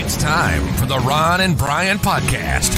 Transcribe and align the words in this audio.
It's 0.00 0.16
time 0.16 0.62
for 0.74 0.86
the 0.86 0.98
Ron 1.00 1.40
and 1.40 1.58
Brian 1.58 1.98
podcast. 1.98 2.72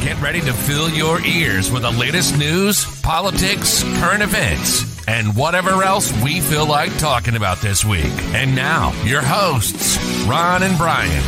Get 0.00 0.18
ready 0.22 0.40
to 0.42 0.52
fill 0.52 0.88
your 0.88 1.20
ears 1.26 1.72
with 1.72 1.82
the 1.82 1.90
latest 1.90 2.38
news, 2.38 2.86
politics, 3.02 3.82
current 3.98 4.22
events, 4.22 5.04
and 5.08 5.36
whatever 5.36 5.82
else 5.82 6.12
we 6.22 6.40
feel 6.40 6.64
like 6.64 6.96
talking 6.98 7.34
about 7.34 7.60
this 7.60 7.84
week. 7.84 8.04
And 8.32 8.54
now, 8.54 8.92
your 9.02 9.22
hosts, 9.22 9.98
Ron 10.24 10.62
and 10.62 10.78
Brian. 10.78 11.22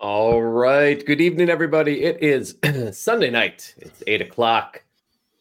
All 0.00 0.42
right. 0.42 1.02
Good 1.06 1.20
evening, 1.20 1.48
everybody. 1.48 2.02
It 2.02 2.20
is 2.20 2.56
Sunday 2.98 3.30
night. 3.30 3.72
It's 3.78 4.02
eight 4.08 4.20
o'clock, 4.20 4.82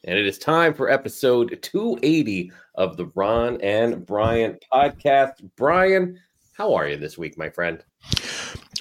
and 0.04 0.20
it 0.20 0.28
is 0.28 0.38
time 0.38 0.76
for 0.76 0.88
episode 0.88 1.58
280 1.64 2.52
of 2.76 2.96
the 2.96 3.08
Ron 3.16 3.60
and 3.62 4.06
Brian 4.06 4.60
podcast. 4.72 5.34
Brian, 5.58 6.20
how 6.54 6.76
are 6.76 6.88
you 6.88 6.96
this 6.96 7.18
week, 7.18 7.40
my 7.40 7.50
friend? 7.50 7.84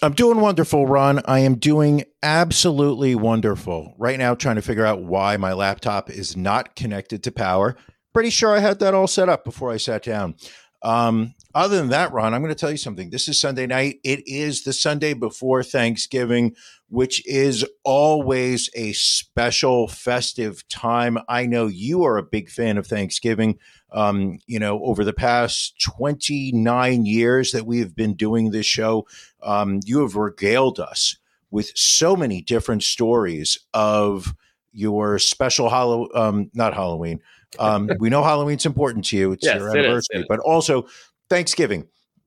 I'm 0.03 0.13
doing 0.13 0.41
wonderful, 0.41 0.87
Ron. 0.87 1.21
I 1.25 1.41
am 1.41 1.57
doing 1.57 2.05
absolutely 2.23 3.15
wonderful. 3.15 3.95
Right 3.99 4.19
now, 4.19 4.35
trying 4.35 4.57
to 4.57 4.63
figure 4.63 4.85
out 4.85 5.03
why 5.03 5.37
my 5.37 5.53
laptop 5.53 6.11
is 6.11 6.37
not 6.37 6.77
connected 6.77 7.23
to 7.25 7.33
power. 7.33 7.77
Pretty 8.13 8.31
sure 8.31 8.55
I 8.55 8.61
had 8.61 8.79
that 8.81 8.95
all 8.95 9.07
set 9.07 9.29
up 9.29 9.45
before 9.45 9.71
I 9.71 9.77
sat 9.77 10.03
down. 10.03 10.35
Um, 10.83 11.35
other 11.55 11.79
than 11.79 11.89
that, 11.89 12.13
Ron, 12.13 12.35
I'm 12.35 12.43
going 12.43 12.55
to 12.55 12.59
tell 12.59 12.71
you 12.71 12.77
something. 12.77 13.11
This 13.11 13.29
is 13.29 13.41
Sunday 13.41 13.67
night. 13.67 13.99
It 14.05 14.23
is 14.27 14.65
the 14.65 14.73
Sunday 14.73 15.15
before 15.15 15.63
Thanksgiving, 15.63 16.55
which 16.89 17.27
is 17.27 17.65
always 17.83 18.71
a 18.75 18.93
special 18.93 19.89
festive 19.89 20.67
time. 20.69 21.19
I 21.29 21.47
know 21.47 21.67
you 21.67 22.05
are 22.05 22.19
a 22.19 22.23
big 22.23 22.51
fan 22.51 22.77
of 22.77 22.87
Thanksgiving. 22.87 23.59
Um, 23.93 24.41
you 24.47 24.59
know, 24.59 24.83
over 24.85 25.05
the 25.05 25.13
past 25.13 25.81
29 25.81 27.07
years 27.07 27.53
that 27.53 27.67
we 27.67 27.79
have 27.79 27.95
been 27.95 28.15
doing 28.15 28.51
this 28.51 28.67
show, 28.67 29.07
um, 29.43 29.81
you 29.85 30.01
have 30.01 30.17
regaled 30.17 30.81
us 30.81 31.17
with 31.51 31.71
so 31.77 32.17
many 32.17 32.43
different 32.43 32.83
stories 32.83 33.59
of 33.73 34.35
your 34.73 35.19
special 35.19 35.71
Halloween, 35.71 36.11
um, 36.15 36.51
not 36.53 36.75
Halloween. 36.75 37.21
Um, 37.59 37.89
we 37.99 38.11
know 38.11 38.23
Halloween's 38.23 38.67
important 38.67 39.05
to 39.07 39.17
you. 39.17 39.33
It's 39.33 39.45
Yes, 39.45 39.57
your 39.57 39.69
it 39.69 39.79
is, 39.79 39.85
anniversary, 39.85 40.17
it 40.17 40.21
is. 40.21 40.27
but 40.29 40.41
also 40.41 40.87
Thanksgiving. 41.31 41.87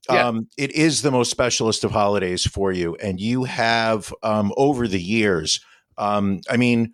Yeah. 0.09 0.27
Um, 0.27 0.47
it 0.57 0.71
is 0.71 1.03
the 1.03 1.11
most 1.11 1.29
specialist 1.29 1.83
of 1.83 1.91
holidays 1.91 2.47
for 2.47 2.71
you. 2.71 2.95
And 2.95 3.19
you 3.19 3.43
have, 3.43 4.11
um, 4.23 4.51
over 4.57 4.87
the 4.87 5.01
years, 5.01 5.59
um, 5.97 6.41
I 6.49 6.57
mean, 6.57 6.93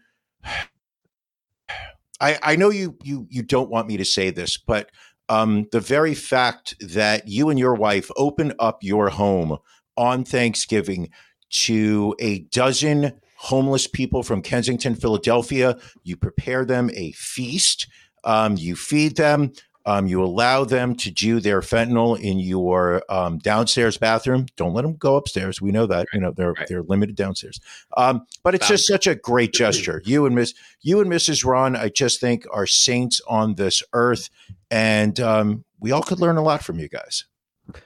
I, 2.19 2.39
I 2.41 2.55
know 2.55 2.69
you, 2.69 2.97
you, 3.03 3.27
you 3.29 3.43
don't 3.43 3.69
want 3.69 3.87
me 3.87 3.97
to 3.97 4.05
say 4.05 4.29
this, 4.29 4.57
but 4.57 4.89
um, 5.27 5.67
the 5.71 5.79
very 5.79 6.13
fact 6.13 6.75
that 6.79 7.27
you 7.27 7.49
and 7.49 7.59
your 7.59 7.73
wife 7.73 8.09
open 8.15 8.53
up 8.59 8.83
your 8.83 9.09
home 9.09 9.57
on 9.97 10.23
Thanksgiving 10.23 11.09
to 11.49 12.15
a 12.19 12.39
dozen 12.39 13.13
homeless 13.37 13.87
people 13.87 14.23
from 14.23 14.41
Kensington, 14.41 14.95
Philadelphia, 14.95 15.77
you 16.03 16.15
prepare 16.15 16.65
them 16.65 16.89
a 16.93 17.11
feast, 17.13 17.87
um, 18.23 18.55
you 18.57 18.75
feed 18.75 19.17
them, 19.17 19.51
um, 19.85 20.07
you 20.07 20.23
allow 20.23 20.63
them 20.65 20.95
to 20.95 21.11
do 21.11 21.39
their 21.39 21.61
fentanyl 21.61 22.19
in 22.19 22.39
your 22.39 23.03
um, 23.09 23.37
downstairs 23.37 23.97
bathroom. 23.97 24.47
Don't 24.55 24.73
let 24.73 24.81
them 24.81 24.95
go 24.95 25.15
upstairs. 25.15 25.61
We 25.61 25.71
know 25.71 25.85
that. 25.87 26.07
You 26.13 26.19
know 26.19 26.31
they're 26.31 26.53
Right. 26.53 26.67
they're 26.67 26.83
limited 26.83 27.15
downstairs. 27.15 27.59
Um, 27.97 28.25
but 28.43 28.55
it's 28.55 28.63
Bound. 28.67 28.77
just 28.77 28.87
such 28.87 29.07
a 29.07 29.15
great 29.15 29.53
gesture. 29.53 30.01
You 30.05 30.25
and 30.25 30.35
Miss 30.35 30.53
you 30.81 31.01
and 31.01 31.11
Mrs. 31.11 31.45
Ron, 31.45 31.75
I 31.75 31.89
just 31.89 32.19
think 32.19 32.45
are 32.51 32.65
saints 32.67 33.21
on 33.27 33.55
this 33.55 33.83
earth, 33.93 34.29
and 34.71 35.19
um, 35.19 35.63
we 35.79 35.91
all 35.91 36.01
could 36.03 36.19
learn 36.19 36.37
a 36.37 36.43
lot 36.43 36.63
from 36.63 36.79
you 36.79 36.87
guys. 36.89 37.25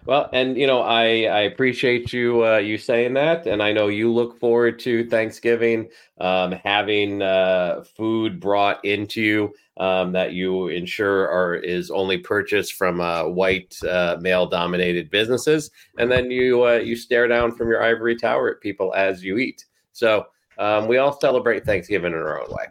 Well, 0.05 0.29
and 0.33 0.57
you 0.57 0.67
know, 0.67 0.81
I 0.81 1.03
I 1.23 1.39
appreciate 1.41 2.11
you 2.11 2.45
uh, 2.45 2.57
you 2.57 2.77
saying 2.77 3.13
that, 3.13 3.47
and 3.47 3.63
I 3.63 3.71
know 3.71 3.87
you 3.87 4.11
look 4.11 4.39
forward 4.39 4.79
to 4.79 5.07
Thanksgiving, 5.09 5.89
um, 6.19 6.51
having 6.51 7.21
uh, 7.21 7.83
food 7.95 8.39
brought 8.39 8.83
into 8.83 9.21
you 9.21 9.53
um, 9.77 10.11
that 10.11 10.33
you 10.33 10.67
ensure 10.67 11.29
are 11.29 11.55
is 11.55 11.91
only 11.91 12.17
purchased 12.17 12.73
from 12.73 12.99
uh, 12.99 13.23
white 13.23 13.77
uh, 13.83 14.17
male 14.19 14.45
dominated 14.45 15.09
businesses, 15.09 15.71
and 15.97 16.11
then 16.11 16.29
you 16.29 16.65
uh, 16.65 16.73
you 16.73 16.95
stare 16.95 17.27
down 17.27 17.55
from 17.55 17.69
your 17.69 17.81
ivory 17.81 18.15
tower 18.15 18.49
at 18.49 18.61
people 18.61 18.93
as 18.95 19.23
you 19.23 19.37
eat. 19.37 19.65
So 19.93 20.27
um, 20.57 20.87
we 20.87 20.97
all 20.97 21.17
celebrate 21.19 21.65
Thanksgiving 21.65 22.11
in 22.13 22.19
our 22.19 22.41
own 22.41 22.49
way. 22.49 22.65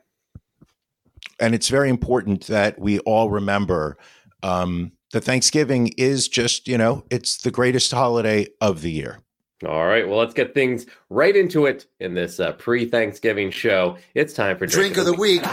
and 1.40 1.54
it's 1.54 1.68
very 1.68 1.88
important 1.88 2.46
that 2.46 2.78
we 2.78 2.98
all 3.00 3.30
remember 3.30 3.96
um, 4.42 4.92
that 5.12 5.22
Thanksgiving 5.22 5.88
is 5.96 6.28
just 6.28 6.68
you 6.68 6.78
know 6.78 7.04
it's 7.10 7.38
the 7.38 7.50
greatest 7.50 7.90
holiday 7.90 8.46
of 8.60 8.82
the 8.82 8.90
year. 8.90 9.20
All 9.66 9.86
right, 9.86 10.06
well, 10.08 10.18
let's 10.18 10.34
get 10.34 10.54
things 10.54 10.86
right 11.10 11.34
into 11.34 11.66
it 11.66 11.86
in 11.98 12.14
this 12.14 12.38
uh, 12.38 12.52
pre-Thanksgiving 12.52 13.50
show. 13.50 13.98
It's 14.14 14.32
time 14.32 14.56
for 14.56 14.66
Drink 14.66 14.96
of 14.98 15.04
the 15.04 15.14
week. 15.14 15.42
Na! 15.42 15.48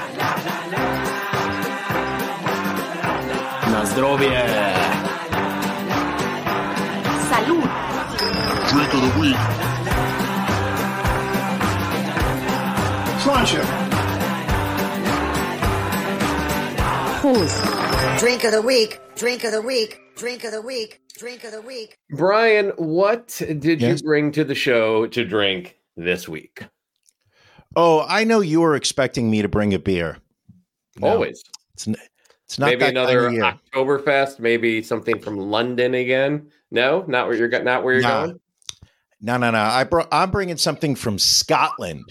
Salud. 7.26 7.66
Drink 8.70 8.94
of 8.94 9.02
the 9.02 9.20
week. 9.20 9.36
Prost. 13.24 13.66
Drink 18.20 18.44
of 18.44 18.52
the 18.52 18.62
week. 18.62 19.00
Drink 19.16 19.44
of 19.46 19.52
the 19.52 19.62
week. 19.62 20.00
Drink 20.16 20.44
of 20.44 20.52
the 20.52 20.62
week. 20.62 21.02
Drink 21.18 21.44
of 21.46 21.52
the 21.52 21.62
week. 21.62 21.98
Brian, 22.12 22.70
what 22.76 23.42
did 23.60 23.82
Yes? 23.82 24.02
you 24.02 24.06
bring 24.06 24.32
to 24.34 24.44
the 24.44 24.56
show 24.56 25.08
to 25.08 25.24
drink 25.26 25.78
this 25.96 26.28
week? 26.28 26.64
Oh, 27.78 28.06
I 28.08 28.24
know 28.26 28.42
you 28.42 28.62
were 28.62 28.76
expecting 28.76 29.30
me 29.32 29.42
to 29.42 29.48
bring 29.48 29.74
a 29.74 29.80
beer. 29.80 30.18
No, 31.00 31.08
Always. 31.10 31.44
it's, 31.74 31.88
it's 32.46 32.60
not 32.60 32.68
maybe 32.68 32.80
that 32.82 32.90
another 32.92 33.30
kind 33.30 33.44
of. 33.44 33.60
Oktoberfest, 33.74 34.40
maybe 34.40 34.82
something 34.82 35.20
from 35.20 35.38
London 35.38 35.94
again. 35.94 36.50
No, 36.72 37.04
not 37.08 37.28
where 37.28 37.36
you're 37.38 37.64
not 37.64 37.84
where 37.84 37.94
you're 37.94 38.04
Nah. 38.04 38.26
going. 38.28 38.40
No, 39.22 39.38
no, 39.38 39.52
no. 39.52 39.60
I 39.60 39.84
brought. 39.86 40.08
I'm 40.12 40.32
bringing 40.32 40.58
something 40.58 40.96
from 40.96 41.20
Scotland. 41.20 42.04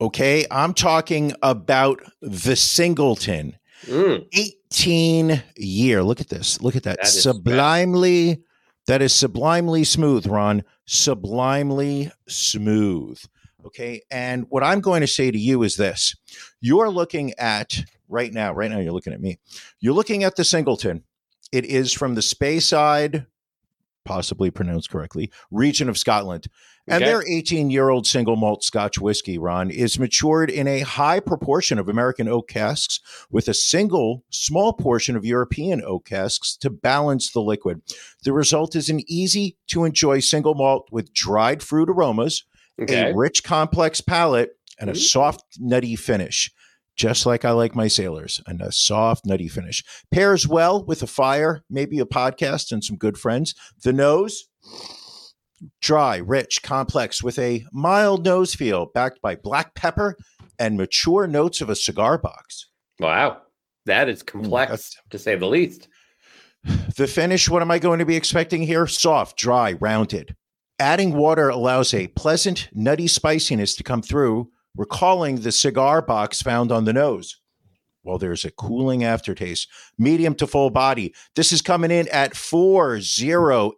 Okay, 0.00 0.46
I'm 0.50 0.74
talking 0.74 1.32
about 1.42 2.00
the 2.22 2.56
Singleton. 2.56 3.56
Mm, 3.88 4.26
18 4.32 5.42
year. 5.56 6.02
Look 6.02 6.20
at 6.20 6.28
this. 6.28 6.60
Look 6.60 6.76
at 6.76 6.82
that. 6.84 6.98
That 6.98 7.06
sublimely. 7.06 8.42
That 8.86 9.02
is 9.02 9.12
sublimely 9.12 9.84
smooth, 9.84 10.26
Ron. 10.26 10.64
Sublimely 10.86 12.10
smooth. 12.26 13.20
Okay. 13.66 14.02
And 14.10 14.46
what 14.48 14.62
I'm 14.62 14.80
going 14.80 15.02
to 15.02 15.06
say 15.06 15.30
to 15.30 15.38
you 15.38 15.62
is 15.62 15.76
this 15.76 16.14
you're 16.60 16.88
looking 16.88 17.34
at 17.38 17.82
right 18.08 18.32
now, 18.32 18.52
right 18.52 18.70
now, 18.70 18.78
you're 18.78 18.92
looking 18.92 19.12
at 19.12 19.20
me. 19.20 19.38
You're 19.80 19.94
looking 19.94 20.24
at 20.24 20.36
the 20.36 20.44
Singleton. 20.44 21.04
It 21.52 21.64
is 21.64 21.92
from 21.92 22.14
the 22.14 22.20
Speyside, 22.20 23.26
possibly 24.04 24.50
pronounced 24.50 24.90
correctly, 24.90 25.30
region 25.50 25.88
of 25.88 25.98
Scotland. 25.98 26.48
And 26.90 27.02
Okay. 27.02 27.04
their 27.04 27.22
18 27.28 27.70
year 27.70 27.90
old 27.90 28.06
single 28.06 28.36
malt 28.36 28.64
Scotch 28.64 28.98
whiskey, 28.98 29.38
Ron, 29.38 29.70
is 29.70 29.98
matured 29.98 30.50
in 30.50 30.66
a 30.66 30.80
high 30.80 31.20
proportion 31.20 31.78
of 31.78 31.88
American 31.88 32.28
oak 32.28 32.48
casks 32.48 33.00
with 33.30 33.48
a 33.48 33.54
single 33.54 34.24
small 34.30 34.72
portion 34.72 35.14
of 35.16 35.24
European 35.24 35.82
oak 35.84 36.06
casks 36.06 36.56
to 36.58 36.70
balance 36.70 37.32
the 37.32 37.40
liquid. 37.40 37.82
The 38.24 38.32
result 38.32 38.74
is 38.74 38.88
an 38.88 39.00
easy 39.06 39.56
to 39.68 39.84
enjoy 39.84 40.20
single 40.20 40.54
malt 40.54 40.88
with 40.90 41.12
dried 41.12 41.62
fruit 41.62 41.90
aromas, 41.90 42.44
okay. 42.80 43.10
a 43.10 43.14
rich, 43.14 43.44
complex 43.44 44.00
palate, 44.00 44.56
and 44.80 44.88
a 44.88 44.92
Ooh. 44.92 44.96
soft, 44.96 45.44
nutty 45.58 45.96
finish. 45.96 46.50
Just 46.96 47.26
like 47.26 47.44
I 47.44 47.52
like 47.52 47.76
my 47.76 47.86
sailors, 47.86 48.40
and 48.48 48.60
a 48.60 48.72
soft, 48.72 49.24
nutty 49.24 49.46
finish. 49.46 49.84
Pairs 50.10 50.48
well 50.48 50.84
with 50.84 51.00
a 51.02 51.06
fire, 51.06 51.62
maybe 51.70 52.00
a 52.00 52.04
podcast, 52.04 52.72
and 52.72 52.82
some 52.82 52.96
good 52.96 53.16
friends. 53.16 53.54
The 53.84 53.92
nose, 53.92 54.48
dry, 55.80 56.16
rich, 56.18 56.62
complex, 56.62 57.22
with 57.22 57.38
a 57.38 57.64
mild 57.72 58.24
nose 58.24 58.54
feel, 58.54 58.86
backed 58.86 59.20
by 59.20 59.36
black 59.36 59.74
pepper 59.74 60.16
and 60.58 60.76
mature 60.76 61.26
notes 61.26 61.60
of 61.60 61.70
a 61.70 61.76
cigar 61.76 62.18
box. 62.18 62.66
Wow, 63.00 63.42
that 63.86 64.08
is 64.08 64.22
hmm, 64.22 64.26
complex 64.26 64.70
that's- 64.70 64.96
to 65.10 65.18
say 65.18 65.36
the 65.36 65.46
least. 65.46 65.88
The 66.96 67.06
finish, 67.06 67.48
what 67.48 67.62
am 67.62 67.70
I 67.70 67.78
going 67.78 68.00
to 68.00 68.04
be 68.04 68.16
expecting 68.16 68.62
here? 68.62 68.86
Soft, 68.86 69.38
dry, 69.38 69.74
rounded. 69.74 70.34
Adding 70.80 71.14
water 71.14 71.48
allows 71.48 71.94
a 71.94 72.08
pleasant, 72.08 72.68
nutty 72.72 73.06
spiciness 73.08 73.74
to 73.76 73.84
come 73.84 74.02
through, 74.02 74.50
recalling 74.76 75.36
the 75.36 75.52
cigar 75.52 76.02
box 76.02 76.42
found 76.42 76.70
on 76.70 76.84
the 76.84 76.92
nose. 76.92 77.40
While 78.08 78.18
there's 78.18 78.46
a 78.46 78.50
cooling 78.50 79.04
aftertaste, 79.04 79.68
medium 79.98 80.34
to 80.36 80.46
full 80.46 80.70
body. 80.70 81.14
This 81.36 81.52
is 81.52 81.60
coming 81.60 81.90
in 81.90 82.08
at 82.08 82.34
40 82.34 83.02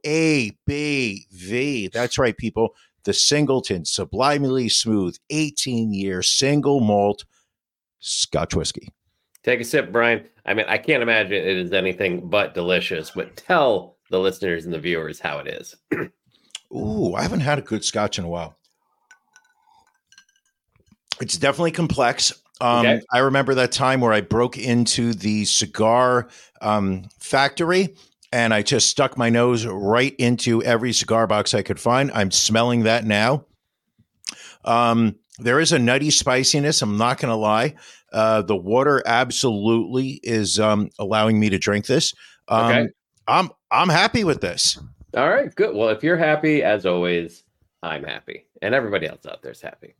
ABV. 0.04 1.90
That's 1.92 2.16
right, 2.16 2.36
people. 2.36 2.76
The 3.02 3.12
Singleton, 3.12 3.84
sublimely 3.84 4.68
smooth, 4.68 5.16
18 5.30 5.92
year 5.92 6.22
single 6.22 6.78
malt 6.78 7.24
Scotch 7.98 8.54
whiskey. 8.54 8.92
Take 9.42 9.60
a 9.60 9.64
sip, 9.64 9.90
Brian. 9.90 10.28
I 10.46 10.54
mean, 10.54 10.66
I 10.68 10.78
can't 10.78 11.02
imagine 11.02 11.32
it 11.32 11.56
is 11.56 11.72
anything 11.72 12.28
but 12.28 12.54
delicious, 12.54 13.10
but 13.10 13.36
tell 13.36 13.96
the 14.10 14.20
listeners 14.20 14.64
and 14.64 14.72
the 14.72 14.78
viewers 14.78 15.18
how 15.18 15.38
it 15.38 15.48
is. 15.48 15.74
Ooh, 16.72 17.14
I 17.14 17.22
haven't 17.22 17.40
had 17.40 17.58
a 17.58 17.62
good 17.62 17.84
scotch 17.84 18.16
in 18.16 18.24
a 18.24 18.28
while. 18.28 18.56
It's 21.20 21.36
definitely 21.36 21.72
complex. 21.72 22.32
Um, 22.60 22.86
Okay. 22.86 23.00
I 23.12 23.18
remember 23.18 23.54
that 23.54 23.72
time 23.72 24.00
where 24.00 24.12
I 24.12 24.20
broke 24.20 24.58
into 24.58 25.14
the 25.14 25.44
cigar 25.44 26.28
um, 26.60 27.08
factory 27.18 27.94
and 28.32 28.54
I 28.54 28.62
just 28.62 28.88
stuck 28.88 29.16
my 29.16 29.30
nose 29.30 29.66
right 29.66 30.14
into 30.18 30.62
every 30.62 30.92
cigar 30.92 31.26
box 31.26 31.54
I 31.54 31.62
could 31.62 31.80
find. 31.80 32.10
I'm 32.12 32.30
smelling 32.30 32.84
that 32.84 33.04
now. 33.04 33.44
Um, 34.64 35.16
there 35.38 35.58
is 35.58 35.72
a 35.72 35.78
nutty 35.78 36.10
spiciness. 36.10 36.82
I'm 36.82 36.96
not 36.98 37.18
going 37.18 37.30
to 37.30 37.36
lie. 37.36 37.74
Uh, 38.12 38.42
the 38.42 38.56
water 38.56 39.02
absolutely 39.06 40.20
is 40.22 40.60
um, 40.60 40.90
allowing 40.98 41.40
me 41.40 41.48
to 41.50 41.58
drink 41.58 41.86
this. 41.86 42.12
Um, 42.48 42.66
Okay. 42.66 42.88
I'm 43.28 43.50
I'm 43.70 43.88
happy 43.88 44.24
with 44.24 44.40
this. 44.40 44.78
All 45.16 45.28
right, 45.28 45.54
good. 45.54 45.74
Well, 45.74 45.88
if 45.90 46.02
you're 46.02 46.16
happy, 46.16 46.62
as 46.64 46.84
always, 46.84 47.44
I'm 47.82 48.02
happy, 48.02 48.46
and 48.60 48.74
everybody 48.74 49.06
else 49.06 49.24
out 49.26 49.40
there's 49.42 49.60
happy. 49.60 49.94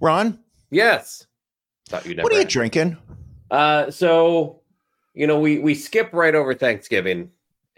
Ron, 0.00 0.38
Yes. 0.74 1.26
Thought 1.88 2.06
you 2.06 2.14
never. 2.14 2.24
what 2.24 2.32
are 2.32 2.36
you 2.36 2.42
asked. 2.42 2.50
drinking? 2.50 2.96
Uh, 3.50 3.90
so 3.90 4.60
you 5.14 5.26
know, 5.26 5.38
we 5.38 5.58
we 5.60 5.74
skip 5.74 6.12
right 6.12 6.34
over 6.34 6.54
Thanksgiving, 6.54 7.30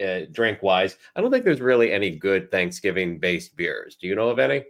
uh, 0.03 0.21
drink 0.33 0.63
wise. 0.63 0.97
I 1.15 1.21
don't 1.21 1.31
think 1.31 1.45
there's 1.45 1.61
really 1.61 1.93
any 1.93 2.11
good 2.17 2.51
Thanksgiving 2.51 3.19
based 3.19 3.57
beers. 3.57 3.97
Do 3.97 4.07
you 4.07 4.15
know 4.15 4.31
of 4.31 4.39
any? 4.39 4.65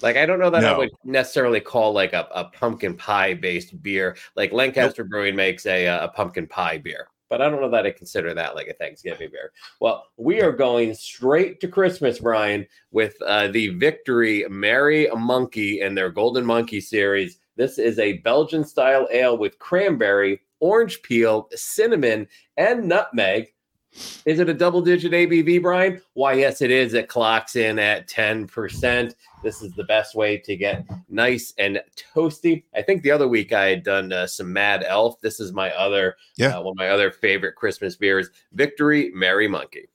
Like, 0.00 0.16
I 0.16 0.26
don't 0.26 0.38
know 0.38 0.50
that 0.50 0.64
I 0.64 0.78
would 0.78 0.90
necessarily 1.04 1.60
call 1.60 1.92
like 1.92 2.12
a, 2.12 2.28
a 2.32 2.44
pumpkin 2.44 2.96
pie 2.96 3.34
based 3.34 3.82
beer. 3.82 4.16
Like 4.36 4.52
Lancaster 4.52 5.04
Brewing 5.04 5.36
makes 5.36 5.66
a 5.66 5.88
uh, 5.88 6.04
a 6.06 6.08
pumpkin 6.08 6.46
pie 6.46 6.78
beer, 6.78 7.08
but 7.28 7.42
I 7.42 7.48
don't 7.48 7.60
know 7.60 7.70
that 7.70 7.86
I 7.86 7.90
consider 7.90 8.34
that 8.34 8.54
like 8.54 8.68
a 8.68 8.74
Thanksgiving 8.74 9.30
beer. 9.30 9.52
Well, 9.80 10.06
we 10.16 10.40
are 10.40 10.52
going 10.52 10.94
straight 10.94 11.60
to 11.60 11.68
Christmas, 11.68 12.18
Brian, 12.18 12.66
with 12.90 13.14
uh, 13.22 13.48
the 13.48 13.68
Victory 13.68 14.46
Merry 14.48 15.08
Monkey 15.14 15.80
and 15.80 15.96
their 15.96 16.10
Golden 16.10 16.44
Monkey 16.44 16.80
series. 16.80 17.38
This 17.56 17.78
is 17.78 17.98
a 17.98 18.18
Belgian 18.18 18.64
style 18.64 19.08
ale 19.10 19.36
with 19.36 19.58
cranberry, 19.58 20.40
orange 20.60 21.02
peel, 21.02 21.48
cinnamon, 21.54 22.28
and 22.56 22.88
nutmeg. 22.88 23.52
Is 24.24 24.38
it 24.38 24.48
a 24.48 24.54
double 24.54 24.80
digit 24.80 25.12
ABV, 25.12 25.62
Brian? 25.62 26.00
Why, 26.14 26.34
yes, 26.34 26.60
it 26.60 26.70
is. 26.70 26.94
It 26.94 27.08
clocks 27.08 27.56
in 27.56 27.78
at 27.78 28.08
10%. 28.08 29.14
This 29.42 29.62
is 29.62 29.72
the 29.72 29.84
best 29.84 30.14
way 30.14 30.36
to 30.38 30.56
get 30.56 30.84
nice 31.08 31.54
and 31.58 31.80
toasty. 32.14 32.64
I 32.74 32.82
think 32.82 33.02
the 33.02 33.10
other 33.12 33.28
week 33.28 33.52
I 33.52 33.66
had 33.68 33.82
done 33.84 34.12
uh, 34.12 34.26
some 34.26 34.52
Mad 34.52 34.82
Elf. 34.86 35.20
This 35.20 35.38
is 35.40 35.52
my 35.52 35.70
other, 35.72 36.16
Yeah. 36.36 36.58
uh, 36.58 36.62
one 36.62 36.72
of 36.72 36.76
my 36.76 36.88
other 36.88 37.10
favorite 37.12 37.54
Christmas 37.54 37.94
beers, 37.96 38.30
Victory 38.52 39.10
Merry 39.14 39.46
Monkey. 39.46 39.88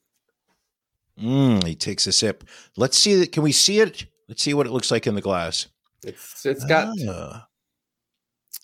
Mm, 1.22 1.64
he 1.68 1.76
takes 1.76 2.08
a 2.08 2.12
sip. 2.12 2.44
Let's 2.78 2.98
see. 2.98 3.28
Can 3.28 3.44
we 3.44 3.52
see 3.52 3.80
it? 3.82 4.06
Let's 4.28 4.42
see 4.42 4.54
what 4.54 4.66
it 4.66 4.72
looks 4.72 4.90
like 4.90 5.06
in 5.06 5.14
the 5.14 5.22
glass. 5.22 5.68
It's 6.04 6.46
it's 6.46 6.66
got 6.66 6.96
Ah. 7.08 7.48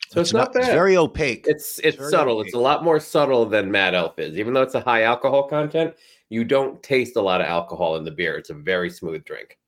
so 0.09 0.19
it's, 0.21 0.33
not, 0.33 0.55
It's 0.55 0.65
very 0.67 0.97
opaque. 0.97 1.45
It's 1.47 1.79
it's 1.79 1.97
very 1.97 2.09
subtle. 2.09 2.37
opaque. 2.37 2.47
It's 2.47 2.55
a 2.55 2.59
lot 2.59 2.83
more 2.83 2.99
subtle 2.99 3.45
than 3.45 3.69
Mad 3.69 3.93
Elf 3.93 4.17
is. 4.17 4.37
Even 4.39 4.53
though 4.53 4.63
it's 4.63 4.73
a 4.75 4.79
high 4.81 5.03
alcohol 5.03 5.43
content, 5.47 5.93
you 6.29 6.43
don't 6.43 6.81
taste 6.81 7.15
a 7.17 7.21
lot 7.21 7.39
of 7.41 7.47
alcohol 7.47 7.97
in 7.97 8.03
the 8.03 8.11
beer. 8.11 8.35
It's 8.37 8.49
a 8.49 8.55
very 8.55 8.89
smooth 8.89 9.23
drink. 9.25 9.58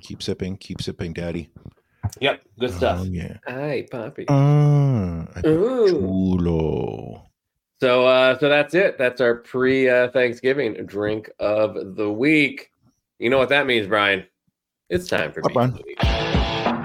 Keep 0.00 0.22
sipping. 0.22 0.56
Keep 0.56 0.82
sipping, 0.82 1.12
Daddy. 1.12 1.50
Yep, 2.20 2.42
good 2.58 2.72
stuff. 2.72 3.00
Oh 3.00 3.04
yeah. 3.04 3.36
Hi, 3.46 3.86
Poppy. 3.90 4.26
Ah, 4.28 5.26
Ooh. 5.44 5.88
chulo. 5.88 7.22
So 7.80 8.06
uh 8.06 8.38
so 8.38 8.48
that's 8.48 8.74
it. 8.74 8.96
That's 8.96 9.20
our 9.20 9.34
pre 9.36 9.88
uh, 9.88 10.08
Thanksgiving 10.10 10.74
drink 10.86 11.30
of 11.38 11.96
the 11.96 12.10
week. 12.10 12.70
You 13.18 13.30
know 13.30 13.38
what 13.38 13.48
that 13.50 13.66
means, 13.66 13.86
Brian? 13.86 14.24
It's 14.88 15.08
time 15.08 15.32
for 15.32 15.40
What, 15.40 15.48
beef 15.48 15.54
Brian? 15.54 16.76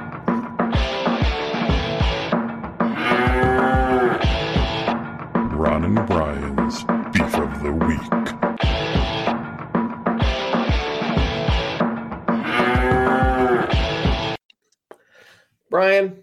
Ron 5.53 5.83
and 5.85 6.07
Brian's 6.07 6.60
Brian, 15.71 16.21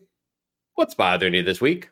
what's 0.74 0.94
bothering 0.94 1.32
you 1.32 1.42
this 1.42 1.58
week? 1.58 1.88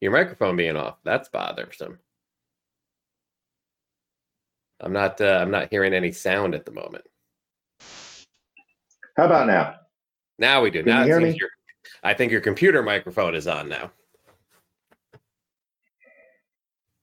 Your 0.00 0.10
microphone 0.10 0.56
being 0.56 0.76
off. 0.76 0.96
That's 1.04 1.28
bothersome. 1.28 2.00
I'm 4.80 4.92
not 4.92 5.20
uh, 5.20 5.38
I'm 5.40 5.52
not 5.52 5.68
hearing 5.70 5.94
any 5.94 6.10
sound 6.10 6.56
at 6.56 6.66
the 6.66 6.72
moment. 6.72 7.04
How 9.16 9.26
about 9.26 9.46
now? 9.46 9.76
Now 10.36 10.62
we 10.62 10.70
do. 10.72 10.80
Can 10.80 10.88
you 10.88 10.94
now 10.94 11.02
it 11.02 11.06
hear 11.06 11.20
me? 11.20 11.36
your 11.38 11.48
I 12.02 12.12
think 12.12 12.32
your 12.32 12.40
computer 12.40 12.82
microphone 12.82 13.36
is 13.36 13.46
on 13.46 13.68
now. 13.68 13.92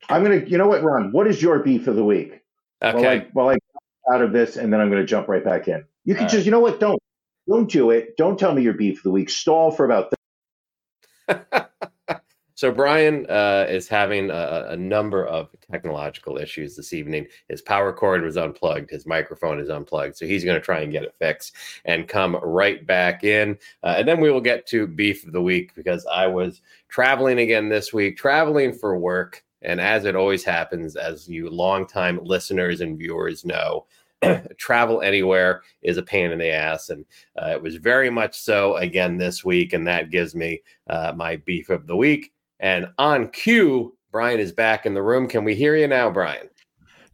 I'm 0.09 0.21
gonna. 0.21 0.43
You 0.45 0.57
know 0.57 0.67
what, 0.67 0.83
Ron? 0.83 1.13
What 1.13 1.27
is 1.27 1.41
your 1.41 1.59
beef 1.59 1.87
of 1.87 1.95
the 1.95 2.03
week? 2.03 2.41
Okay. 2.83 3.27
Well, 3.33 3.47
I, 3.51 3.55
well, 3.55 3.57
I 4.09 4.13
out 4.13 4.21
of 4.21 4.33
this, 4.33 4.57
and 4.57 4.73
then 4.73 4.81
I'm 4.81 4.89
gonna 4.89 5.05
jump 5.05 5.29
right 5.29 5.45
back 5.45 5.69
in. 5.69 5.85
You 6.09 6.15
can 6.15 6.23
All 6.23 6.29
just. 6.31 6.45
You 6.45 6.51
know 6.51 6.59
what? 6.59 6.79
Don't. 6.79 6.99
Don't 7.47 7.69
do 7.69 7.91
it. 7.91 8.17
Don't 8.17 8.39
tell 8.39 8.51
me 8.51 8.63
your 8.63 8.73
beef 8.73 8.97
of 8.97 9.03
the 9.03 9.11
week. 9.11 9.29
Stall 9.29 9.69
for 9.69 9.85
about. 9.85 10.11
so 12.55 12.71
Brian 12.71 13.27
uh, 13.29 13.67
is 13.69 13.87
having 13.87 14.31
a, 14.31 14.69
a 14.69 14.75
number 14.75 15.23
of 15.23 15.49
technological 15.71 16.37
issues 16.37 16.75
this 16.75 16.93
evening. 16.93 17.27
His 17.47 17.61
power 17.61 17.93
cord 17.93 18.23
was 18.23 18.37
unplugged. 18.37 18.89
His 18.89 19.05
microphone 19.05 19.59
is 19.59 19.69
unplugged. 19.69 20.17
So 20.17 20.25
he's 20.25 20.43
going 20.43 20.59
to 20.59 20.65
try 20.65 20.79
and 20.79 20.91
get 20.91 21.03
it 21.03 21.13
fixed 21.19 21.55
and 21.85 22.07
come 22.07 22.37
right 22.41 22.83
back 22.87 23.23
in. 23.23 23.59
Uh, 23.83 23.93
and 23.99 24.07
then 24.07 24.19
we 24.19 24.31
will 24.31 24.41
get 24.41 24.65
to 24.69 24.87
beef 24.87 25.27
of 25.27 25.31
the 25.31 25.43
week 25.43 25.75
because 25.75 26.07
I 26.11 26.25
was 26.25 26.59
traveling 26.87 27.37
again 27.37 27.69
this 27.69 27.93
week, 27.93 28.17
traveling 28.17 28.73
for 28.73 28.97
work. 28.97 29.43
And 29.61 29.79
as 29.79 30.05
it 30.05 30.15
always 30.15 30.43
happens, 30.43 30.95
as 30.95 31.27
you 31.27 31.51
longtime 31.51 32.19
listeners 32.23 32.81
and 32.81 32.97
viewers 32.97 33.45
know, 33.45 33.85
travel 34.57 35.01
anywhere 35.01 35.61
is 35.81 35.97
a 35.97 36.03
pain 36.03 36.31
in 36.31 36.39
the 36.39 36.49
ass. 36.49 36.89
And 36.89 37.05
uh, 37.41 37.47
it 37.47 37.61
was 37.61 37.75
very 37.75 38.09
much 38.09 38.37
so 38.37 38.75
again 38.77 39.17
this 39.17 39.43
week. 39.45 39.73
And 39.73 39.87
that 39.87 40.09
gives 40.09 40.35
me 40.35 40.61
uh, 40.89 41.13
my 41.15 41.37
beef 41.37 41.69
of 41.69 41.87
the 41.87 41.95
week. 41.95 42.31
And 42.59 42.87
on 42.97 43.29
cue, 43.29 43.95
Brian 44.11 44.39
is 44.39 44.51
back 44.51 44.85
in 44.85 44.93
the 44.93 45.03
room. 45.03 45.27
Can 45.27 45.43
we 45.43 45.55
hear 45.55 45.75
you 45.75 45.87
now, 45.87 46.09
Brian? 46.09 46.49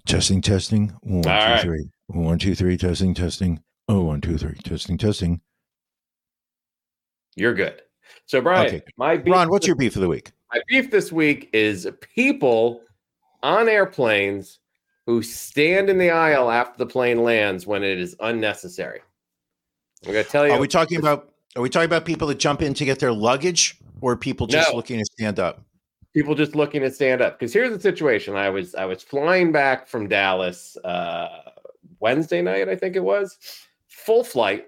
Testing, 0.06 0.42
testing. 0.42 0.94
One, 1.02 1.24
two, 1.24 1.30
right. 1.30 1.62
three. 1.62 1.90
One, 2.07 2.40
two, 2.40 2.56
three. 2.56 2.78
Testing, 2.78 3.14
testing. 3.14 3.62
Oh, 3.88 4.04
one, 4.04 4.21
two, 4.21 4.38
three. 4.38 4.56
Testing, 4.64 4.97
testing. 4.97 5.42
You're 7.35 7.54
good. 7.54 7.81
So, 8.28 8.42
Brian, 8.42 8.68
Okay. 8.68 8.81
my 8.97 9.18
beef, 9.18 9.33
Ron, 9.33 9.50
what's 9.50 9.68
your 9.68 9.76
beef 9.76 9.95
of 9.95 10.02
the 10.02 10.07
week? 10.07 10.31
my 10.54 10.62
beef 10.68 10.90
this 10.90 11.12
week 11.12 11.50
is 11.54 11.88
people 12.16 12.81
on 13.44 13.68
airplanes 13.68 14.59
who 15.06 15.21
stand 15.21 15.90
in 15.90 15.97
the 15.97 16.09
aisle 16.09 16.50
after 16.50 16.78
the 16.78 16.85
plane 16.85 17.24
lands 17.24 17.68
when 17.68 17.83
it 17.83 18.00
is 18.00 18.16
unnecessary. 18.19 19.02
I'm 20.06 20.12
going 20.12 20.24
to 20.24 20.30
tell 20.30 20.47
you. 20.47 20.54
Are 20.54 20.59
we 20.59 20.68
talking 20.68 20.97
about? 21.00 21.31
Are 21.56 21.62
we 21.62 21.69
talking 21.69 21.85
about 21.85 22.06
people 22.06 22.28
that 22.28 22.35
jump 22.35 22.62
in 22.62 22.74
to 22.74 22.85
get 22.85 23.00
their 23.00 23.14
luggage, 23.14 23.78
or 24.02 24.18
people 24.18 24.45
just 24.45 24.69
No. 24.71 24.76
looking 24.76 25.00
to 25.00 25.06
stand 25.06 25.40
up? 25.40 25.62
people 26.16 26.33
just 26.33 26.56
looking 26.56 26.81
to 26.81 26.90
stand 26.90 27.21
up 27.21 27.38
because 27.38 27.54
here's 27.54 27.74
the 27.74 27.80
situation 27.80 28.35
i 28.35 28.50
was 28.50 28.74
i 28.74 28.85
was 28.85 29.04
flying 29.04 29.52
back 29.52 29.85
from 29.85 30.07
dallas 30.07 30.78
uh 30.85 31.52
wednesday 32.00 32.42
night 32.42 32.69
i 32.69 32.76
think 32.76 32.95
it 32.95 33.04
was 33.04 33.38
full 33.90 34.24
flight 34.24 34.66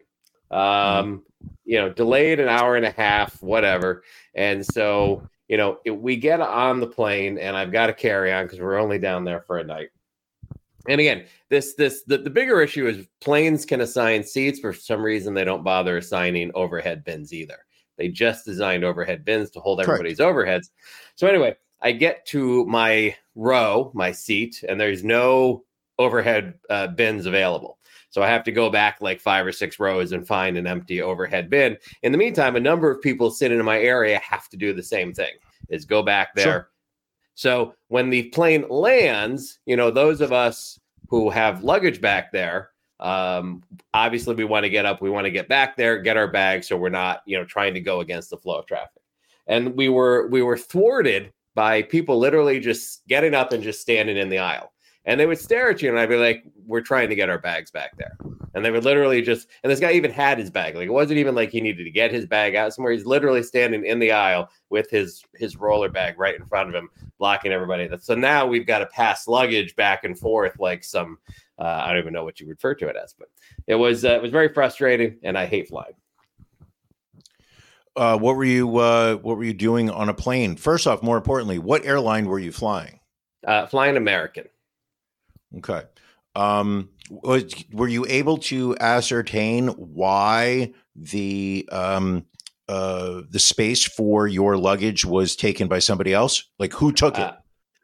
um 0.51 1.23
you 1.63 1.79
know 1.79 1.89
delayed 1.89 2.41
an 2.41 2.49
hour 2.49 2.75
and 2.75 2.85
a 2.85 2.91
half 2.91 3.41
whatever 3.41 4.03
and 4.35 4.63
so 4.65 5.23
you 5.47 5.55
know 5.55 5.79
we 5.89 6.17
get 6.17 6.41
on 6.41 6.81
the 6.81 6.87
plane 6.87 7.37
and 7.37 7.55
i've 7.55 7.71
got 7.71 7.87
to 7.87 7.93
carry 7.93 8.33
on 8.33 8.43
because 8.45 8.59
we're 8.59 8.77
only 8.77 8.99
down 8.99 9.23
there 9.23 9.39
for 9.39 9.57
a 9.59 9.63
night 9.63 9.89
and 10.87 10.99
again 10.99 11.25
this 11.49 11.73
this 11.75 12.03
the, 12.03 12.17
the 12.17 12.29
bigger 12.29 12.61
issue 12.61 12.87
is 12.87 13.07
planes 13.21 13.65
can 13.65 13.81
assign 13.81 14.23
seats 14.23 14.59
for 14.59 14.73
some 14.73 15.01
reason 15.01 15.33
they 15.33 15.43
don't 15.43 15.63
bother 15.63 15.97
assigning 15.97 16.51
overhead 16.55 17.03
bins 17.03 17.33
either 17.33 17.59
they 17.97 18.07
just 18.07 18.45
designed 18.45 18.83
overhead 18.83 19.25
bins 19.25 19.49
to 19.49 19.59
hold 19.59 19.79
Correct. 19.79 19.89
everybody's 19.89 20.19
overheads 20.19 20.69
so 21.17 21.27
anyway, 21.27 21.55
I 21.81 21.91
get 21.91 22.25
to 22.27 22.63
my 22.65 23.15
row, 23.35 23.91
my 23.93 24.11
seat, 24.11 24.63
and 24.69 24.79
there's 24.79 25.03
no 25.03 25.63
overhead 25.97 26.53
uh, 26.69 26.87
bins 26.87 27.25
available. 27.25 27.79
So 28.11 28.21
I 28.21 28.27
have 28.27 28.43
to 28.45 28.51
go 28.51 28.69
back 28.69 28.99
like 29.01 29.19
five 29.19 29.45
or 29.45 29.51
six 29.51 29.79
rows 29.79 30.11
and 30.11 30.25
find 30.25 30.57
an 30.57 30.67
empty 30.67 31.01
overhead 31.01 31.49
bin. 31.49 31.75
In 32.03 32.11
the 32.11 32.17
meantime, 32.17 32.55
a 32.55 32.59
number 32.59 32.89
of 32.89 33.01
people 33.01 33.31
sitting 33.31 33.59
in 33.59 33.65
my 33.65 33.79
area 33.79 34.19
have 34.19 34.47
to 34.49 34.57
do 34.57 34.73
the 34.73 34.83
same 34.83 35.11
thing: 35.11 35.33
is 35.69 35.85
go 35.85 36.03
back 36.03 36.35
there. 36.35 36.43
Sure. 36.43 36.69
So 37.37 37.75
when 37.87 38.09
the 38.09 38.23
plane 38.29 38.65
lands, 38.69 39.59
you 39.65 39.77
know, 39.77 39.89
those 39.91 40.21
of 40.21 40.31
us 40.31 40.79
who 41.07 41.29
have 41.29 41.63
luggage 41.63 42.01
back 42.01 42.31
there, 42.31 42.71
um, 42.99 43.63
obviously 43.93 44.35
we 44.35 44.43
want 44.43 44.65
to 44.65 44.69
get 44.69 44.85
up, 44.85 45.01
we 45.01 45.09
want 45.09 45.25
to 45.25 45.31
get 45.31 45.47
back 45.47 45.77
there, 45.77 46.01
get 46.01 46.17
our 46.17 46.27
bags, 46.27 46.67
so 46.67 46.75
we're 46.75 46.89
not, 46.89 47.21
you 47.25 47.37
know, 47.37 47.45
trying 47.45 47.73
to 47.75 47.79
go 47.79 48.01
against 48.01 48.29
the 48.29 48.37
flow 48.37 48.59
of 48.59 48.65
traffic 48.65 49.01
and 49.47 49.75
we 49.75 49.89
were 49.89 50.27
we 50.27 50.41
were 50.41 50.57
thwarted 50.57 51.31
by 51.55 51.81
people 51.81 52.19
literally 52.19 52.59
just 52.59 53.05
getting 53.07 53.33
up 53.33 53.51
and 53.51 53.63
just 53.63 53.81
standing 53.81 54.17
in 54.17 54.29
the 54.29 54.37
aisle. 54.37 54.71
And 55.07 55.19
they 55.19 55.25
would 55.25 55.39
stare 55.39 55.71
at 55.71 55.81
you, 55.81 55.89
and 55.89 55.97
I'd 55.97 56.09
be 56.09 56.17
like, 56.17 56.43
"We're 56.65 56.81
trying 56.81 57.09
to 57.09 57.15
get 57.15 57.29
our 57.29 57.39
bags 57.39 57.71
back 57.71 57.97
there." 57.97 58.17
And 58.53 58.63
they 58.63 58.71
would 58.71 58.83
literally 58.83 59.21
just, 59.21 59.47
and 59.63 59.71
this 59.71 59.79
guy 59.79 59.93
even 59.93 60.11
had 60.11 60.37
his 60.37 60.49
bag. 60.49 60.75
Like 60.75 60.87
it 60.87 60.91
wasn't 60.91 61.19
even 61.19 61.33
like 61.33 61.49
he 61.49 61.61
needed 61.61 61.85
to 61.85 61.89
get 61.89 62.11
his 62.11 62.25
bag 62.25 62.55
out 62.55 62.73
somewhere. 62.73 62.91
He's 62.91 63.05
literally 63.05 63.41
standing 63.41 63.85
in 63.85 63.99
the 63.99 64.11
aisle 64.11 64.49
with 64.69 64.89
his 64.89 65.23
his 65.33 65.55
roller 65.55 65.89
bag 65.89 66.19
right 66.19 66.35
in 66.35 66.45
front 66.45 66.67
of 66.67 66.75
him, 66.75 66.89
blocking 67.19 67.53
everybody. 67.53 67.89
So 68.01 68.15
now 68.15 68.45
we've 68.45 68.67
got 68.67 68.79
to 68.79 68.85
pass 68.87 69.27
luggage 69.27 69.75
back 69.77 70.03
and 70.03 70.19
forth 70.19 70.59
like 70.59 70.83
some, 70.83 71.17
uh, 71.57 71.83
I 71.85 71.89
don't 71.89 71.99
even 71.99 72.13
know 72.13 72.25
what 72.25 72.39
you 72.41 72.47
refer 72.47 72.75
to 72.75 72.87
it 72.87 72.97
as, 73.01 73.15
but 73.17 73.29
it 73.65 73.75
was 73.75 74.03
uh, 74.03 74.09
it 74.09 74.21
was 74.21 74.31
very 74.31 74.49
frustrating, 74.49 75.17
and 75.23 75.37
I 75.37 75.45
hate 75.45 75.69
flying. 75.69 75.93
Uh, 77.95 78.17
what 78.17 78.35
were 78.35 78.43
you 78.43 78.77
uh, 78.77 79.15
What 79.15 79.37
were 79.37 79.43
you 79.43 79.53
doing 79.53 79.89
on 79.89 80.09
a 80.09 80.13
plane? 80.13 80.57
First 80.57 80.85
off, 80.85 81.01
more 81.01 81.17
importantly, 81.17 81.59
what 81.59 81.85
airline 81.85 82.27
were 82.27 82.39
you 82.39 82.51
flying? 82.51 82.99
Uh, 83.45 83.65
flying 83.67 83.95
American. 83.95 84.45
Okay. 85.57 85.83
Um, 86.35 86.89
was, 87.09 87.53
were 87.71 87.87
you 87.87 88.05
able 88.07 88.37
to 88.37 88.77
ascertain 88.79 89.69
why 89.69 90.73
the 90.95 91.67
um, 91.71 92.25
uh, 92.67 93.21
the 93.29 93.39
space 93.39 93.85
for 93.85 94.27
your 94.27 94.57
luggage 94.57 95.05
was 95.05 95.35
taken 95.35 95.67
by 95.67 95.79
somebody 95.79 96.13
else? 96.13 96.43
Like 96.59 96.73
who 96.73 96.91
took 96.91 97.17
it? 97.17 97.23
Uh, 97.23 97.35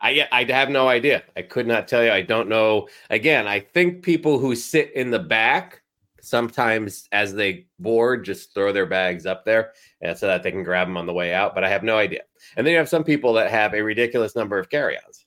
I 0.01 0.27
I 0.31 0.43
have 0.43 0.69
no 0.69 0.87
idea. 0.87 1.23
I 1.35 1.41
could 1.41 1.65
not 1.65 1.87
tell 1.87 2.03
you. 2.03 2.11
I 2.11 2.21
don't 2.21 2.49
know. 2.49 2.89
Again, 3.09 3.47
I 3.47 3.59
think 3.59 4.03
people 4.03 4.39
who 4.39 4.55
sit 4.55 4.91
in 4.93 5.09
the 5.09 5.19
back 5.19 5.81
sometimes 6.21 7.07
as 7.11 7.33
they 7.33 7.65
board 7.79 8.23
just 8.23 8.53
throw 8.53 8.71
their 8.71 8.85
bags 8.85 9.25
up 9.25 9.43
there 9.43 9.73
and 10.01 10.17
so 10.17 10.25
that 10.25 10.41
they 10.41 10.51
can 10.51 10.63
grab 10.63 10.87
them 10.87 10.95
on 10.95 11.05
the 11.05 11.11
way 11.11 11.33
out 11.33 11.53
but 11.53 11.65
i 11.65 11.69
have 11.69 11.83
no 11.83 11.97
idea 11.97 12.21
and 12.55 12.65
then 12.65 12.71
you 12.71 12.77
have 12.77 12.87
some 12.87 13.03
people 13.03 13.33
that 13.33 13.51
have 13.51 13.73
a 13.73 13.81
ridiculous 13.81 14.33
number 14.33 14.57
of 14.57 14.69
carry-ons 14.69 15.25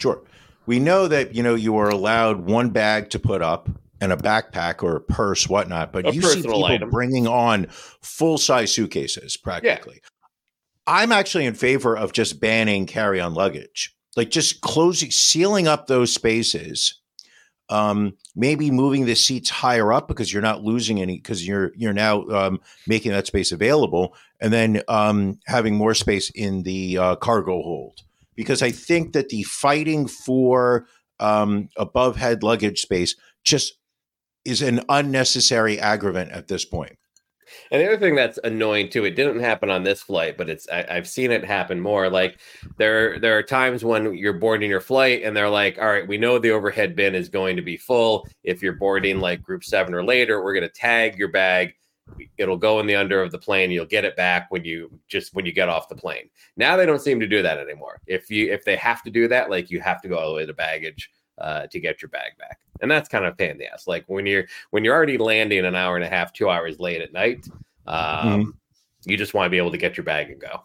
Sure. 0.00 0.22
We 0.70 0.78
know 0.78 1.08
that 1.08 1.34
you 1.34 1.42
know 1.42 1.56
you 1.56 1.78
are 1.78 1.88
allowed 1.88 2.42
one 2.42 2.70
bag 2.70 3.10
to 3.10 3.18
put 3.18 3.42
up 3.42 3.68
and 4.00 4.12
a 4.12 4.16
backpack 4.16 4.84
or 4.84 4.94
a 4.94 5.00
purse, 5.00 5.48
whatnot. 5.48 5.92
But 5.92 6.06
A 6.06 6.14
you 6.14 6.22
see 6.22 6.42
people 6.42 6.64
item. 6.64 6.90
bringing 6.90 7.26
on 7.26 7.66
full 8.02 8.38
size 8.38 8.72
suitcases, 8.72 9.36
practically. 9.36 10.00
I'm 10.86 11.10
actually 11.10 11.46
in 11.46 11.54
favor 11.54 11.96
of 11.96 12.12
just 12.12 12.40
banning 12.40 12.86
carry 12.86 13.20
on 13.20 13.34
luggage, 13.34 13.96
like 14.14 14.30
just 14.30 14.60
closing, 14.60 15.10
sealing 15.10 15.66
up 15.66 15.88
those 15.88 16.14
spaces. 16.14 17.00
Um, 17.68 18.16
maybe 18.36 18.70
moving 18.70 19.06
the 19.06 19.16
seats 19.16 19.50
higher 19.50 19.92
up 19.92 20.06
because 20.06 20.32
you're 20.32 20.40
not 20.40 20.62
losing 20.62 21.00
any 21.02 21.16
because 21.16 21.44
you're 21.44 21.72
you're 21.74 21.92
now 21.92 22.28
um, 22.28 22.60
making 22.86 23.10
that 23.10 23.26
space 23.26 23.50
available, 23.50 24.14
and 24.40 24.52
then 24.52 24.82
um, 24.86 25.40
having 25.46 25.74
more 25.74 25.94
space 25.94 26.30
in 26.30 26.62
the 26.62 26.96
uh, 26.96 27.16
cargo 27.16 27.60
hold 27.60 28.02
because 28.40 28.62
I 28.62 28.70
think 28.70 29.12
that 29.12 29.28
the 29.28 29.42
fighting 29.42 30.06
for 30.06 30.86
um, 31.18 31.68
above 31.76 32.16
head 32.16 32.42
luggage 32.42 32.80
space 32.80 33.14
just 33.44 33.74
is 34.46 34.62
an 34.62 34.80
unnecessary 34.88 35.78
aggravant 35.78 36.32
at 36.32 36.48
this 36.48 36.64
point. 36.64 36.96
and 37.70 37.82
the 37.82 37.86
other 37.86 37.98
thing 37.98 38.14
that's 38.14 38.38
annoying 38.42 38.88
too 38.88 39.04
it 39.04 39.14
didn't 39.14 39.40
happen 39.40 39.68
on 39.68 39.82
this 39.82 40.00
flight 40.00 40.38
but 40.38 40.48
it's 40.48 40.66
I, 40.70 40.86
i've 40.88 41.06
seen 41.06 41.30
it 41.30 41.44
happen 41.44 41.78
more 41.80 42.08
like 42.08 42.40
there 42.78 43.18
there 43.18 43.36
are 43.36 43.42
times 43.42 43.84
when 43.84 44.14
you're 44.14 44.32
boarding 44.32 44.70
your 44.70 44.80
flight 44.80 45.22
and 45.22 45.36
they're 45.36 45.50
like 45.50 45.76
all 45.78 45.88
right 45.88 46.08
we 46.08 46.16
know 46.16 46.38
the 46.38 46.52
overhead 46.52 46.96
bin 46.96 47.14
is 47.14 47.28
going 47.28 47.56
to 47.56 47.62
be 47.62 47.76
full 47.76 48.26
if 48.42 48.62
you're 48.62 48.76
boarding 48.76 49.20
like 49.20 49.42
group 49.42 49.64
seven 49.64 49.92
or 49.92 50.02
later 50.02 50.42
we're 50.42 50.54
going 50.54 50.66
to 50.66 50.80
tag 50.80 51.18
your 51.18 51.30
bag 51.30 51.74
it'll 52.38 52.56
go 52.56 52.80
in 52.80 52.86
the 52.86 52.96
under 52.96 53.22
of 53.22 53.30
the 53.30 53.38
plane 53.38 53.70
you'll 53.70 53.86
get 53.86 54.04
it 54.04 54.16
back 54.16 54.50
when 54.50 54.64
you 54.64 54.90
just 55.08 55.34
when 55.34 55.46
you 55.46 55.52
get 55.52 55.68
off 55.68 55.88
the 55.88 55.94
plane. 55.94 56.28
Now 56.56 56.76
they 56.76 56.86
don't 56.86 57.00
seem 57.00 57.20
to 57.20 57.26
do 57.26 57.42
that 57.42 57.58
anymore. 57.58 58.00
If 58.06 58.30
you 58.30 58.52
if 58.52 58.64
they 58.64 58.76
have 58.76 59.02
to 59.04 59.10
do 59.10 59.28
that 59.28 59.50
like 59.50 59.70
you 59.70 59.80
have 59.80 60.00
to 60.02 60.08
go 60.08 60.18
all 60.18 60.28
the 60.28 60.34
way 60.34 60.46
to 60.46 60.52
baggage 60.52 61.10
uh, 61.38 61.66
to 61.68 61.80
get 61.80 62.02
your 62.02 62.08
bag 62.08 62.32
back. 62.38 62.58
And 62.82 62.90
that's 62.90 63.08
kind 63.08 63.24
of 63.24 63.34
a 63.34 63.36
pain 63.36 63.50
in 63.50 63.58
the 63.58 63.72
ass. 63.72 63.86
Like 63.86 64.04
when 64.06 64.26
you're 64.26 64.46
when 64.70 64.84
you're 64.84 64.94
already 64.94 65.18
landing 65.18 65.64
an 65.64 65.74
hour 65.74 65.96
and 65.96 66.04
a 66.04 66.08
half 66.08 66.32
two 66.32 66.48
hours 66.48 66.78
late 66.80 67.00
at 67.00 67.12
night 67.12 67.46
um, 67.86 68.54
you 69.04 69.16
just 69.16 69.34
want 69.34 69.46
to 69.46 69.50
be 69.50 69.58
able 69.58 69.70
to 69.70 69.78
get 69.78 69.96
your 69.96 70.04
bag 70.04 70.30
and 70.30 70.40
go. 70.40 70.62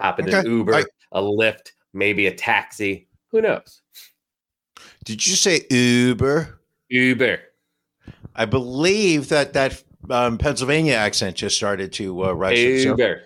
Hop 0.00 0.20
in 0.20 0.28
an 0.28 0.46
uber 0.46 0.74
I- 0.74 0.84
a 1.12 1.22
lyft 1.22 1.72
maybe 1.92 2.26
a 2.26 2.34
taxi. 2.34 3.08
Who 3.30 3.42
knows? 3.42 3.82
Did 5.04 5.26
you 5.26 5.34
say 5.34 5.62
Uber? 5.70 6.60
uber. 6.88 7.40
I 8.34 8.44
believe 8.44 9.28
that 9.30 9.52
that 9.54 9.82
um, 10.10 10.38
Pennsylvania 10.38 10.94
accent 10.94 11.36
just 11.36 11.56
started 11.56 11.92
to 11.94 12.24
uh, 12.24 12.32
rise. 12.32 12.58
to 12.58 12.72
the 12.72 12.82
surface. 12.82 12.96
uber 13.00 13.20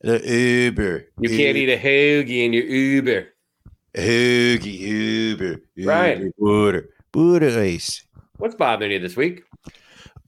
The 0.00 0.34
Uber. 0.66 1.04
you 1.20 1.28
can't 1.28 1.56
eat 1.56 1.68
a 1.68 1.78
hoagie 1.78 2.44
in 2.44 2.52
your 2.52 2.64
uber 2.64 3.28
Hoogie, 3.94 4.78
Uber. 4.78 5.60
Right. 5.84 6.18
Uber, 6.18 6.32
Butter. 6.38 6.88
Butter 7.12 7.60
ice. 7.60 8.04
what's 8.38 8.54
bothering 8.54 8.90
you 8.92 8.98
this 8.98 9.16
week 9.16 9.42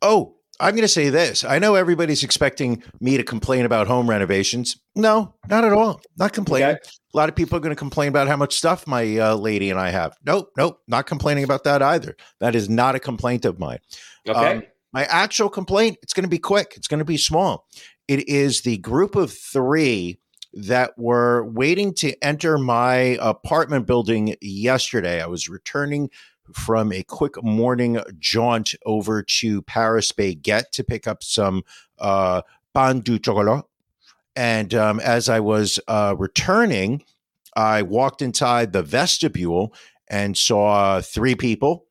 Oh, 0.02 0.34
I'm 0.60 0.72
going 0.74 0.82
to 0.82 0.88
say 0.88 1.08
this. 1.08 1.44
I 1.44 1.58
know 1.58 1.74
everybody's 1.74 2.22
expecting 2.22 2.82
me 3.00 3.16
to 3.16 3.24
complain 3.24 3.64
about 3.64 3.86
home 3.86 4.08
renovations. 4.08 4.76
No, 4.94 5.34
not 5.48 5.64
at 5.64 5.72
all. 5.72 6.00
Not 6.18 6.32
complaining. 6.32 6.76
Okay. 6.76 6.90
A 7.12 7.16
lot 7.16 7.28
of 7.28 7.34
people 7.34 7.56
are 7.56 7.60
going 7.60 7.74
to 7.74 7.78
complain 7.78 8.08
about 8.08 8.28
how 8.28 8.36
much 8.36 8.54
stuff 8.54 8.86
my 8.86 9.16
uh, 9.18 9.34
lady 9.34 9.70
and 9.70 9.80
I 9.80 9.90
have. 9.90 10.14
Nope, 10.24 10.50
nope, 10.56 10.80
not 10.86 11.06
complaining 11.06 11.42
about 11.42 11.64
that 11.64 11.80
either. 11.82 12.16
That 12.40 12.54
is 12.54 12.68
not 12.68 12.94
a 12.94 13.00
complaint 13.00 13.44
of 13.44 13.58
mine. 13.58 13.78
okay 14.28 14.56
Um, 14.58 14.62
my 14.94 15.04
actual 15.06 15.50
complaint, 15.50 15.98
it's 16.02 16.14
going 16.14 16.24
to 16.24 16.30
be 16.30 16.38
quick. 16.38 16.74
It's 16.76 16.86
going 16.86 17.00
to 17.00 17.04
be 17.04 17.16
small. 17.16 17.66
It 18.06 18.28
is 18.28 18.60
the 18.60 18.78
group 18.78 19.16
of 19.16 19.32
three 19.32 20.18
that 20.52 20.96
were 20.96 21.44
waiting 21.44 21.92
to 21.94 22.14
enter 22.22 22.56
my 22.58 23.18
apartment 23.20 23.88
building 23.88 24.36
yesterday. 24.40 25.20
I 25.20 25.26
was 25.26 25.48
returning 25.48 26.10
from 26.52 26.92
a 26.92 27.02
quick 27.02 27.42
morning 27.42 28.00
jaunt 28.20 28.76
over 28.86 29.24
to 29.24 29.62
Paris 29.62 30.12
Baguette 30.12 30.70
to 30.70 30.84
pick 30.84 31.08
up 31.08 31.24
some 31.24 31.64
uh, 31.98 32.42
pain 32.72 33.00
du 33.00 33.18
chocolat. 33.18 33.64
And 34.36 34.74
um, 34.74 35.00
as 35.00 35.28
I 35.28 35.40
was 35.40 35.80
uh, 35.88 36.14
returning, 36.16 37.02
I 37.56 37.82
walked 37.82 38.22
inside 38.22 38.72
the 38.72 38.82
vestibule 38.82 39.74
and 40.06 40.36
saw 40.36 41.00
three 41.00 41.34
people 41.34 41.86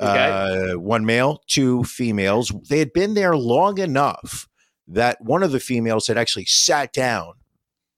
Okay. 0.00 0.72
uh, 0.72 0.78
one 0.78 1.04
male, 1.04 1.42
two 1.46 1.84
females. 1.84 2.52
They 2.68 2.78
had 2.78 2.92
been 2.92 3.14
there 3.14 3.36
long 3.36 3.78
enough 3.78 4.48
that 4.86 5.20
one 5.20 5.42
of 5.42 5.52
the 5.52 5.60
females 5.60 6.06
had 6.06 6.16
actually 6.16 6.46
sat 6.46 6.92
down 6.92 7.34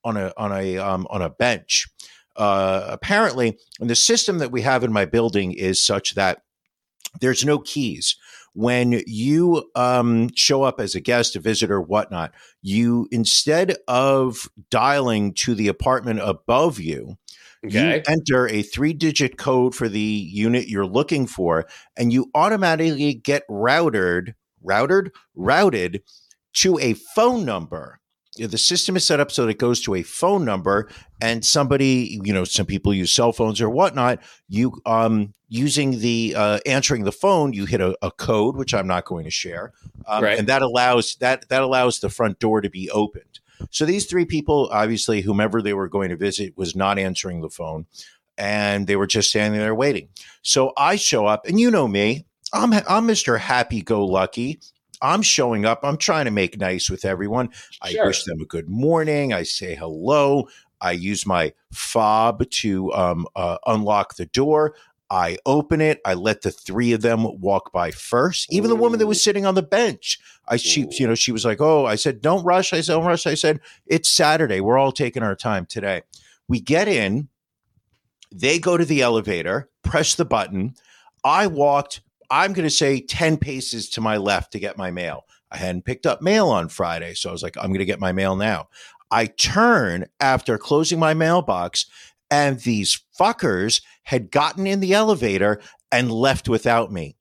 on 0.04 0.16
a 0.16 0.32
on 0.36 0.52
a 0.52 0.78
um, 0.78 1.06
on 1.10 1.22
a 1.22 1.30
bench. 1.30 1.88
Uh, 2.36 2.86
apparently, 2.88 3.58
and 3.80 3.90
the 3.90 3.94
system 3.94 4.38
that 4.38 4.50
we 4.50 4.62
have 4.62 4.82
in 4.84 4.92
my 4.92 5.04
building 5.04 5.52
is 5.52 5.84
such 5.84 6.14
that 6.14 6.42
there's 7.20 7.44
no 7.44 7.58
keys. 7.58 8.16
When 8.52 9.02
you 9.06 9.70
um, 9.76 10.30
show 10.34 10.64
up 10.64 10.80
as 10.80 10.94
a 10.94 11.00
guest, 11.00 11.36
a 11.36 11.40
visitor, 11.40 11.80
whatnot, 11.80 12.32
you 12.62 13.06
instead 13.12 13.76
of 13.86 14.48
dialing 14.70 15.34
to 15.34 15.54
the 15.54 15.68
apartment 15.68 16.20
above 16.20 16.80
you, 16.80 17.16
okay 17.64 17.96
you 17.96 18.02
enter 18.06 18.48
a 18.48 18.62
three 18.62 18.92
digit 18.92 19.36
code 19.36 19.74
for 19.74 19.88
the 19.88 20.00
unit 20.00 20.68
you're 20.68 20.86
looking 20.86 21.26
for, 21.26 21.66
and 21.96 22.12
you 22.12 22.30
automatically 22.34 23.14
get 23.14 23.42
routed, 23.48 24.34
routed, 24.62 25.12
routed 25.34 26.02
to 26.54 26.78
a 26.78 26.94
phone 27.14 27.44
number. 27.44 27.98
The 28.36 28.58
system 28.58 28.96
is 28.96 29.04
set 29.04 29.20
up 29.20 29.30
so 29.30 29.44
that 29.44 29.50
it 29.50 29.58
goes 29.58 29.80
to 29.82 29.94
a 29.96 30.02
phone 30.02 30.44
number, 30.44 30.88
and 31.20 31.44
somebody, 31.44 32.18
you 32.22 32.32
know, 32.32 32.44
some 32.44 32.64
people 32.64 32.94
use 32.94 33.12
cell 33.12 33.32
phones 33.32 33.60
or 33.60 33.68
whatnot. 33.68 34.20
You, 34.48 34.80
um, 34.86 35.34
using 35.48 35.98
the 35.98 36.34
uh, 36.36 36.60
answering 36.64 37.04
the 37.04 37.12
phone, 37.12 37.52
you 37.52 37.66
hit 37.66 37.80
a, 37.80 37.98
a 38.00 38.10
code, 38.12 38.56
which 38.56 38.72
I'm 38.72 38.86
not 38.86 39.04
going 39.04 39.24
to 39.24 39.30
share, 39.30 39.72
um, 40.06 40.22
Right. 40.24 40.38
and 40.38 40.48
that 40.48 40.62
allows 40.62 41.16
that 41.16 41.48
that 41.48 41.60
allows 41.60 42.00
the 42.00 42.08
front 42.08 42.38
door 42.38 42.60
to 42.60 42.70
be 42.70 42.88
opened. 42.90 43.40
So 43.70 43.84
these 43.84 44.06
three 44.06 44.24
people, 44.24 44.68
obviously, 44.72 45.20
whomever 45.20 45.62
they 45.62 45.74
were 45.74 45.88
going 45.88 46.10
to 46.10 46.16
visit 46.16 46.56
was 46.56 46.74
not 46.74 46.98
answering 46.98 47.40
the 47.40 47.50
phone, 47.50 47.86
and 48.38 48.86
they 48.86 48.96
were 48.96 49.06
just 49.06 49.30
standing 49.30 49.60
there 49.60 49.74
waiting. 49.74 50.08
So 50.42 50.72
I 50.76 50.96
show 50.96 51.26
up, 51.26 51.46
and 51.46 51.60
you 51.60 51.70
know 51.70 51.88
me, 51.88 52.26
I'm 52.52 52.72
I'm 52.72 53.06
Mr. 53.06 53.38
Happy 53.38 53.82
Go 53.82 54.04
Lucky. 54.04 54.60
I'm 55.02 55.22
showing 55.22 55.64
up. 55.64 55.80
I'm 55.82 55.96
trying 55.96 56.26
to 56.26 56.30
make 56.30 56.58
nice 56.58 56.90
with 56.90 57.04
everyone. 57.04 57.50
I 57.80 57.94
wish 58.04 58.24
them 58.24 58.40
a 58.40 58.44
good 58.44 58.68
morning. 58.68 59.32
I 59.32 59.44
say 59.44 59.74
hello. 59.74 60.48
I 60.80 60.92
use 60.92 61.26
my 61.26 61.52
fob 61.72 62.48
to 62.48 62.92
um, 62.92 63.26
uh, 63.36 63.58
unlock 63.66 64.16
the 64.16 64.26
door. 64.26 64.74
I 65.10 65.38
open 65.44 65.80
it. 65.80 66.00
I 66.04 66.14
let 66.14 66.42
the 66.42 66.52
three 66.52 66.92
of 66.92 67.02
them 67.02 67.40
walk 67.40 67.72
by 67.72 67.90
first. 67.90 68.52
Even 68.52 68.70
the 68.70 68.76
woman 68.76 68.98
that 69.00 69.06
was 69.06 69.22
sitting 69.22 69.44
on 69.44 69.56
the 69.56 69.62
bench. 69.62 70.18
I 70.48 70.56
she 70.56 70.86
you 70.90 71.06
know 71.06 71.14
she 71.14 71.32
was 71.32 71.44
like, 71.44 71.60
"Oh," 71.60 71.84
I 71.86 71.96
said, 71.96 72.20
"Don't 72.20 72.44
rush." 72.44 72.72
I 72.72 72.80
said, 72.80 72.94
"Don't 72.94 73.06
rush." 73.06 73.26
I 73.26 73.34
said, 73.34 73.60
"It's 73.86 74.08
Saturday. 74.08 74.60
We're 74.60 74.78
all 74.78 74.92
taking 74.92 75.22
our 75.22 75.34
time 75.34 75.66
today." 75.66 76.02
We 76.48 76.60
get 76.60 76.88
in. 76.88 77.28
They 78.32 78.58
go 78.58 78.76
to 78.76 78.84
the 78.84 79.02
elevator, 79.02 79.68
press 79.82 80.14
the 80.14 80.24
button. 80.24 80.74
I 81.24 81.46
walked, 81.46 82.00
I'm 82.30 82.52
going 82.52 82.66
to 82.66 82.74
say 82.74 83.00
10 83.00 83.36
paces 83.38 83.88
to 83.90 84.00
my 84.00 84.16
left 84.16 84.52
to 84.52 84.58
get 84.58 84.78
my 84.78 84.90
mail. 84.90 85.26
I 85.50 85.56
hadn't 85.56 85.84
picked 85.84 86.06
up 86.06 86.22
mail 86.22 86.48
on 86.48 86.68
Friday. 86.68 87.14
So 87.14 87.28
I 87.28 87.32
was 87.32 87.42
like, 87.42 87.56
I'm 87.56 87.68
going 87.68 87.80
to 87.80 87.84
get 87.84 88.00
my 88.00 88.12
mail 88.12 88.36
now. 88.36 88.68
I 89.10 89.26
turn 89.26 90.06
after 90.20 90.56
closing 90.58 90.98
my 90.98 91.14
mailbox, 91.14 91.86
and 92.30 92.60
these 92.60 93.02
fuckers 93.18 93.82
had 94.10 94.28
gotten 94.32 94.66
in 94.66 94.80
the 94.80 94.92
elevator 94.92 95.60
and 95.92 96.10
left 96.10 96.48
without 96.48 96.90
me. 96.90 97.14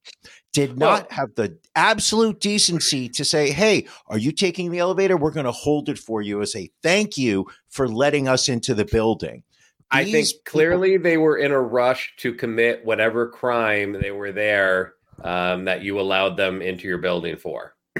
Did 0.54 0.76
not 0.76 1.02
Well- 1.02 1.08
have 1.12 1.36
the 1.36 1.56
absolute 1.76 2.40
decency 2.40 3.08
to 3.10 3.24
say, 3.24 3.52
Hey, 3.52 3.86
are 4.08 4.18
you 4.18 4.32
taking 4.32 4.72
the 4.72 4.80
elevator? 4.80 5.16
We're 5.16 5.30
going 5.30 5.46
to 5.46 5.52
hold 5.52 5.88
it 5.88 6.00
for 6.00 6.24
you 6.24 6.42
as 6.42 6.56
a 6.56 6.68
thank 6.82 7.16
you 7.16 7.46
for 7.70 7.88
letting 7.88 8.28
us 8.28 8.50
into 8.50 8.74
the 8.74 8.86
building. 8.86 9.44
I 9.92 10.04
think 10.04 10.16
These 10.16 10.34
people- 10.34 10.52
clearly 10.52 10.98
they 10.98 11.18
were 11.18 11.38
in 11.38 11.52
a 11.52 11.62
rush 11.62 12.12
to 12.18 12.34
commit 12.34 12.84
whatever 12.84 13.28
crime 13.30 13.94
they 13.94 14.10
were 14.10 14.32
there 14.32 14.94
um, 15.24 15.66
that 15.66 15.84
you 15.84 16.00
allowed 16.00 16.38
them 16.38 16.60
into 16.64 16.88
your 16.88 16.98
building 16.98 17.38
for. 17.38 17.76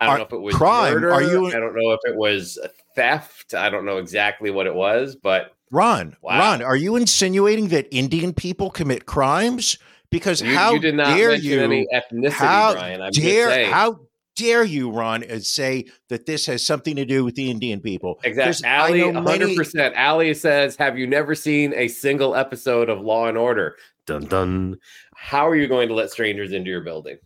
I 0.00 0.06
don't 0.06 0.14
Are- 0.14 0.18
know 0.18 0.24
if 0.26 0.32
it 0.32 0.40
was 0.40 0.54
crime, 0.54 0.94
murder. 0.94 1.12
are 1.12 1.22
you- 1.22 1.46
I 1.48 1.52
don't 1.52 1.74
know 1.74 1.92
if 1.92 2.00
it 2.04 2.14
was 2.16 2.58
theft. 2.94 3.54
I 3.54 3.68
don't 3.70 3.84
know 3.84 3.98
exactly 3.98 4.50
what 4.50 4.66
it 4.66 4.74
was, 4.74 5.16
but 5.16 5.52
Ron, 5.70 6.16
Wow. 6.22 6.38
Ron, 6.38 6.62
are 6.62 6.76
you 6.76 6.96
insinuating 6.96 7.68
that 7.68 7.86
Indian 7.94 8.32
people 8.32 8.70
commit 8.70 9.04
crimes? 9.06 9.76
Because 10.10 10.40
you, 10.40 10.54
how 10.54 10.72
you 10.72 10.78
did 10.80 10.94
not 10.94 11.14
dare 11.16 11.34
you? 11.34 11.60
any 11.60 11.86
ethnicity, 11.94 12.30
how 12.30 12.72
Brian. 12.72 13.02
I'm 13.02 13.10
dare 13.10 13.66
how 13.66 14.00
dare 14.36 14.64
you, 14.64 14.90
Ron, 14.90 15.22
and 15.24 15.44
say 15.44 15.84
that 16.08 16.24
this 16.24 16.46
has 16.46 16.64
something 16.64 16.96
to 16.96 17.04
do 17.04 17.24
with 17.24 17.34
the 17.34 17.50
Indian 17.50 17.80
people? 17.80 18.18
Exactly. 18.24 18.66
I 18.68 18.78
Ali, 18.86 19.00
know 19.12 19.20
many- 19.20 19.54
100%. 19.56 19.94
Ali 19.98 20.32
says, 20.32 20.76
Have 20.76 20.96
you 20.96 21.06
never 21.06 21.34
seen 21.34 21.74
a 21.74 21.88
single 21.88 22.34
episode 22.36 22.88
of 22.88 23.00
Law 23.02 23.26
and 23.26 23.36
Order? 23.36 23.76
Dun 24.06 24.24
dun. 24.24 24.76
How 25.14 25.46
are 25.46 25.56
you 25.56 25.66
going 25.66 25.88
to 25.88 25.94
let 25.94 26.10
strangers 26.10 26.52
into 26.52 26.70
your 26.70 26.80
building? 26.80 27.18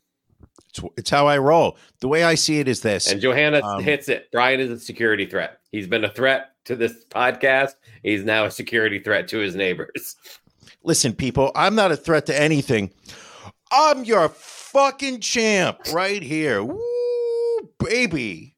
It's, 0.75 0.83
it's 0.97 1.11
how 1.11 1.27
I 1.27 1.39
roll. 1.39 1.77
The 2.01 2.09
way 2.09 2.25
I 2.25 2.35
see 2.35 2.59
it 2.59 2.67
is 2.69 2.81
this. 2.81 3.11
And 3.13 3.21
Johanna 3.21 3.61
Um, 3.63 3.83
hits 3.83 4.09
it. 4.09 4.29
Brian 4.33 4.59
is 4.61 4.71
a 4.71 4.79
security 4.79 5.27
threat. 5.27 5.59
He's 5.71 5.87
been 5.87 6.05
a 6.05 6.11
threat 6.11 6.53
to 6.65 6.77
this 6.77 7.05
podcast. 7.11 7.73
He's 8.03 8.25
now 8.25 8.47
a 8.47 8.51
security 8.51 8.99
threat 8.99 9.29
to 9.29 9.39
his 9.39 9.55
neighbors. 9.55 10.17
Listen, 10.83 11.13
people, 11.13 11.53
I'm 11.55 11.75
not 11.75 11.93
a 11.93 11.97
threat 11.97 12.27
to 12.27 12.41
anything. 12.41 12.91
I'm 13.71 14.05
your 14.05 14.29
fucking 14.31 15.21
champ 15.21 15.79
right 15.93 16.23
here. 16.23 16.63
Woo, 16.65 17.69
baby. 17.79 18.57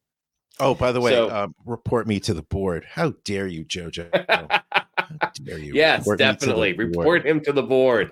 Oh, 0.60 0.74
by 0.74 0.92
the 0.92 1.00
way, 1.00 1.12
So- 1.12 1.30
um, 1.30 1.54
report 1.66 2.06
me 2.06 2.20
to 2.20 2.34
the 2.34 2.42
board. 2.42 2.86
How 2.88 3.14
dare 3.24 3.46
you, 3.48 3.64
JoJo? 3.64 4.08
How 4.70 5.30
dare 5.44 5.58
you? 5.58 5.74
yes, 5.74 6.00
report 6.00 6.20
me 6.20 6.26
to 6.26 6.32
definitely. 6.32 6.72
board. 6.74 6.96
Report 6.96 7.26
him 7.26 7.40
to 7.42 7.52
the 7.52 7.62
board. 7.62 8.10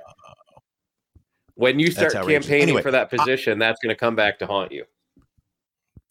When 1.62 1.78
you 1.78 1.92
start 1.92 2.12
campaigning 2.12 2.62
Anyway, 2.62 2.82
for 2.82 2.90
that 2.90 3.08
position, 3.08 3.60
that's 3.60 3.78
going 3.80 3.94
to 3.94 3.98
come 3.98 4.16
back 4.16 4.40
to 4.40 4.46
haunt 4.46 4.72
you. 4.72 4.84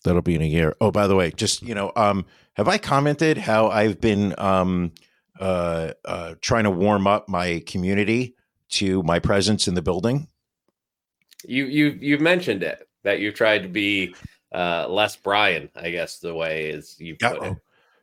That'll 0.05 0.21
be 0.21 0.33
in 0.33 0.41
a 0.41 0.45
year. 0.45 0.77
Oh, 0.79 0.91
by 0.91 1.07
the 1.07 1.15
way, 1.17 1.31
just 1.31 1.61
you 1.61 1.75
know, 1.75 1.91
um, 1.97 2.25
have 2.53 2.69
I 2.69 2.77
commented 2.77 3.37
how 3.37 3.67
I've 3.67 3.99
been 3.99 4.33
um, 4.37 4.93
uh, 5.41 5.91
uh, 6.05 6.35
trying 6.39 6.63
to 6.63 6.71
warm 6.71 7.05
up 7.05 7.27
my 7.27 7.61
community 7.67 8.33
to 8.69 9.03
my 9.03 9.19
presence 9.19 9.67
in 9.67 9.73
the 9.73 9.81
building? 9.81 10.29
You 11.43 11.65
you 11.65 11.97
you've 11.99 12.21
mentioned 12.21 12.63
it 12.63 12.87
that 13.03 13.19
you've 13.19 13.35
tried 13.35 13.63
to 13.63 13.67
be 13.67 14.15
uh, 14.53 14.87
less 14.87 15.17
Brian. 15.17 15.69
I 15.75 15.89
guess 15.89 16.19
the 16.19 16.33
way 16.33 16.69
is 16.69 16.95
you 16.97 17.17
put 17.17 17.33
it. 17.33 17.43
Uh-oh. 17.43 17.57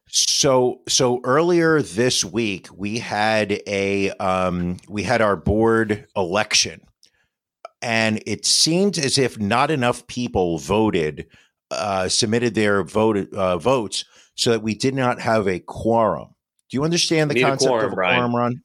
So 0.09 0.83
so 0.87 1.23
earlier 1.25 1.81
this 1.81 2.27
week 2.27 2.69
we 2.77 2.99
had 2.99 3.63
a 3.67 4.11
um, 4.11 4.77
we 4.87 5.03
had 5.03 5.23
our 5.23 5.35
board 5.37 6.07
election, 6.15 6.83
and 7.83 8.23
it 8.27 8.45
seemed 8.45 8.99
as 8.99 9.19
if 9.19 9.39
not 9.39 9.71
enough 9.71 10.07
people 10.07 10.59
voted 10.59 11.27
uh, 11.71 12.09
submitted 12.09 12.55
their 12.55 12.83
vote 12.83 13.33
uh, 13.35 13.59
votes, 13.59 14.05
so 14.35 14.51
that 14.53 14.63
we 14.63 14.75
did 14.75 14.95
not 14.95 15.21
have 15.21 15.47
a 15.47 15.61
quorum. 15.61 16.29
Do 16.71 16.77
you 16.77 16.85
understand 16.85 17.31
the 17.31 17.35
Need 17.35 17.43
a 17.43 17.47
concept 17.47 17.69
quorum, 17.69 17.87
of 17.87 17.93
a 17.93 17.95
Brian. 17.95 18.17
quorum, 18.17 18.37
Ron? 18.37 18.63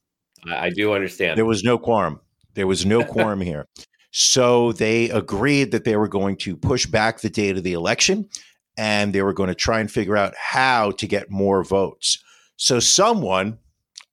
I, 0.47 0.65
I 0.65 0.69
do 0.69 0.93
understand. 0.93 1.37
There 1.37 1.45
was 1.45 1.63
no 1.63 1.77
quorum. 1.77 2.19
There 2.53 2.67
was 2.67 2.85
no 2.85 3.03
quorum 3.05 3.41
here. 3.41 3.67
So 4.11 4.73
they 4.73 5.09
agreed 5.09 5.71
that 5.71 5.85
they 5.85 5.97
were 5.97 6.07
going 6.07 6.37
to 6.37 6.55
push 6.55 6.85
back 6.85 7.21
the 7.21 7.29
date 7.29 7.57
of 7.57 7.63
the 7.63 7.73
election 7.73 8.29
and 8.77 9.13
they 9.13 9.23
were 9.23 9.33
going 9.33 9.47
to 9.47 9.55
try 9.55 9.79
and 9.79 9.91
figure 9.91 10.17
out 10.17 10.33
how 10.37 10.91
to 10.91 11.07
get 11.07 11.31
more 11.31 11.63
votes. 11.63 12.23
So 12.57 12.79
someone, 12.79 13.57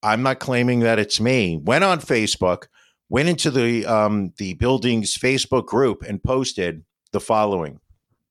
I'm 0.02 0.22
not 0.22 0.40
claiming 0.40 0.80
that 0.80 0.98
it's 0.98 1.20
me, 1.20 1.58
went 1.62 1.84
on 1.84 2.00
Facebook, 2.00 2.64
went 3.10 3.28
into 3.28 3.50
the 3.50 3.84
um, 3.84 4.32
the 4.38 4.54
building's 4.54 5.18
Facebook 5.18 5.66
group 5.66 6.02
and 6.02 6.22
posted 6.22 6.84
the 7.12 7.20
following. 7.20 7.80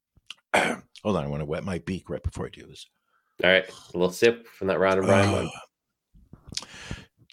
Hold 0.55 1.15
on, 1.15 1.23
I 1.23 1.27
want 1.27 1.41
to 1.41 1.45
wet 1.45 1.63
my 1.63 1.77
beak 1.77 2.09
right 2.09 2.23
before 2.23 2.47
I 2.47 2.49
do 2.49 2.65
this. 2.65 2.87
All 3.43 3.51
right, 3.51 3.69
a 3.69 3.97
little 3.97 4.11
sip 4.11 4.47
from 4.47 4.67
that 4.67 4.79
round 4.79 4.97
and 4.97 5.07
Brian 5.07 5.31
one. 5.31 5.45
Uh, 5.45 6.65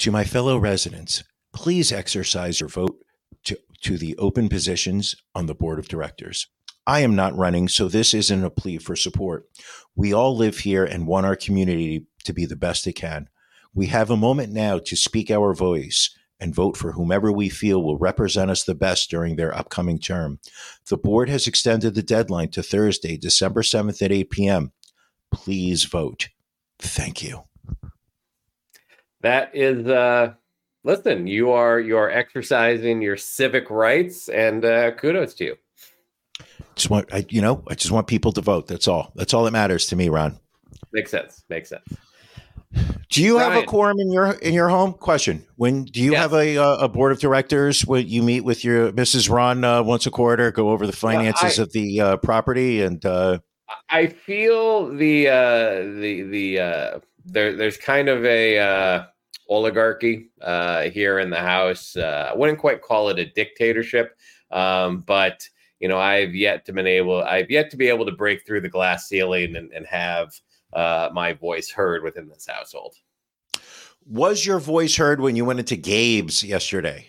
to 0.00 0.10
my 0.10 0.24
fellow 0.24 0.58
residents, 0.58 1.24
please 1.54 1.90
exercise 1.90 2.60
your 2.60 2.68
vote 2.68 2.98
to, 3.44 3.58
to 3.82 3.96
the 3.96 4.16
open 4.18 4.48
positions 4.48 5.16
on 5.34 5.46
the 5.46 5.54
board 5.54 5.78
of 5.78 5.88
directors. 5.88 6.48
I 6.86 7.00
am 7.00 7.16
not 7.16 7.36
running, 7.36 7.66
so 7.66 7.88
this 7.88 8.14
isn't 8.14 8.44
a 8.44 8.50
plea 8.50 8.78
for 8.78 8.94
support. 8.94 9.46
We 9.96 10.12
all 10.12 10.36
live 10.36 10.58
here 10.58 10.84
and 10.84 11.06
want 11.06 11.26
our 11.26 11.34
community 11.34 12.06
to 12.24 12.32
be 12.32 12.44
the 12.44 12.54
best 12.54 12.86
it 12.86 12.92
can. 12.92 13.28
We 13.74 13.86
have 13.86 14.10
a 14.10 14.16
moment 14.16 14.52
now 14.52 14.78
to 14.78 14.96
speak 14.96 15.30
our 15.30 15.54
voice 15.54 16.16
and 16.40 16.54
vote 16.54 16.76
for 16.76 16.92
whomever 16.92 17.32
we 17.32 17.48
feel 17.48 17.82
will 17.82 17.98
represent 17.98 18.50
us 18.50 18.64
the 18.64 18.74
best 18.74 19.10
during 19.10 19.36
their 19.36 19.56
upcoming 19.56 19.98
term. 19.98 20.38
The 20.88 20.96
board 20.96 21.28
has 21.28 21.46
extended 21.46 21.94
the 21.94 22.02
deadline 22.02 22.50
to 22.50 22.62
Thursday, 22.62 23.16
December 23.16 23.62
7th 23.62 24.02
at 24.02 24.12
8 24.12 24.30
p.m. 24.30 24.72
Please 25.32 25.84
vote. 25.84 26.28
Thank 26.78 27.22
you. 27.22 27.44
That 29.22 29.50
is 29.54 29.86
uh 29.86 30.34
listen, 30.84 31.26
you 31.26 31.50
are 31.50 31.80
you 31.80 31.96
are 31.96 32.10
exercising 32.10 33.02
your 33.02 33.16
civic 33.16 33.70
rights 33.70 34.28
and 34.28 34.64
uh 34.64 34.92
kudos 34.92 35.34
to 35.34 35.44
you. 35.44 35.56
Just 36.74 36.90
want 36.90 37.12
I, 37.12 37.24
you 37.30 37.40
know, 37.40 37.64
I 37.68 37.74
just 37.74 37.90
want 37.90 38.06
people 38.06 38.32
to 38.32 38.40
vote. 38.40 38.66
That's 38.66 38.86
all. 38.86 39.12
That's 39.16 39.34
all 39.34 39.44
that 39.44 39.52
matters 39.52 39.86
to 39.86 39.96
me, 39.96 40.10
Ron. 40.10 40.38
Makes 40.92 41.10
sense. 41.10 41.44
Makes 41.48 41.70
sense. 41.70 41.82
Do 43.10 43.22
you 43.22 43.38
have 43.38 43.56
a 43.56 43.62
quorum 43.64 43.98
in 44.00 44.10
your 44.12 44.32
in 44.32 44.52
your 44.52 44.68
home? 44.68 44.92
Question: 44.94 45.46
When 45.56 45.84
do 45.84 46.02
you 46.02 46.12
Yes. 46.12 46.22
have 46.22 46.32
a 46.34 46.58
uh, 46.58 46.76
a 46.78 46.88
board 46.88 47.12
of 47.12 47.18
directors? 47.20 47.86
When 47.86 48.06
you 48.08 48.22
meet 48.22 48.42
with 48.42 48.64
your 48.64 48.92
Mrs. 48.92 49.30
Ron 49.30 49.64
uh, 49.64 49.82
once 49.82 50.06
a 50.06 50.10
quarter, 50.10 50.50
go 50.50 50.70
over 50.70 50.86
the 50.86 50.92
finances 50.92 51.58
I- 51.58 51.62
of 51.62 51.72
the 51.72 52.00
uh, 52.00 52.16
property, 52.18 52.82
and 52.82 53.04
uh, 53.04 53.38
I 53.88 54.08
feel 54.08 54.94
the 54.94 55.28
uh 55.28 55.82
the 56.00 56.22
the 56.30 56.60
uh 56.60 56.98
there 57.24 57.54
there's 57.56 57.76
kind 57.76 58.08
of 58.08 58.24
a 58.24 58.58
uh 58.58 59.04
oligarchy 59.48 60.28
uh 60.42 60.82
here 60.82 61.18
in 61.18 61.30
the 61.30 61.40
house. 61.40 61.96
Uh 61.96 62.30
I 62.32 62.36
wouldn't 62.36 62.58
quite 62.58 62.82
call 62.82 63.08
it 63.08 63.18
a 63.18 63.26
dictatorship. 63.26 64.16
Um 64.50 65.00
but 65.06 65.48
you 65.80 65.88
know, 65.88 65.98
I've 65.98 66.34
yet 66.34 66.64
to 66.66 66.72
been 66.72 66.86
able 66.86 67.22
I've 67.22 67.50
yet 67.50 67.70
to 67.70 67.76
be 67.76 67.88
able 67.88 68.06
to 68.06 68.12
break 68.12 68.46
through 68.46 68.60
the 68.62 68.68
glass 68.68 69.08
ceiling 69.08 69.56
and, 69.56 69.70
and 69.72 69.86
have 69.86 70.32
uh 70.76 71.08
my 71.12 71.32
voice 71.32 71.70
heard 71.70 72.04
within 72.04 72.28
this 72.28 72.46
household. 72.46 72.94
was 74.06 74.46
your 74.46 74.60
voice 74.60 74.96
heard 74.96 75.20
when 75.20 75.34
you 75.34 75.44
went 75.44 75.58
into 75.58 75.76
Gabe's 75.76 76.44
yesterday? 76.44 77.08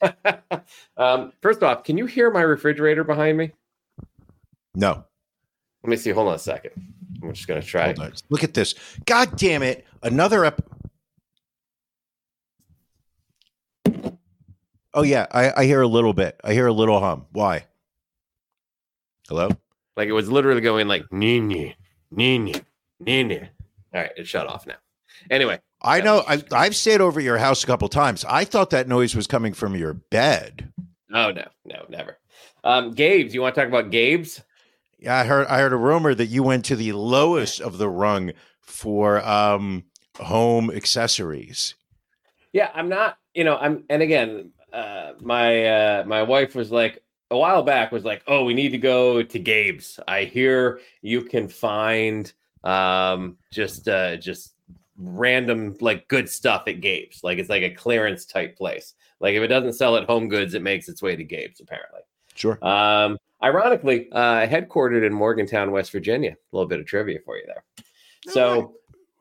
um 0.96 1.32
first 1.40 1.62
off, 1.62 1.82
can 1.82 1.98
you 1.98 2.06
hear 2.06 2.30
my 2.30 2.42
refrigerator 2.42 3.02
behind 3.02 3.36
me? 3.36 3.50
No. 4.74 5.04
Let 5.82 5.90
me 5.90 5.96
see. 5.96 6.10
Hold 6.10 6.28
on 6.28 6.34
a 6.34 6.38
second. 6.38 6.72
I'm 7.22 7.32
just 7.32 7.48
gonna 7.48 7.62
try. 7.62 7.86
Hold 7.86 8.00
on. 8.00 8.12
Look 8.28 8.44
at 8.44 8.54
this. 8.54 8.74
God 9.06 9.36
damn 9.36 9.62
it! 9.62 9.86
Another 10.02 10.44
ep. 10.44 10.60
Oh 14.92 15.02
yeah, 15.02 15.26
I, 15.30 15.62
I 15.62 15.64
hear 15.64 15.80
a 15.80 15.86
little 15.86 16.12
bit. 16.12 16.40
I 16.42 16.52
hear 16.52 16.66
a 16.66 16.72
little 16.72 17.00
hum. 17.00 17.26
Why? 17.32 17.66
Hello. 19.28 19.50
Like 19.96 20.08
it 20.08 20.12
was 20.12 20.30
literally 20.30 20.60
going 20.60 20.88
like 20.88 21.10
nini, 21.12 21.74
nini, 23.00 23.34
nini. 23.34 23.48
All 23.94 24.00
right, 24.02 24.12
it 24.16 24.26
shut 24.26 24.46
off 24.46 24.66
now. 24.66 24.76
Anyway, 25.30 25.60
I 25.82 26.00
know. 26.00 26.22
I, 26.26 26.42
I've 26.52 26.76
stayed 26.76 27.00
over 27.00 27.20
your 27.20 27.38
house 27.38 27.64
a 27.64 27.66
couple 27.66 27.88
times. 27.88 28.24
I 28.28 28.44
thought 28.44 28.70
that 28.70 28.88
noise 28.88 29.14
was 29.14 29.26
coming 29.26 29.52
from 29.52 29.74
your 29.74 29.94
bed. 29.94 30.72
oh 31.12 31.30
no, 31.30 31.48
no, 31.64 31.84
never. 31.88 32.18
Um, 32.64 32.92
Gabe's, 32.92 33.34
you 33.34 33.40
want 33.42 33.54
to 33.54 33.60
talk 33.60 33.68
about 33.68 33.90
Gabe's? 33.90 34.42
Yeah, 34.98 35.16
I 35.16 35.24
heard. 35.24 35.46
I 35.46 35.60
heard 35.60 35.72
a 35.72 35.76
rumor 35.76 36.14
that 36.14 36.26
you 36.26 36.42
went 36.42 36.64
to 36.66 36.76
the 36.76 36.92
lowest 36.92 37.60
of 37.60 37.78
the 37.78 37.88
rung 37.88 38.32
for 38.60 39.24
um, 39.24 39.84
home 40.18 40.70
accessories. 40.70 41.74
Yeah, 42.52 42.70
I'm 42.74 42.88
not. 42.88 43.18
You 43.34 43.44
know, 43.44 43.56
I'm. 43.56 43.84
And 43.88 44.02
again, 44.02 44.52
uh, 44.72 45.12
my 45.20 45.64
uh, 45.64 46.04
my 46.06 46.22
wife 46.22 46.54
was 46.54 46.72
like 46.72 47.02
a 47.30 47.36
while 47.36 47.62
back 47.62 47.92
was 47.92 48.04
like, 48.04 48.22
oh, 48.26 48.44
we 48.44 48.54
need 48.54 48.70
to 48.70 48.78
go 48.78 49.22
to 49.22 49.38
Gabe's. 49.38 50.00
I 50.08 50.24
hear 50.24 50.80
you 51.02 51.22
can 51.22 51.48
find 51.48 52.32
um 52.66 53.38
just 53.52 53.88
uh 53.88 54.16
just 54.16 54.54
random 54.98 55.76
like 55.80 56.08
good 56.08 56.28
stuff 56.28 56.64
at 56.66 56.80
Gabe's. 56.80 57.20
Like 57.22 57.38
it's 57.38 57.50
like 57.50 57.62
a 57.62 57.70
clearance 57.70 58.24
type 58.24 58.56
place. 58.56 58.94
Like 59.20 59.34
if 59.34 59.42
it 59.42 59.48
doesn't 59.48 59.74
sell 59.74 59.96
at 59.96 60.04
Home 60.04 60.28
Goods, 60.28 60.54
it 60.54 60.62
makes 60.62 60.88
its 60.88 61.02
way 61.02 61.16
to 61.16 61.24
Gabe's 61.24 61.60
apparently. 61.60 62.00
Sure. 62.34 62.58
Um, 62.66 63.18
ironically, 63.42 64.10
uh, 64.12 64.46
headquartered 64.46 65.06
in 65.06 65.12
Morgantown, 65.12 65.70
West 65.70 65.92
Virginia. 65.92 66.32
A 66.32 66.56
little 66.56 66.68
bit 66.68 66.80
of 66.80 66.86
trivia 66.86 67.18
for 67.24 67.36
you 67.36 67.44
there. 67.46 67.64
So 68.28 68.74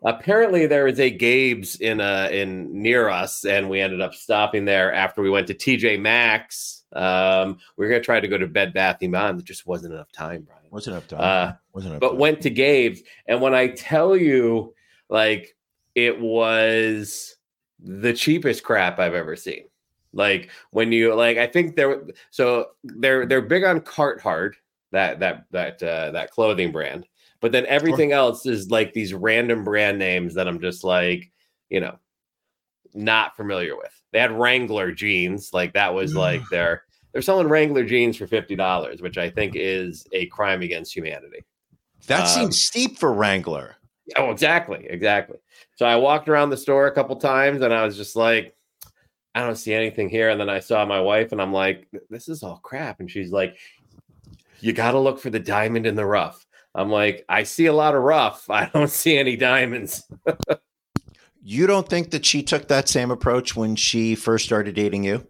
apparently 0.04 0.66
there 0.66 0.88
is 0.88 1.00
a 1.00 1.10
Gabe's 1.10 1.76
in 1.78 2.02
uh 2.02 2.30
in 2.32 2.82
near 2.82 3.10
us, 3.10 3.46
and 3.46 3.70
we 3.70 3.82
ended 3.82 4.02
up 4.02 4.14
stopping 4.14 4.66
there 4.66 4.94
after 4.94 5.22
we 5.22 5.30
went 5.30 5.48
to 5.48 5.54
TJ 5.54 6.00
Maxx. 6.00 6.84
Um, 6.94 7.60
we 7.78 7.86
were 7.86 7.92
gonna 7.92 8.02
try 8.02 8.20
to 8.20 8.28
go 8.28 8.38
to 8.38 8.48
Bed 8.48 8.74
Bath 8.74 8.98
and 9.02 9.12
Beyond. 9.12 9.40
There 9.40 9.46
just 9.46 9.68
wasn't 9.68 9.94
enough 9.94 10.12
time, 10.12 10.44
Brian. 10.44 10.65
Wasn't 10.76 10.94
enough 10.94 11.08
time. 11.08 11.20
Uh, 11.22 11.54
Wasn't 11.72 11.92
enough 11.92 12.02
but 12.02 12.18
went 12.18 12.42
to 12.42 12.50
Gabe's, 12.50 13.02
and 13.28 13.40
when 13.40 13.56
I 13.56 13.68
tell 13.68 14.18
you, 14.18 14.74
like, 15.10 15.56
it 15.96 16.20
was 16.20 17.38
the 17.80 18.12
cheapest 18.12 18.62
crap 18.64 19.00
I've 19.00 19.14
ever 19.14 19.38
seen. 19.38 19.64
Like 20.12 20.50
when 20.72 20.92
you 20.92 21.14
like, 21.16 21.38
I 21.38 21.48
think 21.48 21.78
they're 21.78 22.04
so 22.30 22.68
they're 22.84 23.26
they're 23.26 23.42
big 23.42 23.64
on 23.64 23.80
Carhartt, 23.80 24.56
that 24.92 25.22
that 25.22 25.46
that 25.52 25.82
uh, 25.82 26.12
that 26.12 26.32
clothing 26.32 26.74
brand, 26.74 27.06
but 27.40 27.54
then 27.54 27.66
everything 27.68 28.12
else 28.12 28.46
is 28.46 28.70
like 28.70 28.92
these 28.92 29.14
random 29.14 29.64
brand 29.64 29.98
names 29.98 30.34
that 30.34 30.48
I'm 30.48 30.60
just 30.60 30.84
like, 30.84 31.32
you 31.70 31.80
know, 31.80 31.98
not 32.94 33.38
familiar 33.38 33.78
with. 33.78 33.94
They 34.12 34.20
had 34.20 34.32
Wrangler 34.32 34.92
jeans, 34.92 35.52
like 35.54 35.74
that 35.74 35.94
was 35.94 36.16
like 36.16 36.42
their 36.50 36.84
they're 37.16 37.22
selling 37.22 37.48
Wrangler 37.48 37.86
jeans 37.86 38.18
for 38.18 38.28
fifty 38.28 38.58
dollars, 38.58 39.02
which 39.02 39.18
I 39.18 39.30
think 39.30 39.54
is 39.56 40.06
a 40.12 40.26
crime 40.26 40.62
against 40.62 40.94
humanity. 40.94 41.46
that 42.08 42.24
um, 42.24 42.28
seems 42.28 42.66
steep 42.66 43.00
for 43.00 43.14
Wrangler. 43.14 43.78
Oh, 44.18 44.32
exactly, 44.32 44.86
exactly. 44.90 45.38
So 45.78 45.86
I 45.86 45.96
walked 45.96 46.28
around 46.28 46.50
the 46.50 46.58
store 46.58 46.88
a 46.88 46.92
couple 46.92 47.16
times, 47.16 47.62
and 47.62 47.74
I 47.74 47.86
was 47.86 47.96
just 47.96 48.18
like, 48.18 48.54
I 49.34 49.40
don't 49.40 49.56
see 49.56 49.74
anything 49.74 50.10
here. 50.10 50.30
And 50.30 50.38
then 50.38 50.50
I 50.50 50.60
saw 50.60 50.86
my 50.86 51.00
wife, 51.00 51.32
and 51.32 51.42
I'm 51.42 51.54
like, 51.54 51.88
this 52.10 52.28
is 52.28 52.44
all 52.44 52.58
crap. 52.58 53.00
And 53.00 53.10
she's 53.10 53.32
like, 53.32 53.56
you 54.60 54.74
got 54.74 54.92
to 54.92 55.00
look 55.00 55.18
for 55.18 55.30
the 55.30 55.40
diamond 55.40 55.86
in 55.86 55.96
the 55.96 56.06
rough. 56.06 56.46
I'm 56.76 56.92
like, 56.92 57.24
I 57.30 57.44
see 57.44 57.68
a 57.68 57.74
lot 57.74 57.96
of 57.96 58.04
rough. 58.04 58.46
I 58.50 58.70
don't 58.74 58.92
see 58.92 59.18
any 59.18 59.38
diamonds. 59.38 60.04
You 61.48 61.68
don't 61.68 61.88
think 61.88 62.10
that 62.10 62.26
she 62.26 62.42
took 62.42 62.70
that 62.70 62.90
same 62.90 63.12
approach 63.12 63.56
when 63.56 63.76
she 63.76 64.16
first 64.16 64.46
started 64.46 64.74
dating 64.74 65.04
you? 65.04 65.28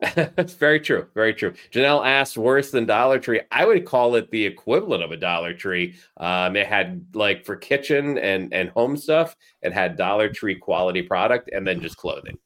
That's 0.00 0.54
very 0.66 0.80
true. 0.80 1.06
Very 1.14 1.34
true. 1.34 1.52
Janelle 1.72 2.06
asked 2.06 2.36
worse 2.36 2.70
than 2.70 2.86
Dollar 2.86 3.18
Tree. 3.18 3.40
I 3.50 3.64
would 3.64 3.84
call 3.84 4.14
it 4.14 4.30
the 4.30 4.44
equivalent 4.44 5.02
of 5.02 5.12
a 5.12 5.16
Dollar 5.16 5.54
Tree. 5.54 5.94
Um, 6.16 6.56
it 6.56 6.66
had 6.66 7.04
like 7.14 7.44
for 7.44 7.56
kitchen 7.56 8.18
and 8.18 8.52
and 8.52 8.70
home 8.70 8.96
stuff. 8.96 9.36
It 9.62 9.72
had 9.72 9.96
Dollar 9.96 10.28
Tree 10.28 10.54
quality 10.54 11.02
product 11.02 11.50
and 11.52 11.66
then 11.66 11.80
just 11.80 11.96
clothing 11.96 12.38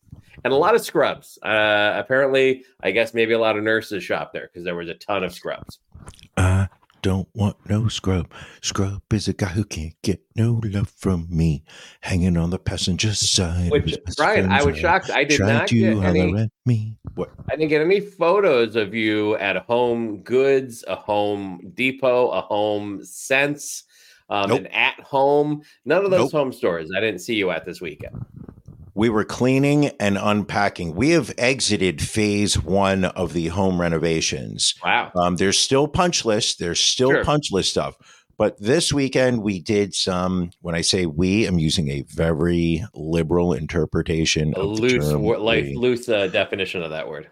and 0.45 0.53
a 0.53 0.57
lot 0.57 0.75
of 0.75 0.85
scrubs. 0.85 1.39
Uh, 1.43 1.95
apparently, 1.97 2.65
I 2.83 2.91
guess 2.91 3.15
maybe 3.15 3.33
a 3.33 3.39
lot 3.39 3.57
of 3.57 3.65
nurses 3.65 4.05
shop 4.05 4.33
there 4.33 4.49
because 4.53 4.65
there 4.65 4.77
was 4.77 4.89
a 4.89 4.95
ton 4.95 5.25
of 5.25 5.33
scrubs. 5.33 5.79
I 6.37 6.69
don't 7.05 7.29
want 7.35 7.55
no 7.69 7.87
scrub. 7.89 8.33
Scrub 8.63 9.03
is 9.13 9.29
a 9.29 9.35
guy 9.35 9.49
who 9.49 9.63
can't 9.63 9.93
get 10.03 10.23
no 10.37 10.63
love 10.65 10.89
from 10.89 11.27
me. 11.29 11.63
Hanging 12.01 12.39
on 12.39 12.49
the 12.49 12.59
passenger 12.59 13.13
side. 13.15 13.71
Which 13.71 13.95
Brian, 14.17 14.51
I 14.51 14.65
was 14.65 14.79
shocked. 14.79 15.11
I 15.11 15.23
did 15.25 15.41
not 15.41 15.69
get 15.69 16.03
any. 16.03 16.49
me. 16.65 16.97
What? 17.15 17.31
I 17.51 17.57
didn't 17.57 17.69
get 17.69 17.83
any 17.83 18.01
photos 18.01 18.75
of 18.75 18.95
you 18.95 19.37
at 19.37 19.57
Home 19.67 20.23
Goods, 20.23 20.83
a 20.89 20.97
Home 20.97 21.61
Depot, 21.75 22.31
a 22.31 22.41
Home 22.41 23.05
Sense, 23.05 23.85
um, 24.31 24.49
Nope. 24.49 24.61
an 24.61 24.67
At 24.69 24.99
Home. 25.01 25.63
None 25.85 26.07
of 26.07 26.11
those 26.11 26.33
Nope. 26.33 26.33
home 26.33 26.53
stores. 26.55 26.89
I 26.97 27.01
didn't 27.01 27.21
see 27.21 27.35
you 27.35 27.51
at 27.51 27.67
this 27.67 27.83
weekend. 27.83 28.25
We 28.97 29.09
were 29.09 29.25
cleaning 29.25 29.87
and 29.99 30.17
unpacking. 30.17 30.95
We 30.95 31.11
have 31.11 31.33
exited 31.37 32.01
phase 32.01 32.57
one 32.63 33.05
of 33.07 33.33
the 33.33 33.49
home 33.49 33.81
renovations. 33.81 34.75
Wow. 34.85 35.11
Um, 35.17 35.37
there's 35.37 35.59
still 35.59 35.89
punch 35.89 36.25
list. 36.25 36.59
There's 36.61 36.79
still 36.81 37.11
Sure. 37.11 37.25
punch 37.25 37.51
list 37.51 37.71
stuff. 37.71 37.97
But 38.37 38.61
this 38.61 38.93
weekend 38.93 39.43
we 39.43 39.61
did 39.61 39.95
some. 39.95 40.51
When 40.61 40.75
I 40.75 40.81
say 40.81 41.07
we, 41.07 41.47
I'm 41.47 41.59
using 41.59 41.89
a 41.89 42.03
very 42.09 42.85
liberal 42.95 43.53
interpretation 43.53 44.55
A 44.57 44.61
of 44.61 44.77
the 44.77 44.83
loose, 44.83 45.09
term 45.11 45.23
wo- 45.23 45.43
like 45.43 45.67
loose 45.75 46.09
uh, 46.09 46.27
definition 46.29 46.83
of 46.83 46.91
that 46.91 47.09
word. 47.09 47.29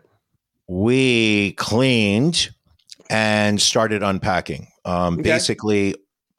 we 0.69 1.53
cleaned 1.53 2.51
and 3.11 3.61
started 3.61 4.03
unpacking. 4.03 4.69
Um, 4.85 5.15
Okay. 5.15 5.23
Basically, 5.23 5.95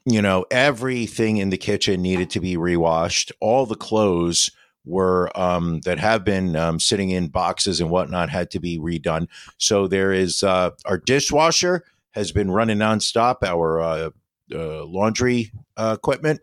you 0.06 0.22
know, 0.22 0.46
everything 0.52 1.38
in 1.38 1.50
the 1.50 1.58
kitchen 1.58 2.02
needed 2.02 2.30
to 2.32 2.40
be 2.40 2.58
rewashed. 2.58 3.32
All 3.40 3.66
the 3.66 3.76
clothes 3.76 4.50
were 4.86 5.30
um, 5.40 5.80
that 5.82 6.00
have 6.00 6.24
been 6.24 6.56
um, 6.56 6.80
sitting 6.80 7.10
in 7.10 7.28
boxes 7.28 7.80
and 7.82 7.90
whatnot 7.90 8.30
had 8.30 8.52
to 8.52 8.60
be 8.60 8.80
redone. 8.80 9.28
So 9.58 9.88
there 9.88 10.12
is 10.12 10.44
uh, 10.44 10.72
our 10.86 10.98
dishwasher 10.98 11.84
has 12.12 12.32
been 12.32 12.52
running 12.52 12.78
nonstop. 12.78 13.38
Our 13.44 13.82
uh, 13.82 14.10
uh, 14.54 14.86
laundry 14.86 15.52
uh, 15.78 15.96
equipment 15.98 16.42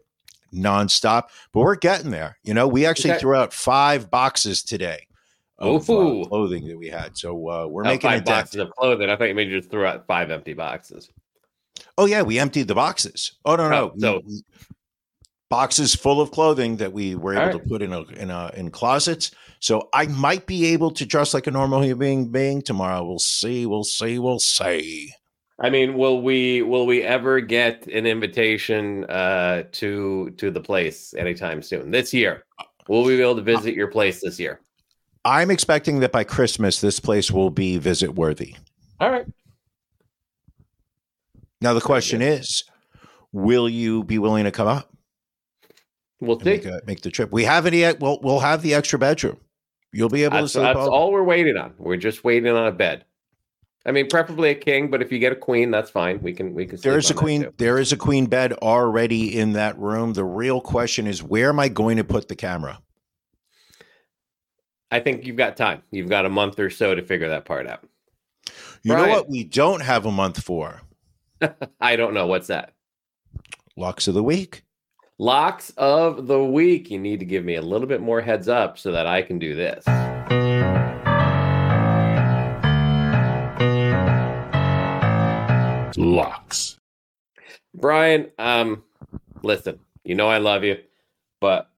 nonstop, 0.55 1.25
but 1.53 1.61
we're 1.61 1.77
getting 1.77 2.11
there. 2.11 2.39
You 2.43 2.55
know, 2.55 2.67
we 2.67 2.87
actually 2.87 3.13
Okay. 3.13 3.21
threw 3.21 3.37
out 3.37 3.53
five 3.53 4.11
boxes 4.11 4.63
today 4.63 5.07
of 5.59 5.83
uh, 5.89 6.25
clothing 6.27 6.67
that 6.67 6.79
we 6.79 6.89
had. 6.89 7.17
So 7.17 7.33
uh, 7.49 7.67
we're 7.67 7.83
Oh, 7.83 7.89
making 7.89 8.09
a 8.11 8.15
five 8.15 8.25
boxes 8.25 8.61
of 8.61 8.71
clothing. 8.71 9.11
I 9.11 9.17
thought 9.17 9.29
you 9.29 9.35
maybe 9.35 9.51
just 9.53 9.71
threw 9.71 9.85
out 9.85 10.07
five 10.07 10.31
empty 10.31 10.55
boxes. 10.55 11.11
Oh 11.99 12.07
yeah, 12.07 12.23
we 12.23 12.39
emptied 12.39 12.67
the 12.69 12.75
boxes. 12.75 13.33
Oh 13.45 13.55
no, 13.57 13.69
no, 13.69 13.77
Oh, 13.77 13.93
so- 13.99 14.23
we- 14.27 14.43
boxes 15.51 15.95
full 15.95 16.21
of 16.21 16.31
clothing 16.31 16.77
that 16.77 16.93
we 16.93 17.17
were 17.17 17.35
able 17.35 17.47
All 17.47 17.53
to 17.53 17.59
put 17.59 17.83
in 17.83 17.93
a, 17.93 18.03
in 18.03 18.31
a, 18.31 18.51
in 18.55 18.71
closets. 18.71 19.33
So 19.59 19.91
I 19.93 20.07
might 20.07 20.47
be 20.47 20.67
able 20.67 20.93
to 20.93 21.05
dress 21.05 21.35
like 21.35 21.47
a 21.47 21.51
normal 21.51 21.83
human 21.83 22.31
being 22.31 22.63
tomorrow. 22.63 23.05
We'll 23.05 23.19
see. 23.19 23.67
We'll 23.67 23.85
see. 23.85 24.19
We'll 24.19 24.39
see. 24.39 25.13
I 25.59 25.69
mean, 25.69 25.99
will 25.99 26.23
we 26.23 26.63
will 26.63 26.87
we 26.87 27.03
ever 27.03 27.41
get 27.43 27.87
an 27.89 28.07
invitation 28.07 29.05
uh, 29.05 29.65
to 29.73 30.31
to 30.39 30.51
the 30.51 30.61
place 30.61 31.13
anytime 31.13 31.61
soon 31.61 31.91
this 31.91 32.15
year? 32.15 32.45
Will 32.89 33.03
we 33.03 33.17
be 33.17 33.23
able 33.23 33.37
to 33.37 33.43
visit 33.43 33.75
your 33.75 33.89
place 33.89 34.23
this 34.23 34.41
year? 34.41 34.61
I'm 35.23 35.51
expecting 35.51 36.01
that 36.01 36.13
by 36.13 36.25
Christmas 36.25 36.81
this 36.81 36.99
place 36.99 37.31
will 37.31 37.51
be 37.51 37.77
visit 37.77 38.15
worthy. 38.15 38.57
All 39.01 39.11
right. 39.11 39.27
Now 41.61 41.75
the 41.75 41.83
question 41.83 42.23
is, 42.23 42.65
will 43.31 43.69
you 43.69 44.03
be 44.05 44.19
willing 44.19 44.45
to 44.45 44.51
come 44.51 44.67
up 44.67 44.91
We'll 46.21 46.39
see. 46.41 46.45
make, 46.65 46.87
make 46.87 47.01
the 47.01 47.11
trip? 47.11 47.33
We 47.33 47.45
haven't 47.45 47.75
yet. 47.75 48.01
We'll 48.01 48.19
we'll 48.23 48.41
have 48.41 48.63
the 48.63 48.75
extra 48.75 48.99
bedroom. 48.99 49.39
You'll 49.93 50.09
be 50.09 50.23
able 50.25 50.39
That's, 50.39 50.53
to 50.53 50.59
sleep. 50.61 50.65
that's 50.67 50.79
over. 50.79 50.91
all 50.91 51.11
we're 51.13 51.23
waiting 51.25 51.57
on. 51.57 51.75
We're 51.79 51.97
just 51.97 52.23
waiting 52.23 52.53
on 52.55 52.67
a 52.67 52.73
bed. 52.73 53.05
I 53.87 53.93
mean, 53.93 54.09
preferably 54.09 54.51
a 54.51 54.55
king, 54.55 54.91
but 54.91 55.01
if 55.03 55.11
you 55.11 55.19
get 55.19 55.33
a 55.33 55.37
queen, 55.37 55.71
that's 55.71 55.91
fine. 55.91 56.21
We 56.23 56.33
can 56.35 56.55
we 56.55 56.67
can. 56.67 56.79
There 56.81 56.93
sleep 57.01 57.05
is 57.05 57.11
a 57.11 57.15
queen. 57.15 57.47
There 57.57 57.79
is 57.79 57.93
a 57.93 57.97
queen 57.97 58.27
bed 58.27 58.53
already 58.53 59.39
in 59.39 59.55
that 59.55 59.79
room. 59.79 60.13
The 60.13 60.25
real 60.25 60.61
question 60.61 61.07
is, 61.07 61.23
where 61.23 61.49
am 61.49 61.59
I 61.59 61.69
going 61.69 61.97
to 61.97 62.05
put 62.05 62.29
the 62.29 62.37
camera? 62.37 62.81
I 64.91 65.01
think 65.01 65.25
you've 65.25 65.37
got 65.37 65.57
time. 65.57 65.83
You've 65.91 66.09
got 66.09 66.27
a 66.27 66.29
month 66.29 66.59
or 66.59 66.69
so 66.69 66.95
to 66.95 67.03
figure 67.03 67.29
that 67.31 67.45
part 67.45 67.67
out. 67.67 67.85
You 68.83 68.93
Brian. 68.93 69.09
know 69.09 69.15
what? 69.15 69.29
We 69.31 69.45
don't 69.45 69.81
have 69.83 70.05
a 70.07 70.11
month 70.11 70.43
for 70.43 70.83
I 71.81 71.97
don't 71.97 72.13
know 72.15 72.27
what's 72.27 72.49
that. 72.49 72.75
locks 73.77 74.09
of 74.09 74.15
the 74.15 74.23
week. 74.23 74.63
Locks 75.21 75.69
of 75.77 76.29
the 76.29 76.43
week. 76.43 76.91
You 76.91 76.99
need 76.99 77.21
to 77.21 77.27
give 77.27 77.45
me 77.45 77.57
a 77.57 77.61
little 77.61 77.87
bit 77.87 78.01
more 78.01 78.23
heads 78.23 78.49
up 78.49 78.79
so 78.79 78.91
that 78.93 79.07
I 79.07 79.21
can 79.21 79.39
do 79.39 79.55
this. 79.55 79.87
Locks. 85.99 86.79
Brian, 87.75 88.31
um, 88.39 88.83
listen, 89.43 89.79
you 90.05 90.15
know 90.15 90.27
I 90.27 90.39
love 90.39 90.65
you, 90.65 90.79
but 91.39 91.71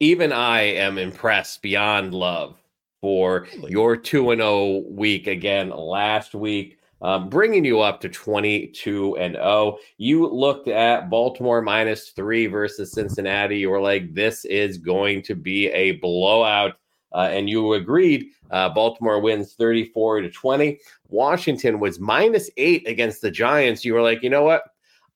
even 0.00 0.32
I 0.32 0.62
am 0.62 0.96
impressed 0.96 1.60
beyond 1.60 2.14
love 2.14 2.56
for 3.02 3.46
your 3.68 3.98
2 3.98 4.30
and 4.30 4.40
0 4.40 4.84
week 4.88 5.26
again 5.26 5.68
last 5.68 6.34
week, 6.34 6.78
um, 7.02 7.28
bringing 7.28 7.64
you 7.64 7.80
up 7.80 8.00
to 8.00 8.08
22 8.08 9.16
and 9.18 9.34
0. 9.34 9.78
You 9.98 10.26
looked 10.26 10.68
at 10.68 11.10
Baltimore 11.10 11.62
minus 11.62 12.10
three 12.10 12.46
versus 12.46 12.92
Cincinnati. 12.92 13.58
You 13.58 13.70
were 13.70 13.80
like, 13.80 14.14
this 14.14 14.44
is 14.44 14.78
going 14.78 15.22
to 15.22 15.34
be 15.34 15.68
a 15.68 15.92
blowout. 15.92 16.76
Uh, 17.12 17.28
and 17.30 17.48
you 17.48 17.74
agreed. 17.74 18.26
Uh, 18.50 18.68
Baltimore 18.68 19.20
wins 19.20 19.54
34 19.54 20.22
to 20.22 20.30
20. 20.30 20.78
Washington 21.08 21.80
was 21.80 21.98
minus 22.00 22.50
eight 22.56 22.86
against 22.86 23.22
the 23.22 23.30
Giants. 23.30 23.84
You 23.84 23.94
were 23.94 24.02
like, 24.02 24.22
you 24.22 24.30
know 24.30 24.42
what? 24.42 24.64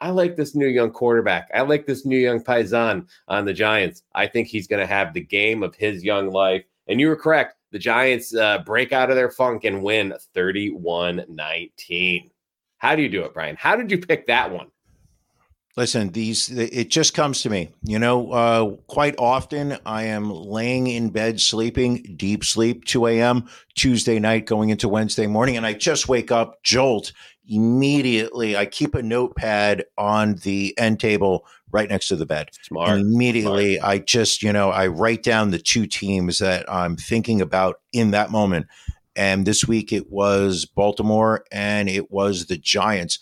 I 0.00 0.10
like 0.10 0.34
this 0.34 0.54
new 0.54 0.66
young 0.66 0.90
quarterback. 0.90 1.50
I 1.52 1.60
like 1.60 1.86
this 1.86 2.06
new 2.06 2.18
young 2.18 2.42
Paisan 2.42 3.06
on 3.28 3.44
the 3.44 3.52
Giants. 3.52 4.02
I 4.14 4.26
think 4.26 4.48
he's 4.48 4.66
going 4.66 4.80
to 4.80 4.86
have 4.86 5.12
the 5.12 5.20
game 5.20 5.62
of 5.62 5.74
his 5.74 6.02
young 6.02 6.30
life. 6.30 6.64
And 6.88 7.00
you 7.00 7.08
were 7.08 7.16
correct. 7.16 7.56
The 7.72 7.78
Giants 7.78 8.35
uh, 8.35 8.59
break 8.59 8.92
out 8.92 9.11
of 9.11 9.16
their 9.16 9.30
funk 9.30 9.64
and 9.64 9.83
win 9.83 10.14
31 10.35 11.24
19. 11.28 12.30
How 12.78 12.96
do 12.96 13.02
you 13.02 13.09
do 13.09 13.24
it, 13.24 13.35
Brian? 13.35 13.56
How 13.56 13.76
did 13.76 13.90
you 13.90 13.98
pick 13.98 14.26
that 14.26 14.50
one? 14.50 14.68
Listen, 15.76 16.11
these 16.11 16.50
it 16.50 16.90
just 16.90 17.14
comes 17.14 17.42
to 17.42 17.50
me. 17.50 17.70
You 17.85 18.00
know, 18.00 18.33
uh, 18.33 18.70
quite 18.88 19.14
often 19.18 19.78
I 19.87 20.04
am 20.04 20.30
laying 20.30 20.88
in 20.88 21.11
bed 21.11 21.40
sleeping, 21.40 22.16
deep 22.16 22.44
sleep, 22.44 22.85
2 22.87 23.06
a.m. 23.06 23.48
Tuesday 23.76 24.18
night 24.18 24.46
going 24.46 24.70
into 24.70 24.88
Wednesday 24.88 25.28
morning, 25.28 25.56
and 25.56 25.64
I 25.64 25.74
just 25.74 26.09
wake 26.09 26.33
up, 26.33 26.62
jolt 26.64 27.12
immediately. 27.48 28.57
I 28.57 28.66
keep 28.66 28.94
a 28.94 29.03
notepad 29.03 29.85
on 29.98 30.37
the 30.37 30.74
end 30.79 31.00
table 31.00 31.46
right 31.72 31.88
next 31.88 32.09
to 32.09 32.16
the 32.16 32.26
bed. 32.26 32.50
Smart. 32.62 32.90
And 32.90 33.00
immediately 33.00 33.76
Smart. 33.76 33.90
I 33.90 33.98
just, 33.98 34.42
you 34.42 34.53
know, 34.53 34.70
I 34.70 34.88
write 34.88 35.22
down 35.22 35.50
the 35.50 35.59
two 35.59 35.87
teams 35.87 36.38
that 36.38 36.70
I'm 36.70 36.96
thinking 36.96 37.40
about 37.40 37.81
in 37.92 38.11
that 38.12 38.31
moment. 38.31 38.66
And 39.16 39.46
this 39.46 39.66
week 39.66 39.92
it 39.92 40.11
was 40.11 40.64
Baltimore 40.64 41.44
and 41.50 41.88
it 41.88 42.11
was 42.11 42.46
the 42.46 42.57
Giants. 42.57 43.18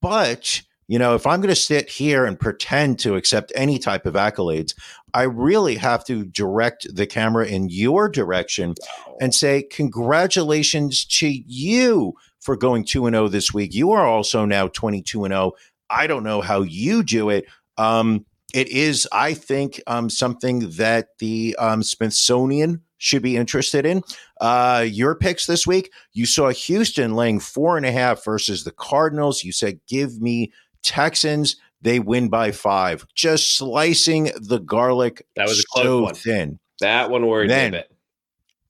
But, 0.00 0.62
you 0.88 0.98
know, 0.98 1.14
if 1.14 1.26
I'm 1.26 1.40
going 1.40 1.54
to 1.54 1.60
sit 1.60 1.88
here 1.90 2.24
and 2.24 2.38
pretend 2.38 2.98
to 3.00 3.16
accept 3.16 3.52
any 3.54 3.78
type 3.78 4.06
of 4.06 4.14
accolades, 4.14 4.74
I 5.14 5.22
really 5.22 5.76
have 5.76 6.04
to 6.06 6.24
direct 6.24 6.94
the 6.94 7.06
camera 7.06 7.46
in 7.46 7.68
your 7.70 8.08
direction 8.08 8.74
and 9.20 9.34
say, 9.34 9.62
congratulations 9.62 11.04
to 11.06 11.28
you 11.28 12.14
for 12.46 12.56
going 12.56 12.84
2 12.84 13.06
and 13.06 13.14
0 13.14 13.28
this 13.28 13.52
week. 13.52 13.74
You 13.74 13.90
are 13.92 14.06
also 14.06 14.46
now 14.46 14.68
22 14.68 15.24
and 15.24 15.32
0. 15.32 15.52
I 15.90 16.06
don't 16.06 16.22
know 16.22 16.40
how 16.40 16.62
you 16.62 17.02
do 17.02 17.28
it. 17.28 17.44
Um, 17.76 18.24
it 18.54 18.68
is, 18.68 19.06
I 19.12 19.34
think, 19.34 19.82
um, 19.88 20.08
something 20.08 20.70
that 20.70 21.08
the 21.18 21.56
um, 21.58 21.82
Smithsonian 21.82 22.82
should 22.98 23.20
be 23.22 23.36
interested 23.36 23.84
in. 23.84 24.02
Uh, 24.40 24.86
your 24.88 25.16
picks 25.16 25.46
this 25.46 25.66
week, 25.66 25.90
you 26.12 26.24
saw 26.24 26.48
Houston 26.50 27.14
laying 27.14 27.40
four 27.40 27.76
and 27.76 27.84
a 27.84 27.92
half 27.92 28.24
versus 28.24 28.62
the 28.64 28.70
Cardinals. 28.70 29.42
You 29.44 29.52
said, 29.52 29.80
give 29.88 30.22
me 30.22 30.52
Texans. 30.82 31.56
They 31.82 31.98
win 31.98 32.28
by 32.28 32.52
five. 32.52 33.06
Just 33.14 33.56
slicing 33.56 34.30
the 34.40 34.58
garlic 34.60 35.26
That 35.34 35.48
was 35.48 35.60
a 35.60 35.64
close 35.68 35.84
so 35.84 36.02
one. 36.04 36.14
thin. 36.14 36.58
That 36.80 37.10
one 37.10 37.26
worried 37.26 37.50
Then- 37.50 37.72
me 37.72 37.78
a 37.78 37.80
bit. 37.82 37.90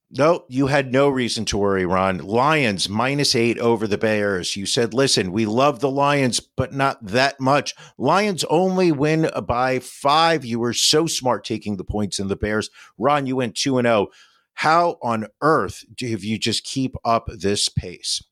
No, 0.09 0.45
you 0.47 0.67
had 0.67 0.93
no 0.93 1.09
reason 1.09 1.43
to 1.45 1.57
worry, 1.57 1.85
Ron. 1.85 2.19
Lions 2.19 2.87
minus 2.87 3.35
eight 3.35 3.59
over 3.59 3.87
the 3.87 3.97
Bears. 3.97 4.55
You 4.55 4.65
said, 4.65 4.93
listen, 4.93 5.33
we 5.33 5.45
love 5.45 5.81
the 5.81 5.91
Lions, 5.91 6.39
but 6.39 6.73
not 6.73 7.05
that 7.05 7.41
much. 7.41 7.75
Lions 7.97 8.45
only 8.45 8.93
win 8.93 9.29
by 9.45 9.79
five. 9.79 10.45
You 10.45 10.59
were 10.59 10.73
so 10.73 11.07
smart 11.07 11.43
taking 11.43 11.75
the 11.75 11.83
points 11.83 12.19
in 12.19 12.29
the 12.29 12.37
Bears. 12.37 12.69
Ron, 12.97 13.25
you 13.25 13.35
went 13.35 13.55
2 13.55 13.79
and 13.79 13.85
0. 13.85 14.07
How 14.53 14.97
on 15.03 15.27
earth 15.41 15.83
do 15.93 16.07
you 16.07 16.39
just 16.39 16.63
keep 16.63 16.95
up 17.03 17.27
this 17.27 17.67
pace? 17.67 18.23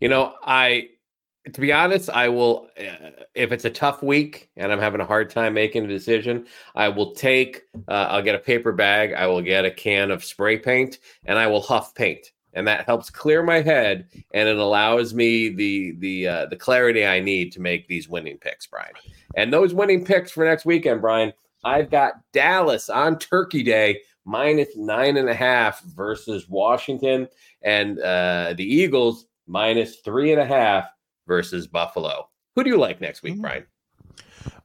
You 0.00 0.08
know, 0.08 0.34
I 0.44 0.90
to 1.52 1.60
be 1.60 1.72
honest, 1.72 2.10
I 2.10 2.28
will 2.28 2.68
uh, 2.78 3.10
if 3.34 3.52
it's 3.52 3.64
a 3.64 3.70
tough 3.70 4.02
week 4.02 4.50
and 4.56 4.72
I'm 4.72 4.78
having 4.78 5.00
a 5.00 5.06
hard 5.06 5.30
time 5.30 5.54
making 5.54 5.84
a 5.84 5.88
decision, 5.88 6.46
I 6.74 6.88
will 6.88 7.14
take 7.14 7.62
uh, 7.88 8.08
I'll 8.10 8.22
get 8.22 8.34
a 8.34 8.38
paper 8.38 8.72
bag, 8.72 9.12
I 9.14 9.26
will 9.26 9.42
get 9.42 9.64
a 9.64 9.70
can 9.70 10.10
of 10.10 10.24
spray 10.24 10.58
paint 10.58 10.98
and 11.24 11.38
I 11.38 11.46
will 11.46 11.62
huff 11.62 11.94
paint. 11.94 12.32
And 12.52 12.66
that 12.66 12.84
helps 12.84 13.10
clear 13.10 13.42
my 13.42 13.60
head 13.60 14.08
and 14.34 14.48
it 14.48 14.56
allows 14.56 15.14
me 15.14 15.48
the 15.48 15.92
the 15.98 16.28
uh, 16.28 16.46
the 16.46 16.56
clarity 16.56 17.06
I 17.06 17.20
need 17.20 17.52
to 17.52 17.60
make 17.60 17.88
these 17.88 18.08
winning 18.08 18.38
picks, 18.38 18.66
Brian. 18.66 18.92
And 19.36 19.52
those 19.52 19.72
winning 19.72 20.04
picks 20.04 20.32
for 20.32 20.44
next 20.44 20.64
weekend, 20.64 21.00
Brian, 21.00 21.32
I've 21.64 21.90
got 21.90 22.14
Dallas 22.32 22.90
on 22.90 23.18
Turkey 23.18 23.62
Day 23.62 24.00
minus 24.24 24.76
nine 24.76 25.16
and 25.16 25.28
a 25.28 25.34
half 25.34 25.82
versus 25.82 26.48
Washington, 26.48 27.28
and 27.62 27.98
uh, 28.00 28.54
the 28.56 28.64
Eagles 28.64 29.26
minus 29.46 29.96
three 30.00 30.32
and 30.32 30.40
a 30.40 30.46
half 30.46 30.88
versus 31.30 31.68
Buffalo. 31.68 32.28
Who 32.56 32.64
do 32.64 32.70
you 32.70 32.76
like 32.76 33.00
next 33.00 33.22
week, 33.22 33.36
Mm. 33.36 33.40
Brian? 33.42 33.66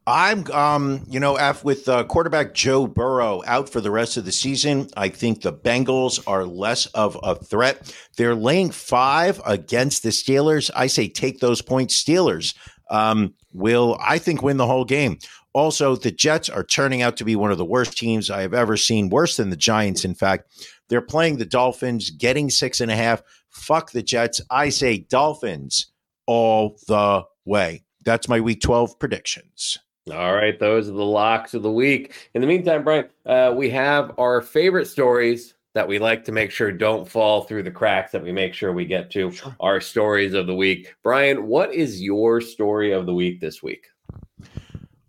I'm, 0.07 0.49
um, 0.51 1.03
you 1.07 1.19
know, 1.19 1.37
with 1.63 1.87
uh, 1.87 2.03
quarterback 2.05 2.55
Joe 2.55 2.87
Burrow 2.87 3.43
out 3.45 3.69
for 3.69 3.81
the 3.81 3.91
rest 3.91 4.17
of 4.17 4.25
the 4.25 4.31
season, 4.31 4.87
I 4.97 5.09
think 5.09 5.41
the 5.41 5.53
Bengals 5.53 6.19
are 6.25 6.43
less 6.43 6.87
of 6.87 7.17
a 7.21 7.35
threat. 7.35 7.93
They're 8.17 8.35
laying 8.35 8.71
five 8.71 9.39
against 9.45 10.01
the 10.01 10.09
Steelers. 10.09 10.71
I 10.75 10.87
say 10.87 11.07
take 11.07 11.39
those 11.39 11.61
points. 11.61 12.03
Steelers 12.03 12.55
um, 12.89 13.35
will, 13.53 13.97
I 14.01 14.17
think, 14.17 14.41
win 14.41 14.57
the 14.57 14.67
whole 14.67 14.85
game. 14.85 15.19
Also, 15.53 15.95
the 15.95 16.11
Jets 16.11 16.49
are 16.49 16.63
turning 16.63 17.01
out 17.03 17.17
to 17.17 17.25
be 17.25 17.35
one 17.35 17.51
of 17.51 17.59
the 17.59 17.65
worst 17.65 17.95
teams 17.97 18.29
I 18.31 18.41
have 18.41 18.53
ever 18.55 18.77
seen, 18.77 19.09
worse 19.09 19.37
than 19.37 19.51
the 19.51 19.55
Giants, 19.55 20.03
in 20.03 20.15
fact. 20.15 20.49
They're 20.89 21.01
playing 21.01 21.37
the 21.37 21.45
Dolphins, 21.45 22.09
getting 22.09 22.49
six 22.49 22.81
and 22.81 22.91
a 22.91 22.95
half. 22.95 23.21
Fuck 23.49 23.91
the 23.91 24.03
Jets. 24.03 24.41
I 24.49 24.69
say 24.69 24.97
Dolphins 24.99 25.91
all 26.27 26.77
the 26.87 27.23
way. 27.45 27.83
That's 28.03 28.29
my 28.29 28.39
week 28.39 28.61
12 28.61 28.99
predictions. 28.99 29.79
All 30.11 30.35
right, 30.35 30.59
those 30.59 30.87
are 30.87 30.93
the 30.93 31.03
locks 31.03 31.55
of 31.55 31.63
the 31.63 31.71
week. 31.71 32.29
In 32.35 32.41
the 32.41 32.47
meantime, 32.47 32.83
Brian, 32.83 33.09
uh, 33.25 33.53
we 33.55 33.71
have 33.71 34.13
our 34.19 34.41
favorite 34.41 34.85
stories 34.85 35.55
that 35.73 35.87
we 35.87 35.97
like 35.99 36.23
to 36.25 36.31
make 36.31 36.51
sure 36.51 36.71
don't 36.71 37.07
fall 37.07 37.41
through 37.41 37.63
the 37.63 37.71
cracks 37.71 38.11
that 38.11 38.23
we 38.23 38.31
make 38.31 38.53
sure 38.53 38.71
we 38.71 38.85
get 38.85 39.09
to 39.11 39.33
our 39.59 39.81
stories 39.81 40.33
of 40.33 40.47
the 40.47 40.55
week. 40.55 40.93
Brian, 41.03 41.47
what 41.47 41.73
is 41.73 42.01
your 42.01 42.39
story 42.39 42.91
of 42.91 43.05
the 43.05 43.13
week 43.13 43.41
this 43.41 43.63
week? 43.63 43.87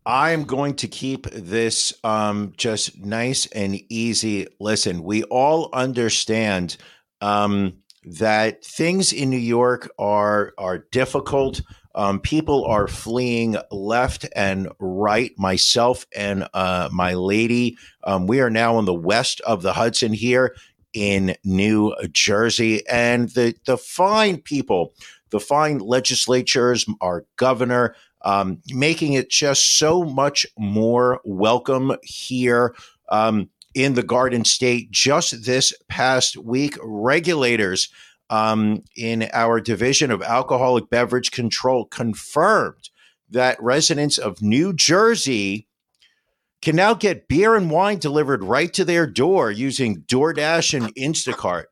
I'm 0.07 0.45
going 0.45 0.75
to 0.77 0.89
keep 0.89 1.29
this 1.31 1.93
um, 2.05 2.53
just 2.57 3.05
nice 3.05 3.47
and 3.47 3.81
easy. 3.91 4.47
Listen, 4.61 5.03
we 5.03 5.25
all 5.25 5.69
understand 5.73 6.77
um, 7.21 7.83
that 8.07 8.65
things 8.65 9.13
in 9.13 9.31
New 9.31 9.37
York 9.37 9.91
are 9.99 10.53
are 10.59 10.79
difficult. 10.91 11.61
Um, 11.95 12.21
people 12.21 12.65
are 12.67 12.89
fleeing 12.89 13.57
left 13.71 14.27
and 14.37 14.69
right. 14.79 15.33
Myself 15.39 16.07
and 16.15 16.47
uh, 16.55 16.89
my 16.93 17.15
lady, 17.15 17.77
um, 18.05 18.27
we 18.27 18.41
are 18.41 18.51
now 18.51 18.77
on 18.77 18.85
the 18.85 18.95
west 18.95 19.41
of 19.43 19.63
the 19.63 19.73
Hudson 19.73 20.13
here 20.13 20.55
in 20.93 21.35
New 21.45 21.95
Jersey, 22.13 22.87
and 22.87 23.31
the 23.31 23.55
the 23.67 23.77
fine 23.77 24.41
people, 24.41 24.95
the 25.31 25.41
fine 25.41 25.79
legislatures, 25.79 26.87
our 27.01 27.27
governor 27.37 27.97
um, 28.27 28.61
making 28.69 29.13
it 29.13 29.31
just 29.31 29.79
so 29.79 30.03
much 30.03 30.47
more 30.59 31.21
welcome 31.25 31.93
here 32.03 32.75
um, 33.09 33.49
in 33.77 33.93
the 33.93 34.03
Garden 34.03 34.45
State. 34.45 34.91
Just 34.91 35.45
this 35.45 35.73
past 35.87 36.39
week, 36.39 36.79
regulators 36.83 37.91
um, 38.31 38.83
in 38.97 39.29
our 39.35 39.61
division 39.61 40.11
of 40.11 40.23
alcoholic 40.23 40.89
beverage 40.89 41.31
control 41.31 41.85
confirmed 41.85 42.89
that 43.29 43.63
residents 43.63 44.17
of 44.17 44.41
New 44.41 44.73
Jersey 44.73 45.69
can 46.63 46.75
now 46.75 46.95
get 46.95 47.29
beer 47.29 47.55
and 47.55 47.71
wine 47.71 47.99
delivered 47.99 48.43
right 48.43 48.73
to 48.73 48.85
their 48.85 49.07
door 49.07 49.51
using 49.51 50.03
DoorDash 50.03 50.73
and 50.73 50.95
Instacart. 50.95 51.67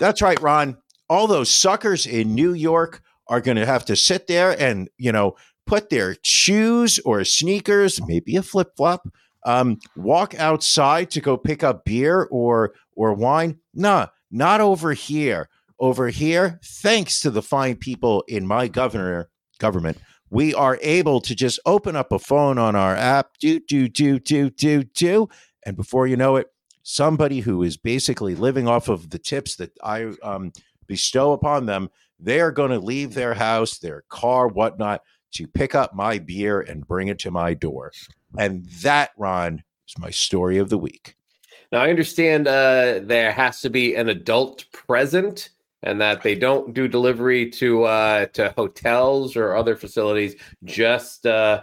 That's 0.00 0.22
right, 0.22 0.40
Ron. 0.40 0.78
All 1.10 1.26
those 1.26 1.50
suckers 1.50 2.06
in 2.06 2.34
New 2.34 2.54
York 2.54 3.02
are 3.28 3.42
going 3.42 3.58
to 3.58 3.66
have 3.66 3.84
to 3.84 3.96
sit 3.96 4.26
there 4.28 4.58
and, 4.58 4.88
you 4.96 5.12
know, 5.12 5.36
put 5.66 5.90
their 5.90 6.16
shoes 6.22 6.98
or 7.04 7.22
sneakers, 7.24 8.00
maybe 8.06 8.36
a 8.36 8.42
flip 8.42 8.70
flop, 8.76 9.06
um, 9.44 9.78
walk 9.96 10.34
outside 10.34 11.10
to 11.10 11.20
go 11.20 11.36
pick 11.36 11.62
up 11.62 11.84
beer 11.84 12.28
or 12.30 12.74
or 12.96 13.12
wine. 13.12 13.58
Nah, 13.74 14.08
not 14.30 14.60
over 14.60 14.92
here. 14.92 15.48
Over 15.80 16.08
here, 16.08 16.60
thanks 16.64 17.20
to 17.22 17.30
the 17.30 17.42
fine 17.42 17.76
people 17.76 18.24
in 18.28 18.46
my 18.46 18.68
governor 18.68 19.28
government, 19.58 19.98
we 20.30 20.54
are 20.54 20.78
able 20.82 21.20
to 21.20 21.34
just 21.34 21.58
open 21.66 21.96
up 21.96 22.12
a 22.12 22.18
phone 22.18 22.58
on 22.58 22.76
our 22.76 22.94
app, 22.94 23.30
do 23.40 23.60
do 23.60 23.88
do 23.88 24.18
do 24.18 24.50
do 24.50 24.84
do, 24.84 25.28
and 25.66 25.76
before 25.76 26.06
you 26.06 26.16
know 26.16 26.36
it, 26.36 26.46
somebody 26.84 27.40
who 27.40 27.62
is 27.62 27.76
basically 27.76 28.34
living 28.34 28.68
off 28.68 28.88
of 28.88 29.10
the 29.10 29.18
tips 29.18 29.56
that 29.56 29.72
I 29.82 30.12
um, 30.22 30.52
bestow 30.86 31.32
upon 31.32 31.66
them, 31.66 31.90
they 32.20 32.40
are 32.40 32.52
going 32.52 32.70
to 32.70 32.78
leave 32.78 33.14
their 33.14 33.34
house, 33.34 33.78
their 33.78 34.04
car, 34.08 34.48
whatnot 34.48 35.02
to 35.32 35.48
pick 35.48 35.74
up 35.74 35.94
my 35.94 36.18
beer 36.18 36.60
and 36.60 36.86
bring 36.86 37.08
it 37.08 37.18
to 37.20 37.30
my 37.30 37.54
door. 37.54 37.90
And 38.38 38.66
that, 38.82 39.10
Ron, 39.16 39.62
is 39.88 39.98
my 39.98 40.10
story 40.10 40.58
of 40.58 40.68
the 40.70 40.78
week. 40.78 41.16
Now, 41.72 41.82
I 41.82 41.90
understand 41.90 42.46
uh, 42.46 43.00
there 43.02 43.32
has 43.32 43.60
to 43.62 43.70
be 43.70 43.94
an 43.94 44.08
adult 44.08 44.64
present 44.72 45.50
and 45.84 46.00
that 46.00 46.22
they 46.22 46.34
don't 46.34 46.72
do 46.72 46.88
delivery 46.88 47.50
to 47.50 47.84
uh, 47.84 48.26
to 48.26 48.52
hotels 48.56 49.36
or 49.36 49.54
other 49.54 49.76
facilities, 49.76 50.34
just 50.64 51.26
uh, 51.26 51.62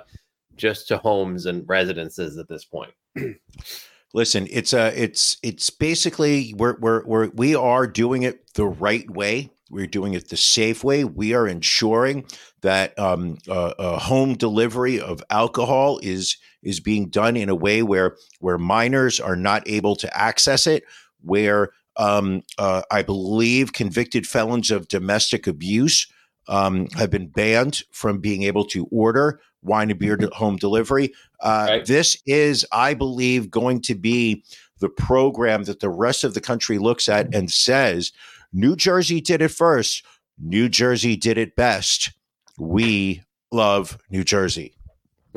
just 0.55 0.87
to 0.87 0.97
homes 0.97 1.45
and 1.47 1.67
residences 1.67 2.37
at 2.37 2.47
this 2.47 2.63
point. 2.63 2.91
Listen, 4.13 4.47
it's 4.51 4.73
a 4.73 5.01
it's 5.01 5.37
it's 5.41 5.69
basically 5.69 6.53
we're 6.57 6.77
we're, 6.79 7.03
we're 7.05 7.29
we 7.29 7.55
are 7.55 7.87
doing 7.87 8.23
it 8.23 8.53
the 8.53 8.67
right 8.67 9.09
way. 9.09 9.49
We're 9.69 9.87
doing 9.87 10.13
it 10.13 10.29
the 10.29 10.37
safe 10.37 10.83
way. 10.83 11.03
We 11.05 11.33
are 11.33 11.47
ensuring 11.47 12.25
that 12.61 12.97
um, 12.99 13.37
uh, 13.47 13.73
uh, 13.79 13.99
home 13.99 14.35
delivery 14.35 14.99
of 14.99 15.23
alcohol 15.29 15.99
is 16.03 16.37
is 16.63 16.79
being 16.79 17.09
done 17.09 17.35
in 17.35 17.49
a 17.49 17.55
way 17.55 17.83
where 17.83 18.15
where 18.39 18.57
minors 18.57 19.19
are 19.19 19.35
not 19.35 19.67
able 19.67 19.95
to 19.95 20.17
access 20.17 20.67
it, 20.67 20.83
where 21.21 21.71
um, 21.97 22.41
uh, 22.57 22.81
I 22.91 23.01
believe 23.01 23.73
convicted 23.73 24.25
felons 24.25 24.71
of 24.71 24.87
domestic 24.87 25.47
abuse 25.47 26.07
um, 26.47 26.87
have 26.97 27.09
been 27.09 27.27
banned 27.27 27.83
from 27.91 28.19
being 28.19 28.43
able 28.43 28.65
to 28.65 28.87
order 28.91 29.39
wine 29.61 29.91
and 29.91 29.99
beer 29.99 30.17
to 30.17 30.27
home 30.29 30.57
delivery. 30.57 31.13
Uh, 31.39 31.67
Right. 31.69 31.85
This 31.85 32.17
is, 32.25 32.65
I 32.71 32.93
believe, 32.93 33.51
going 33.51 33.81
to 33.81 33.95
be 33.95 34.43
the 34.79 34.89
program 34.89 35.63
that 35.63 35.79
the 35.79 35.89
rest 35.89 36.23
of 36.23 36.33
the 36.33 36.41
country 36.41 36.79
looks 36.79 37.07
at 37.07 37.33
and 37.33 37.51
says, 37.51 38.11
New 38.51 38.75
Jersey 38.75 39.21
did 39.21 39.41
it 39.41 39.49
first. 39.49 40.03
New 40.39 40.67
Jersey 40.67 41.15
did 41.15 41.37
it 41.37 41.55
best. 41.55 42.11
We 42.57 43.21
love 43.51 43.97
New 44.09 44.23
Jersey. 44.23 44.73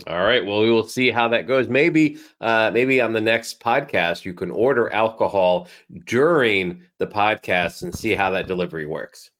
All 0.08 0.24
right. 0.24 0.44
Well, 0.44 0.60
we 0.60 0.70
will 0.70 0.86
see 0.86 1.10
how 1.10 1.28
that 1.28 1.46
goes. 1.46 1.68
Maybe, 1.68 2.18
uh, 2.40 2.70
maybe 2.72 3.00
on 3.00 3.12
the 3.12 3.20
next 3.20 3.60
podcast, 3.60 4.24
you 4.24 4.34
can 4.34 4.50
order 4.50 4.92
alcohol 4.92 5.68
during 6.04 6.82
the 6.98 7.06
podcast 7.06 7.82
and 7.82 7.94
see 7.94 8.14
how 8.14 8.30
that 8.30 8.48
delivery 8.48 8.86
works. 8.86 9.30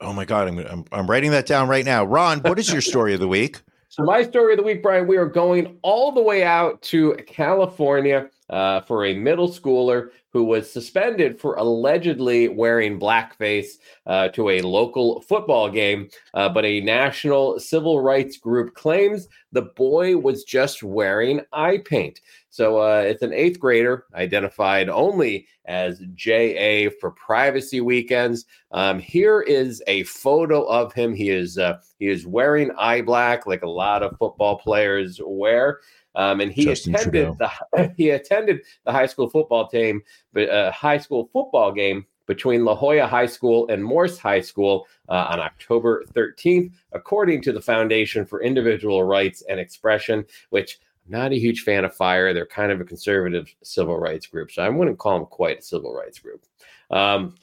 Oh 0.00 0.12
my 0.12 0.24
God, 0.24 0.48
I'm, 0.48 0.58
I'm, 0.58 0.84
I'm 0.90 1.06
writing 1.06 1.30
that 1.32 1.46
down 1.46 1.68
right 1.68 1.84
now. 1.84 2.04
Ron, 2.04 2.40
what 2.40 2.58
is 2.58 2.72
your 2.72 2.80
story 2.82 3.14
of 3.14 3.20
the 3.20 3.28
week? 3.28 3.60
So, 3.88 4.02
my 4.02 4.22
story 4.22 4.54
of 4.54 4.56
the 4.56 4.64
week, 4.64 4.82
Brian, 4.82 5.06
we 5.06 5.16
are 5.16 5.26
going 5.26 5.78
all 5.82 6.10
the 6.10 6.20
way 6.20 6.42
out 6.42 6.82
to 6.82 7.14
California 7.26 8.28
uh, 8.50 8.80
for 8.82 9.06
a 9.06 9.14
middle 9.14 9.48
schooler 9.48 10.10
who 10.32 10.44
was 10.44 10.70
suspended 10.70 11.40
for 11.40 11.54
allegedly 11.54 12.48
wearing 12.48 12.98
blackface 12.98 13.78
uh, 14.06 14.28
to 14.28 14.50
a 14.50 14.60
local 14.60 15.20
football 15.22 15.70
game. 15.70 16.08
Uh, 16.34 16.48
but 16.48 16.64
a 16.64 16.80
national 16.80 17.58
civil 17.58 18.00
rights 18.00 18.36
group 18.36 18.74
claims 18.74 19.28
the 19.52 19.62
boy 19.62 20.16
was 20.16 20.42
just 20.42 20.82
wearing 20.82 21.40
eye 21.52 21.78
paint. 21.84 22.20
So 22.50 22.78
uh, 22.78 23.02
it's 23.06 23.22
an 23.22 23.32
eighth 23.32 23.58
grader 23.58 24.06
identified 24.14 24.88
only 24.88 25.46
as 25.64 26.02
JA 26.14 26.90
for 27.00 27.12
privacy 27.12 27.80
weekends. 27.80 28.44
Um, 28.72 28.98
here 28.98 29.40
is 29.40 29.82
a 29.86 30.02
photo 30.04 30.62
of 30.64 30.92
him. 30.92 31.14
He 31.14 31.30
is 31.30 31.58
uh, 31.58 31.78
he 31.98 32.08
is 32.08 32.26
wearing 32.26 32.70
eye 32.78 33.02
black 33.02 33.46
like 33.46 33.62
a 33.62 33.68
lot 33.68 34.02
of 34.02 34.16
football 34.18 34.58
players 34.58 35.20
wear. 35.24 35.80
Um, 36.16 36.40
and 36.40 36.52
he 36.52 36.64
Justin 36.64 36.94
attended 36.94 37.38
the 37.38 37.94
he 37.96 38.10
attended 38.10 38.60
the 38.84 38.92
high 38.92 39.06
school 39.06 39.28
football 39.28 39.68
team, 39.68 40.02
but 40.32 40.48
uh, 40.48 40.70
high 40.72 40.98
school 40.98 41.28
football 41.32 41.72
game 41.72 42.06
between 42.26 42.64
La 42.64 42.74
Jolla 42.74 43.06
High 43.06 43.26
School 43.26 43.68
and 43.68 43.84
Morse 43.84 44.18
High 44.18 44.40
School 44.40 44.86
uh, 45.08 45.26
on 45.30 45.40
October 45.40 46.04
13th, 46.14 46.72
according 46.92 47.42
to 47.42 47.52
the 47.52 47.60
Foundation 47.60 48.24
for 48.24 48.42
Individual 48.42 49.04
Rights 49.04 49.42
and 49.48 49.60
Expression, 49.60 50.24
which 50.50 50.78
I'm 51.04 51.12
not 51.12 51.32
a 51.32 51.38
huge 51.38 51.62
fan 51.62 51.84
of 51.84 51.94
Fire. 51.94 52.32
They're 52.32 52.46
kind 52.46 52.72
of 52.72 52.80
a 52.80 52.84
conservative 52.84 53.54
civil 53.62 53.98
rights 53.98 54.26
group, 54.26 54.50
so 54.50 54.62
I 54.62 54.68
wouldn't 54.68 54.98
call 54.98 55.18
them 55.18 55.26
quite 55.26 55.58
a 55.58 55.62
civil 55.62 55.92
rights 55.92 56.18
group. 56.18 56.44
Um, 56.90 57.34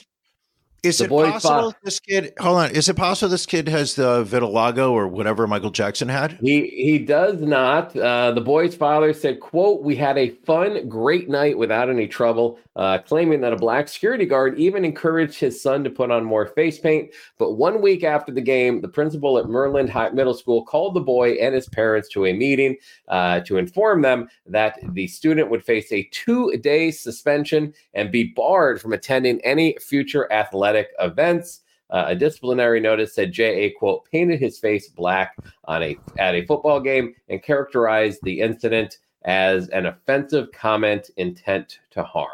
Is 0.83 0.97
The 0.97 1.05
it 1.05 1.09
possible 1.09 1.71
fa- 1.71 1.77
this 1.83 1.99
kid? 1.99 2.33
Hold 2.39 2.57
on. 2.57 2.71
Is 2.71 2.89
it 2.89 2.95
possible 2.95 3.29
this 3.29 3.45
kid 3.45 3.67
has 3.67 3.93
the 3.93 4.23
vitiligo 4.23 4.91
or 4.91 5.07
whatever 5.07 5.45
Michael 5.45 5.69
Jackson 5.69 6.09
had? 6.09 6.39
He 6.41 6.67
he 6.69 6.97
does 6.97 7.39
not. 7.39 7.95
Uh, 7.95 8.31
the 8.31 8.41
boy's 8.41 8.73
father 8.73 9.13
said, 9.13 9.41
"quote 9.41 9.83
We 9.83 9.95
had 9.95 10.17
a 10.17 10.29
fun, 10.29 10.89
great 10.89 11.29
night 11.29 11.55
without 11.55 11.89
any 11.89 12.07
trouble." 12.07 12.57
Uh, 12.75 12.97
claiming 12.97 13.41
that 13.41 13.53
a 13.53 13.57
black 13.57 13.89
security 13.89 14.25
guard 14.25 14.57
even 14.57 14.83
encouraged 14.85 15.39
his 15.39 15.61
son 15.61 15.83
to 15.83 15.89
put 15.89 16.09
on 16.09 16.23
more 16.23 16.47
face 16.47 16.79
paint. 16.79 17.11
But 17.37 17.55
one 17.57 17.81
week 17.81 18.03
after 18.03 18.31
the 18.31 18.41
game, 18.41 18.79
the 18.81 18.87
principal 18.87 19.37
at 19.37 19.49
Merlin 19.49 19.89
High 19.89 20.09
Middle 20.11 20.33
School 20.33 20.63
called 20.63 20.95
the 20.95 21.01
boy 21.01 21.33
and 21.33 21.53
his 21.53 21.67
parents 21.67 22.07
to 22.09 22.25
a 22.25 22.33
meeting 22.33 22.77
uh, 23.09 23.41
to 23.41 23.57
inform 23.57 24.01
them 24.01 24.29
that 24.47 24.79
the 24.93 25.07
student 25.07 25.51
would 25.51 25.65
face 25.65 25.91
a 25.91 26.07
two-day 26.13 26.91
suspension 26.91 27.73
and 27.93 28.09
be 28.09 28.23
barred 28.23 28.81
from 28.81 28.93
attending 28.93 29.41
any 29.41 29.77
future 29.81 30.31
athletic 30.31 30.70
events. 30.99 31.61
Uh, 31.89 32.05
a 32.07 32.15
disciplinary 32.15 32.79
notice 32.79 33.13
said 33.13 33.33
J.A. 33.33 33.71
quote 33.71 34.05
painted 34.09 34.39
his 34.39 34.57
face 34.57 34.87
black 34.87 35.35
on 35.65 35.83
a 35.83 35.97
at 36.17 36.35
a 36.35 36.45
football 36.45 36.79
game 36.79 37.13
and 37.27 37.43
characterized 37.43 38.19
the 38.23 38.39
incident 38.39 38.99
as 39.23 39.67
an 39.69 39.85
offensive 39.85 40.51
comment 40.53 41.09
intent 41.17 41.79
to 41.91 42.03
harm. 42.03 42.29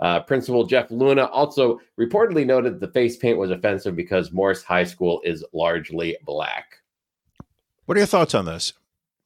Uh, 0.00 0.20
Principal 0.20 0.64
Jeff 0.64 0.90
Luna 0.90 1.26
also 1.26 1.80
reportedly 1.98 2.46
noted 2.46 2.80
the 2.80 2.88
face 2.88 3.16
paint 3.16 3.38
was 3.38 3.50
offensive 3.50 3.96
because 3.96 4.32
Morris 4.32 4.62
High 4.62 4.84
School 4.84 5.20
is 5.24 5.44
largely 5.52 6.16
black. 6.24 6.78
What 7.86 7.96
are 7.96 8.00
your 8.00 8.06
thoughts 8.06 8.34
on 8.34 8.44
this? 8.44 8.72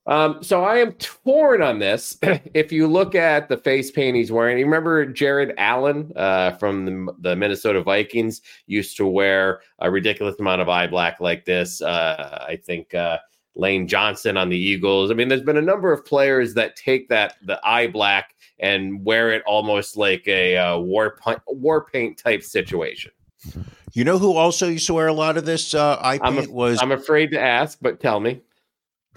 Um, 0.08 0.42
so 0.42 0.64
I 0.64 0.78
am 0.78 0.92
torn 0.94 1.60
on 1.60 1.78
this. 1.78 2.16
if 2.22 2.72
you 2.72 2.86
look 2.86 3.14
at 3.14 3.48
the 3.50 3.58
face 3.58 3.90
paint 3.90 4.16
he's 4.16 4.32
wearing, 4.32 4.58
you 4.58 4.64
remember 4.64 5.04
Jared 5.04 5.54
Allen 5.58 6.10
uh, 6.16 6.52
from 6.52 6.86
the, 6.86 7.14
the 7.20 7.36
Minnesota 7.36 7.82
Vikings 7.82 8.40
used 8.66 8.96
to 8.96 9.06
wear 9.06 9.60
a 9.80 9.90
ridiculous 9.90 10.40
amount 10.40 10.62
of 10.62 10.68
eye 10.68 10.86
black 10.86 11.20
like 11.20 11.44
this. 11.44 11.82
Uh, 11.82 12.44
I 12.48 12.56
think 12.56 12.94
uh, 12.94 13.18
Lane 13.54 13.86
Johnson 13.86 14.38
on 14.38 14.48
the 14.48 14.56
Eagles. 14.56 15.10
I 15.10 15.14
mean, 15.14 15.28
there's 15.28 15.42
been 15.42 15.58
a 15.58 15.62
number 15.62 15.92
of 15.92 16.06
players 16.06 16.54
that 16.54 16.74
take 16.74 17.10
that 17.10 17.36
the 17.42 17.60
eye 17.62 17.86
black 17.86 18.34
and 18.60 19.04
wear 19.04 19.30
it 19.30 19.42
almost 19.46 19.98
like 19.98 20.26
a 20.26 20.56
uh, 20.56 20.78
war 20.78 21.16
pi- 21.16 21.40
war 21.48 21.84
paint 21.84 22.16
type 22.16 22.42
situation. 22.42 23.12
You 23.92 24.04
know 24.04 24.18
who 24.18 24.34
also 24.34 24.68
used 24.68 24.86
to 24.86 24.94
wear 24.94 25.08
a 25.08 25.12
lot 25.12 25.36
of 25.36 25.44
this 25.44 25.74
uh, 25.74 25.96
eye 25.96 26.18
I'm 26.22 26.36
paint 26.36 26.48
a- 26.48 26.52
was 26.52 26.78
I'm 26.80 26.92
afraid 26.92 27.30
to 27.32 27.40
ask, 27.40 27.76
but 27.82 28.00
tell 28.00 28.20
me. 28.20 28.40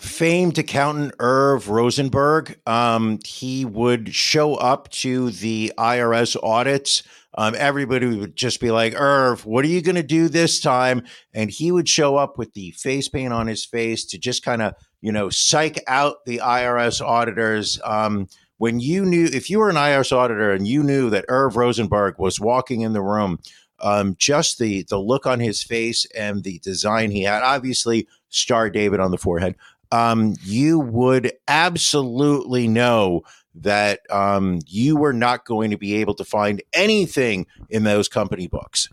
Famed 0.01 0.57
accountant 0.57 1.13
Irv 1.19 1.69
Rosenberg. 1.69 2.59
Um, 2.65 3.19
he 3.23 3.65
would 3.65 4.13
show 4.13 4.55
up 4.55 4.89
to 4.89 5.29
the 5.29 5.71
IRS 5.77 6.35
audits. 6.41 7.03
Um, 7.37 7.53
everybody 7.55 8.07
would 8.07 8.35
just 8.35 8.59
be 8.59 8.71
like, 8.71 8.99
Irv, 8.99 9.45
what 9.45 9.63
are 9.63 9.69
you 9.69 9.81
going 9.81 9.95
to 9.95 10.03
do 10.03 10.27
this 10.27 10.59
time? 10.59 11.03
And 11.33 11.49
he 11.51 11.71
would 11.71 11.87
show 11.87 12.17
up 12.17 12.37
with 12.37 12.53
the 12.53 12.71
face 12.71 13.07
paint 13.07 13.31
on 13.31 13.45
his 13.45 13.63
face 13.63 14.03
to 14.05 14.17
just 14.17 14.43
kind 14.43 14.63
of, 14.63 14.73
you 15.01 15.11
know, 15.11 15.29
psych 15.29 15.81
out 15.87 16.25
the 16.25 16.39
IRS 16.39 16.99
auditors. 16.99 17.79
Um, 17.85 18.27
when 18.57 18.79
you 18.79 19.05
knew, 19.05 19.25
if 19.25 19.49
you 19.49 19.59
were 19.59 19.69
an 19.69 19.75
IRS 19.75 20.11
auditor 20.11 20.51
and 20.51 20.67
you 20.67 20.81
knew 20.83 21.11
that 21.11 21.25
Irv 21.29 21.55
Rosenberg 21.55 22.15
was 22.17 22.39
walking 22.39 22.81
in 22.81 22.93
the 22.93 23.01
room, 23.01 23.39
um, 23.79 24.15
just 24.17 24.59
the 24.59 24.83
the 24.89 24.99
look 24.99 25.25
on 25.25 25.39
his 25.39 25.63
face 25.63 26.05
and 26.15 26.43
the 26.43 26.59
design 26.59 27.11
he 27.11 27.23
had, 27.23 27.41
obviously, 27.43 28.07
Star 28.29 28.69
David 28.69 28.99
on 28.99 29.11
the 29.11 29.17
forehead 29.17 29.55
um, 29.91 30.35
you 30.43 30.79
would 30.79 31.33
absolutely 31.47 32.67
know 32.67 33.23
that 33.55 33.99
um, 34.09 34.59
you 34.67 34.95
were 34.95 35.13
not 35.13 35.45
going 35.45 35.71
to 35.71 35.77
be 35.77 35.95
able 35.95 36.13
to 36.15 36.23
find 36.23 36.61
anything 36.73 37.45
in 37.69 37.83
those 37.83 38.07
company 38.07 38.47
books. 38.47 38.87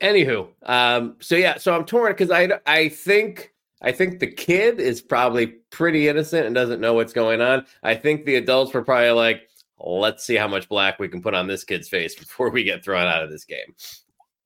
Anywho, 0.00 0.48
um, 0.64 1.16
so 1.20 1.36
yeah, 1.36 1.58
so 1.58 1.74
I'm 1.74 1.84
torn 1.84 2.12
because 2.12 2.30
I 2.30 2.58
I 2.66 2.88
think 2.88 3.52
I 3.82 3.92
think 3.92 4.18
the 4.18 4.26
kid 4.26 4.80
is 4.80 5.00
probably 5.00 5.46
pretty 5.70 6.08
innocent 6.08 6.46
and 6.46 6.54
doesn't 6.54 6.80
know 6.80 6.94
what's 6.94 7.12
going 7.12 7.40
on. 7.40 7.66
I 7.82 7.94
think 7.94 8.24
the 8.24 8.34
adults 8.36 8.74
were 8.74 8.82
probably 8.82 9.10
like, 9.10 9.48
let's 9.78 10.24
see 10.24 10.34
how 10.34 10.48
much 10.48 10.68
black 10.68 10.98
we 10.98 11.08
can 11.08 11.22
put 11.22 11.34
on 11.34 11.46
this 11.46 11.62
kid's 11.62 11.88
face 11.88 12.14
before 12.14 12.50
we 12.50 12.64
get 12.64 12.84
thrown 12.84 13.06
out 13.06 13.22
of 13.22 13.30
this 13.30 13.44
game. 13.44 13.74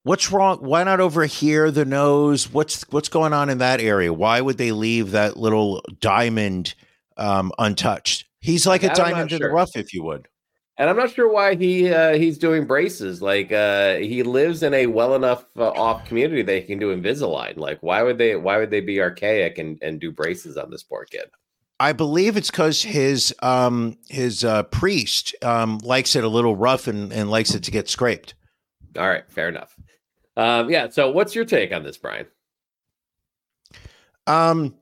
What's 0.03 0.33
wrong? 0.33 0.59
Why 0.59 0.83
not 0.83 1.01
over 1.01 1.27
here, 1.27 1.71
the 1.71 1.85
nose? 1.85 2.51
What's 2.51 2.83
what's 2.91 3.11
going 3.11 3.35
on 3.35 3.51
in 3.51 3.59
that 3.59 3.81
area? 3.81 4.13
Why 4.13 4.41
would 4.41 4.57
they 4.57 4.73
leave 4.73 5.11
that 5.11 5.37
little 5.37 5.83
diamond 6.01 6.75
um, 7.19 7.53
untouched? 7.59 8.25
He's 8.41 8.67
like 8.67 8.83
a 8.83 8.91
I'm 8.91 8.97
diamond 8.97 9.33
in 9.33 9.43
the 9.43 9.51
rough, 9.51 9.77
if 9.77 9.93
you 9.93 10.03
would. 10.05 10.27
And 10.79 10.89
I'm 10.89 10.97
not 10.97 11.13
sure 11.13 11.31
why 11.31 11.57
he 11.57 11.93
uh, 11.93 12.15
he's 12.15 12.39
doing 12.39 12.65
braces. 12.65 13.21
Like 13.21 13.53
uh, 13.53 13.97
he 13.97 14.23
lives 14.23 14.63
in 14.63 14.73
a 14.73 14.87
well 14.87 15.15
enough 15.15 15.45
uh, 15.59 15.69
off 15.73 16.07
community 16.07 16.41
that 16.41 16.57
he 16.57 16.63
can 16.63 16.79
do 16.79 16.97
Invisalign. 16.97 17.59
Like 17.59 17.83
why 17.83 18.03
would 18.03 18.17
they 18.17 18.37
why 18.37 18.57
would 18.57 18.71
they 18.71 18.81
be 18.81 19.03
archaic 19.03 19.59
and, 19.59 19.79
and 19.83 20.01
do 20.01 20.11
braces 20.11 20.57
on 20.57 20.71
this 20.71 20.83
poor 20.83 21.05
kid? 21.05 21.31
I 21.79 21.93
believe 21.93 22.39
it's 22.39 22.51
because 22.51 22.83
his 22.83 23.35
um, 23.43 23.99
his 24.09 24.45
uh, 24.45 24.63
priest 24.63 25.35
um, 25.43 25.77
likes 25.83 26.17
it 26.17 26.25
a 26.25 26.29
little 26.29 26.57
rough 26.57 26.87
and, 26.87 27.13
and 27.13 27.31
likes 27.31 27.55
it 27.55 27.63
to 27.65 27.71
get 27.71 27.91
scraped. 27.91 28.33
All 28.97 29.07
right, 29.07 29.31
fair 29.31 29.49
enough. 29.49 29.77
Um, 30.37 30.71
yeah. 30.71 30.89
So 30.89 31.11
what's 31.11 31.35
your 31.35 31.45
take 31.45 31.73
on 31.73 31.83
this, 31.83 31.99
Brian? 31.99 32.27
Um, 34.27 34.75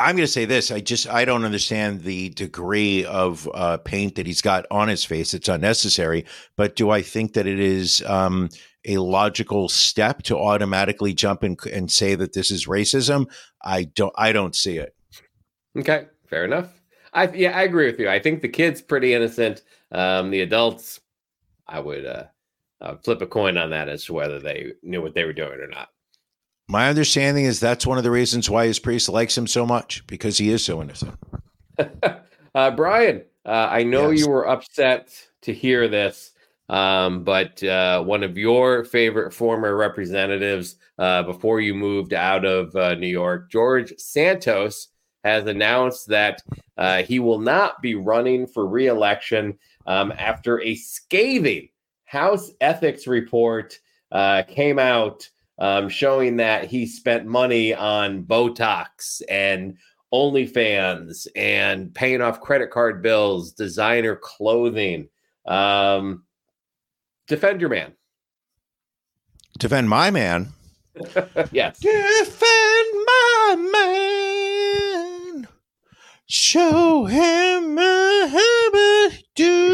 I'm 0.00 0.16
going 0.16 0.26
to 0.26 0.32
say 0.32 0.44
this. 0.44 0.70
I 0.70 0.80
just 0.80 1.08
I 1.08 1.24
don't 1.24 1.44
understand 1.44 2.02
the 2.02 2.30
degree 2.30 3.04
of 3.04 3.48
uh, 3.54 3.76
paint 3.78 4.16
that 4.16 4.26
he's 4.26 4.42
got 4.42 4.66
on 4.70 4.88
his 4.88 5.04
face. 5.04 5.34
It's 5.34 5.48
unnecessary. 5.48 6.24
But 6.56 6.76
do 6.76 6.90
I 6.90 7.02
think 7.02 7.34
that 7.34 7.46
it 7.46 7.60
is 7.60 8.02
um, 8.06 8.48
a 8.84 8.98
logical 8.98 9.68
step 9.68 10.22
to 10.24 10.36
automatically 10.36 11.14
jump 11.14 11.42
and, 11.42 11.58
and 11.72 11.90
say 11.90 12.14
that 12.16 12.32
this 12.32 12.50
is 12.50 12.66
racism? 12.66 13.26
I 13.62 13.84
don't. 13.84 14.14
I 14.16 14.32
don't 14.32 14.56
see 14.56 14.78
it. 14.78 14.94
Okay, 15.78 16.06
fair 16.28 16.44
enough. 16.44 16.68
I 17.12 17.30
yeah, 17.32 17.56
I 17.56 17.62
agree 17.62 17.86
with 17.86 18.00
you. 18.00 18.08
I 18.08 18.18
think 18.18 18.42
the 18.42 18.48
kid's 18.48 18.82
pretty 18.82 19.14
innocent. 19.14 19.62
Um, 19.92 20.30
the 20.30 20.40
adults, 20.40 21.00
I 21.68 21.78
would 21.78 22.04
uh, 22.04 22.24
uh, 22.84 22.96
flip 23.02 23.22
a 23.22 23.26
coin 23.26 23.56
on 23.56 23.70
that 23.70 23.88
as 23.88 24.04
to 24.04 24.12
whether 24.12 24.38
they 24.38 24.72
knew 24.82 25.02
what 25.02 25.14
they 25.14 25.24
were 25.24 25.32
doing 25.32 25.58
or 25.58 25.66
not. 25.66 25.88
My 26.68 26.88
understanding 26.88 27.44
is 27.44 27.60
that's 27.60 27.86
one 27.86 27.98
of 27.98 28.04
the 28.04 28.10
reasons 28.10 28.48
why 28.48 28.66
his 28.66 28.78
priest 28.78 29.08
likes 29.08 29.36
him 29.36 29.46
so 29.46 29.66
much 29.66 30.06
because 30.06 30.38
he 30.38 30.50
is 30.50 30.64
so 30.64 30.80
innocent. 30.80 31.18
uh, 32.54 32.70
Brian, 32.70 33.24
uh, 33.44 33.68
I 33.70 33.82
know 33.82 34.10
Yes. 34.10 34.20
you 34.20 34.30
were 34.30 34.48
upset 34.48 35.10
to 35.42 35.52
hear 35.52 35.88
this. 35.88 36.30
Um, 36.70 37.24
but 37.24 37.62
uh, 37.62 38.02
one 38.02 38.22
of 38.22 38.38
your 38.38 38.84
favorite 38.84 39.34
former 39.34 39.76
representatives 39.76 40.76
uh, 40.98 41.22
before 41.22 41.60
you 41.60 41.74
moved 41.74 42.14
out 42.14 42.46
of 42.46 42.74
uh, 42.74 42.94
New 42.94 43.08
York, 43.08 43.50
George 43.50 43.92
Santos, 43.98 44.88
has 45.24 45.46
announced 45.46 46.08
that 46.08 46.42
uh, 46.78 47.02
he 47.02 47.18
will 47.18 47.38
not 47.38 47.82
be 47.82 47.94
running 47.94 48.46
for 48.46 48.66
reelection 48.66 49.58
um, 49.86 50.12
after 50.16 50.62
a 50.62 50.74
scathing 50.74 51.68
House 52.04 52.50
ethics 52.60 53.06
report 53.06 53.78
uh, 54.12 54.42
came 54.48 54.78
out 54.78 55.28
um, 55.58 55.88
showing 55.88 56.36
that 56.36 56.66
he 56.66 56.86
spent 56.86 57.26
money 57.26 57.74
on 57.74 58.24
Botox 58.24 59.22
and 59.28 59.76
OnlyFans 60.12 61.26
and 61.34 61.94
paying 61.94 62.20
off 62.20 62.40
credit 62.40 62.70
card 62.70 63.02
bills, 63.02 63.52
designer 63.52 64.16
clothing. 64.16 65.08
Um, 65.46 66.24
defend 67.26 67.60
your 67.60 67.70
man. 67.70 67.92
Defend 69.58 69.88
my 69.88 70.10
man. 70.10 70.52
yes. 71.52 71.78
Defend 71.78 72.88
my 73.06 73.56
man. 73.72 75.48
Show 76.26 77.04
him 77.04 77.78
a 77.78 78.14
do 79.34 79.73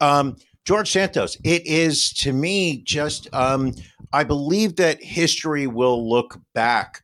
Um, 0.00 0.36
George 0.64 0.90
Santos. 0.90 1.36
It 1.44 1.66
is 1.66 2.12
to 2.14 2.32
me 2.32 2.82
just. 2.82 3.32
Um, 3.34 3.74
I 4.12 4.24
believe 4.24 4.76
that 4.76 5.02
history 5.02 5.66
will 5.66 6.08
look 6.08 6.38
back 6.52 7.02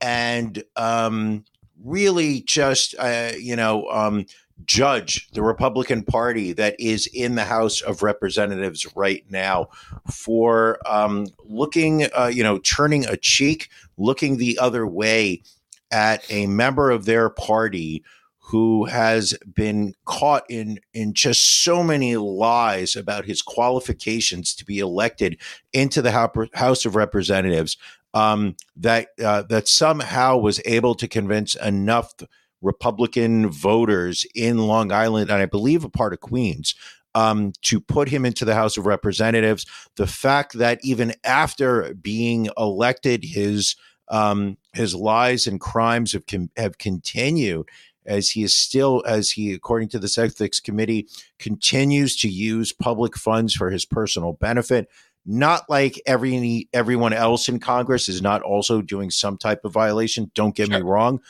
and 0.00 0.62
um, 0.76 1.44
really 1.84 2.40
just 2.42 2.94
uh, 2.98 3.32
you 3.38 3.54
know 3.54 3.88
um, 3.90 4.26
judge 4.64 5.28
the 5.32 5.42
Republican 5.42 6.02
Party 6.02 6.52
that 6.54 6.74
is 6.78 7.06
in 7.08 7.34
the 7.34 7.44
House 7.44 7.80
of 7.80 8.02
Representatives 8.02 8.86
right 8.96 9.24
now 9.30 9.68
for 10.10 10.78
um, 10.86 11.26
looking, 11.44 12.08
uh, 12.16 12.30
you 12.32 12.42
know, 12.42 12.58
turning 12.58 13.06
a 13.06 13.16
cheek, 13.16 13.68
looking 13.98 14.36
the 14.36 14.58
other 14.58 14.86
way 14.86 15.42
at 15.92 16.24
a 16.30 16.46
member 16.46 16.90
of 16.90 17.04
their 17.04 17.28
party 17.28 18.02
who 18.48 18.84
has 18.84 19.36
been 19.54 19.92
caught 20.04 20.44
in 20.48 20.78
in 20.94 21.12
just 21.12 21.64
so 21.64 21.82
many 21.82 22.16
lies 22.16 22.94
about 22.94 23.24
his 23.24 23.42
qualifications 23.42 24.54
to 24.54 24.64
be 24.64 24.78
elected 24.78 25.36
into 25.72 26.00
the 26.00 26.12
House 26.54 26.84
of 26.84 26.94
Representatives 26.94 27.76
um, 28.14 28.54
that 28.76 29.08
uh, 29.22 29.42
that 29.42 29.66
somehow 29.66 30.36
was 30.36 30.60
able 30.64 30.94
to 30.94 31.08
convince 31.08 31.56
enough 31.56 32.14
Republican 32.62 33.50
voters 33.50 34.24
in 34.34 34.58
Long 34.58 34.92
Island 34.92 35.28
and 35.28 35.42
I 35.42 35.46
believe 35.46 35.82
a 35.82 35.90
part 35.90 36.12
of 36.12 36.20
Queens 36.20 36.76
um, 37.16 37.52
to 37.62 37.80
put 37.80 38.08
him 38.10 38.24
into 38.24 38.44
the 38.44 38.54
House 38.54 38.76
of 38.76 38.86
Representatives. 38.86 39.66
The 39.96 40.06
fact 40.06 40.52
that 40.58 40.78
even 40.84 41.14
after 41.24 41.94
being 41.94 42.48
elected, 42.56 43.24
his 43.24 43.74
um, 44.08 44.56
his 44.72 44.94
lies 44.94 45.48
and 45.48 45.60
crimes 45.60 46.12
have 46.12 46.24
have 46.56 46.78
continued 46.78 47.68
as 48.06 48.30
he 48.30 48.42
is 48.42 48.54
still, 48.54 49.02
as 49.06 49.30
he, 49.30 49.52
according 49.52 49.88
to 49.90 49.98
the 49.98 50.12
ethics 50.18 50.60
committee, 50.60 51.08
continues 51.38 52.16
to 52.16 52.28
use 52.28 52.72
public 52.72 53.16
funds 53.16 53.54
for 53.54 53.70
his 53.70 53.84
personal 53.84 54.34
benefit. 54.34 54.88
Not 55.24 55.68
like 55.68 56.00
every 56.06 56.68
everyone 56.72 57.12
else 57.12 57.48
in 57.48 57.58
Congress 57.58 58.08
is 58.08 58.22
not 58.22 58.42
also 58.42 58.80
doing 58.80 59.10
some 59.10 59.36
type 59.36 59.64
of 59.64 59.72
violation. 59.72 60.30
Don't 60.34 60.54
get 60.54 60.68
sure. 60.68 60.78
me 60.78 60.84
wrong, 60.84 61.20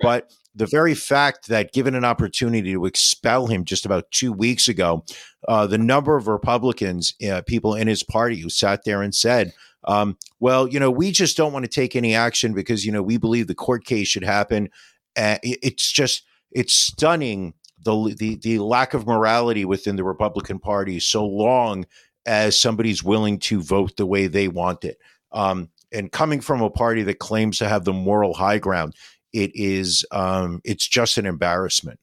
but 0.00 0.32
the 0.54 0.66
very 0.66 0.94
fact 0.94 1.48
that 1.48 1.72
given 1.72 1.94
an 1.94 2.04
opportunity 2.04 2.72
to 2.72 2.84
expel 2.84 3.46
him 3.46 3.64
just 3.64 3.86
about 3.86 4.10
two 4.10 4.32
weeks 4.32 4.68
ago, 4.68 5.04
uh, 5.48 5.66
the 5.66 5.78
number 5.78 6.16
of 6.16 6.28
Republicans, 6.28 7.14
uh, 7.26 7.42
people 7.46 7.74
in 7.74 7.88
his 7.88 8.02
party 8.02 8.36
who 8.40 8.50
sat 8.50 8.84
there 8.84 9.02
and 9.02 9.14
said, 9.14 9.52
um, 9.84 10.16
well, 10.40 10.68
you 10.68 10.78
know, 10.78 10.90
we 10.90 11.10
just 11.10 11.36
don't 11.36 11.52
want 11.52 11.64
to 11.64 11.70
take 11.70 11.96
any 11.96 12.14
action 12.14 12.52
because, 12.52 12.84
you 12.84 12.92
know, 12.92 13.02
we 13.02 13.16
believe 13.16 13.46
the 13.46 13.54
court 13.54 13.84
case 13.84 14.08
should 14.08 14.24
happen 14.24 14.68
uh, 15.16 15.38
it's 15.42 15.90
just 15.90 16.24
it's 16.50 16.74
stunning 16.74 17.54
the, 17.84 18.14
the 18.18 18.36
the 18.36 18.58
lack 18.58 18.94
of 18.94 19.06
morality 19.06 19.64
within 19.64 19.96
the 19.96 20.04
Republican 20.04 20.58
Party 20.58 21.00
so 21.00 21.26
long 21.26 21.86
as 22.26 22.58
somebody's 22.58 23.02
willing 23.02 23.38
to 23.38 23.60
vote 23.60 23.96
the 23.96 24.06
way 24.06 24.26
they 24.26 24.48
want 24.48 24.84
it. 24.84 24.98
Um, 25.32 25.68
and 25.92 26.10
coming 26.10 26.40
from 26.40 26.62
a 26.62 26.70
party 26.70 27.02
that 27.02 27.18
claims 27.18 27.58
to 27.58 27.68
have 27.68 27.84
the 27.84 27.92
moral 27.92 28.34
high 28.34 28.58
ground, 28.58 28.94
it 29.32 29.50
is 29.54 30.04
um, 30.10 30.60
it's 30.64 30.86
just 30.86 31.18
an 31.18 31.26
embarrassment. 31.26 31.98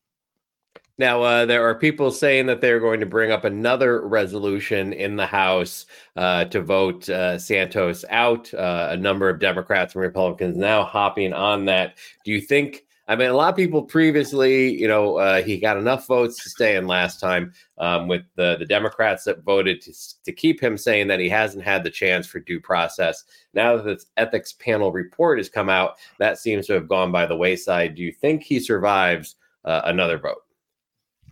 Now, 1.00 1.24
uh, 1.24 1.46
there 1.46 1.66
are 1.66 1.76
people 1.76 2.12
saying 2.12 2.48
that 2.48 2.60
they're 2.60 2.82
going 2.82 3.00
to 3.00 3.06
bring 3.06 3.32
up 3.32 3.46
another 3.46 4.06
resolution 4.06 4.92
in 4.92 5.16
the 5.16 5.26
House 5.26 5.86
uh, 6.18 6.44
to 6.46 6.62
vote 6.62 7.08
uh, 7.08 7.40
Santos 7.40 8.04
out. 8.10 8.54
Uh, 8.54 8.90
a 8.92 8.98
number 8.98 9.30
of 9.30 9.40
Democrats 9.40 9.96
and 9.96 10.02
Republicans 10.02 10.58
now 10.58 10.84
hopping 10.84 11.32
on 11.32 11.64
that. 11.66 11.96
Do 12.26 12.32
you 12.34 12.42
think 12.42 12.84
I 13.10 13.16
mean, 13.16 13.32
a 13.32 13.34
lot 13.34 13.50
of 13.50 13.56
people 13.56 13.82
previously, 13.82 14.80
you 14.80 14.88
know, 14.88 15.18
uh, 15.18 15.42
he 15.42 15.58
got 15.58 15.78
enough 15.78 16.06
votes 16.06 16.44
to 16.44 16.50
stay 16.50 16.76
in 16.76 16.86
last 16.86 17.20
time 17.20 17.52
um, 17.80 18.08
with 18.08 18.22
the, 18.36 18.56
the 18.60 18.68
Democrats 18.68 19.24
that 19.24 19.44
voted 19.44 19.82
to, 19.82 19.94
to 20.26 20.32
keep 20.32 20.62
him 20.62 20.78
saying 20.78 21.08
that 21.08 21.20
he 21.20 21.28
hasn't 21.28 21.64
had 21.64 21.84
the 21.84 21.90
chance 21.90 22.28
for 22.28 22.40
due 22.40 22.60
process. 22.60 23.24
Now 23.56 23.78
that 23.78 23.84
the 23.84 24.06
ethics 24.18 24.54
panel 24.54 24.92
report 24.92 25.40
has 25.40 25.50
come 25.50 25.70
out, 25.70 25.96
that 26.20 26.38
seems 26.38 26.68
to 26.68 26.74
have 26.74 26.88
gone 26.88 27.12
by 27.12 27.26
the 27.26 27.36
wayside. 27.36 27.96
Do 27.96 28.04
you 28.04 28.12
think 28.12 28.44
he 28.44 28.60
survives 28.60 29.38
uh, 29.66 29.82
another 29.86 30.20
vote? 30.20 30.44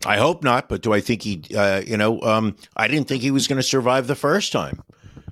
I 0.04 0.18
hope 0.18 0.44
not, 0.44 0.70
but 0.70 0.82
do 0.82 0.94
I 0.94 1.00
think 1.00 1.22
he, 1.22 1.44
uh, 1.56 1.84
you 1.86 1.96
know, 1.96 2.20
um, 2.22 2.56
I 2.76 2.88
didn't 2.88 3.08
think 3.08 3.22
he 3.22 3.30
was 3.30 3.48
going 3.48 3.58
to 3.58 3.64
survive 3.64 4.08
the 4.08 4.16
first 4.16 4.52
time. 4.52 4.82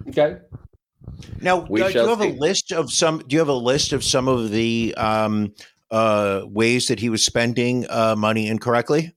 Okay. 0.09 0.37
Now, 1.41 1.61
uh, 1.61 1.65
do 1.65 1.73
you 1.75 2.07
have 2.07 2.21
see. 2.21 2.29
a 2.29 2.33
list 2.33 2.71
of 2.71 2.91
some? 2.91 3.19
Do 3.19 3.33
you 3.33 3.39
have 3.39 3.47
a 3.47 3.53
list 3.53 3.93
of 3.93 4.03
some 4.03 4.27
of 4.27 4.51
the 4.51 4.93
um, 4.97 5.53
uh, 5.91 6.41
ways 6.45 6.87
that 6.87 6.99
he 6.99 7.09
was 7.09 7.25
spending 7.25 7.85
uh, 7.89 8.15
money 8.17 8.47
incorrectly? 8.47 9.15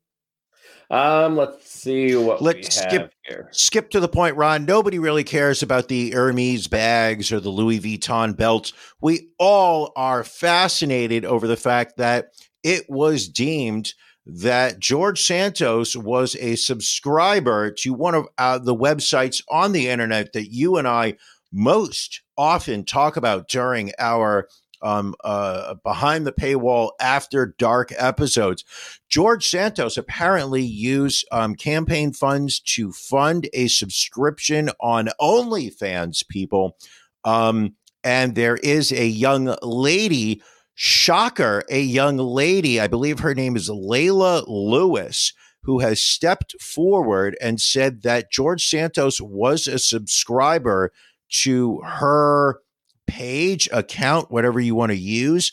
Um, 0.91 1.37
let's 1.37 1.71
see 1.71 2.17
what 2.17 2.41
let's 2.41 2.75
skip 2.75 3.13
here. 3.27 3.49
skip 3.53 3.91
to 3.91 4.01
the 4.01 4.09
point, 4.09 4.37
Ron. 4.37 4.65
Nobody 4.65 4.99
really 4.99 5.25
cares 5.25 5.63
about 5.63 5.89
the 5.89 6.13
Hermes 6.13 6.67
bags 6.67 7.31
or 7.31 7.41
the 7.41 7.51
Louis 7.51 7.79
Vuitton 7.79 8.35
belts. 8.35 8.73
We 9.03 9.29
all 9.39 9.93
are 9.97 10.25
fascinated 10.25 11.27
over 11.27 11.47
the 11.47 11.59
fact 11.59 11.99
that 11.99 12.29
it 12.63 12.87
was 12.89 13.29
deemed 13.29 13.93
that 14.25 14.79
George 14.79 15.23
Santos 15.23 15.95
was 15.95 16.37
a 16.37 16.57
subscriber 16.57 17.71
to 17.71 17.93
one 17.93 18.15
of 18.15 18.27
uh, 18.39 18.59
the 18.59 18.75
websites 18.75 19.43
on 19.51 19.73
the 19.73 19.89
internet 19.89 20.33
that 20.33 20.53
you 20.53 20.79
and 20.79 20.89
I 20.89 21.17
most 21.53 22.23
often 22.37 22.85
talk 22.85 23.17
about 23.17 23.49
during 23.49 23.93
our 23.99 24.49
um, 24.83 25.15
uh, 25.25 25.75
behind 25.85 26.27
the 26.27 26.33
paywall 26.33 26.91
after 27.01 27.55
dark 27.59 27.93
episodes. 27.97 28.65
George 29.09 29.49
Santos 29.49 29.97
apparently 29.97 30.63
used 30.63 31.27
um, 31.33 31.55
campaign 31.55 32.13
funds 32.13 32.61
to 32.61 32.93
fund 32.93 33.49
a 33.53 33.69
subscription 33.69 34.71
on 34.81 35.09
OnlyFans, 35.21 36.27
people. 36.29 36.77
Um, 37.25 37.75
and 38.05 38.35
there 38.35 38.57
is 38.57 38.93
a 38.93 39.07
young 39.07 39.57
lady, 39.63 40.43
shocker, 40.75 41.65
a 41.69 41.81
young 41.81 42.17
lady, 42.17 42.81
I 42.81 42.87
believe 42.87 43.19
her 43.21 43.35
name 43.35 43.57
is 43.57 43.69
Layla 43.69 44.45
Lewis, 44.47 45.33
who 45.63 45.81
has 45.81 46.01
stepped 46.01 46.61
forward 46.63 47.37
and 47.41 47.61
said 47.61 48.03
that 48.03 48.31
George 48.31 48.67
Santos 48.67 49.21
was 49.21 49.67
a 49.67 49.79
subscriber 49.79 50.93
to 51.29 51.81
her 51.85 52.61
page, 53.09 53.69
account, 53.73 54.31
whatever 54.31 54.61
you 54.61 54.77
want 54.77 54.93
to 54.93 54.99
use 54.99 55.51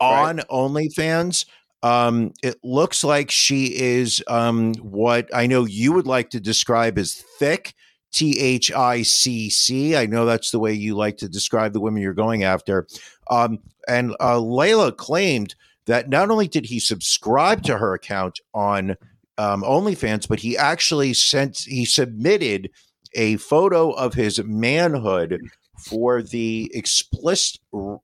on 0.00 0.38
right. 0.38 0.48
OnlyFans. 0.48 1.46
Um, 1.84 2.32
it 2.42 2.56
looks 2.64 3.04
like 3.04 3.30
she 3.30 3.66
is 3.66 4.24
um, 4.26 4.74
what 4.76 5.28
I 5.34 5.46
know 5.46 5.66
you 5.66 5.92
would 5.92 6.06
like 6.06 6.30
to 6.30 6.40
describe 6.40 6.98
as 6.98 7.22
thick, 7.38 7.74
T 8.10 8.40
H 8.40 8.72
I 8.72 9.02
C 9.02 9.50
C. 9.50 9.94
I 9.94 10.06
know 10.06 10.24
that's 10.24 10.50
the 10.50 10.58
way 10.58 10.72
you 10.72 10.96
like 10.96 11.18
to 11.18 11.28
describe 11.28 11.72
the 11.74 11.80
women 11.80 12.02
you're 12.02 12.14
going 12.14 12.42
after. 12.42 12.86
Um, 13.30 13.58
and 13.86 14.16
uh, 14.18 14.36
Layla 14.36 14.96
claimed 14.96 15.54
that 15.86 16.08
not 16.08 16.30
only 16.30 16.48
did 16.48 16.64
he 16.64 16.80
subscribe 16.80 17.62
to 17.64 17.76
her 17.76 17.92
account 17.92 18.40
on 18.54 18.96
um, 19.36 19.62
OnlyFans, 19.62 20.26
but 20.26 20.40
he 20.40 20.56
actually 20.56 21.12
sent, 21.12 21.58
he 21.58 21.84
submitted 21.84 22.70
a 23.14 23.36
photo 23.36 23.90
of 23.90 24.14
his 24.14 24.42
manhood 24.42 25.38
for 25.84 26.22
the 26.22 26.70
explicit 26.74 27.60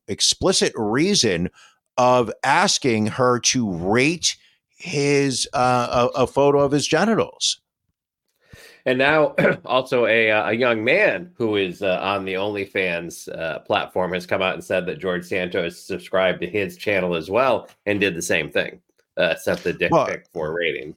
explicit 0.09 0.72
reason 0.76 1.49
of 1.97 2.31
asking 2.45 3.07
her 3.07 3.39
to 3.41 3.70
rate 3.70 4.37
his 4.76 5.49
uh, 5.53 6.09
a, 6.14 6.22
a, 6.22 6.26
photo 6.26 6.61
of 6.61 6.72
his 6.72 6.87
genitals. 6.87 7.61
And 8.87 8.99
now, 8.99 9.35
also 9.66 10.07
a, 10.07 10.31
uh, 10.31 10.51
a 10.51 10.53
young 10.55 10.83
man 10.83 11.33
who 11.37 11.57
is 11.57 11.83
uh, 11.83 11.99
on 12.01 12.24
the 12.24 12.35
OnlyFans 12.35 13.28
uh, 13.39 13.59
platform 13.61 14.14
has 14.14 14.26
come 14.26 14.41
out 14.41 14.55
and 14.55 14.64
said 14.64 14.87
that 14.87 14.99
George 14.99 15.24
Santos 15.24 15.83
subscribed 15.83 16.41
to 16.41 16.47
his 16.47 16.76
channel 16.76 17.14
as 17.14 17.31
well 17.31 17.68
and 17.85 18.01
did 18.01 18.14
the 18.14 18.22
same 18.22 18.51
thing, 18.51 18.81
uh, 19.18 19.35
set 19.35 19.59
the 19.59 19.72
dick 19.72 19.93
well, 19.93 20.07
pic 20.07 20.26
for 20.33 20.55
rating. 20.55 20.97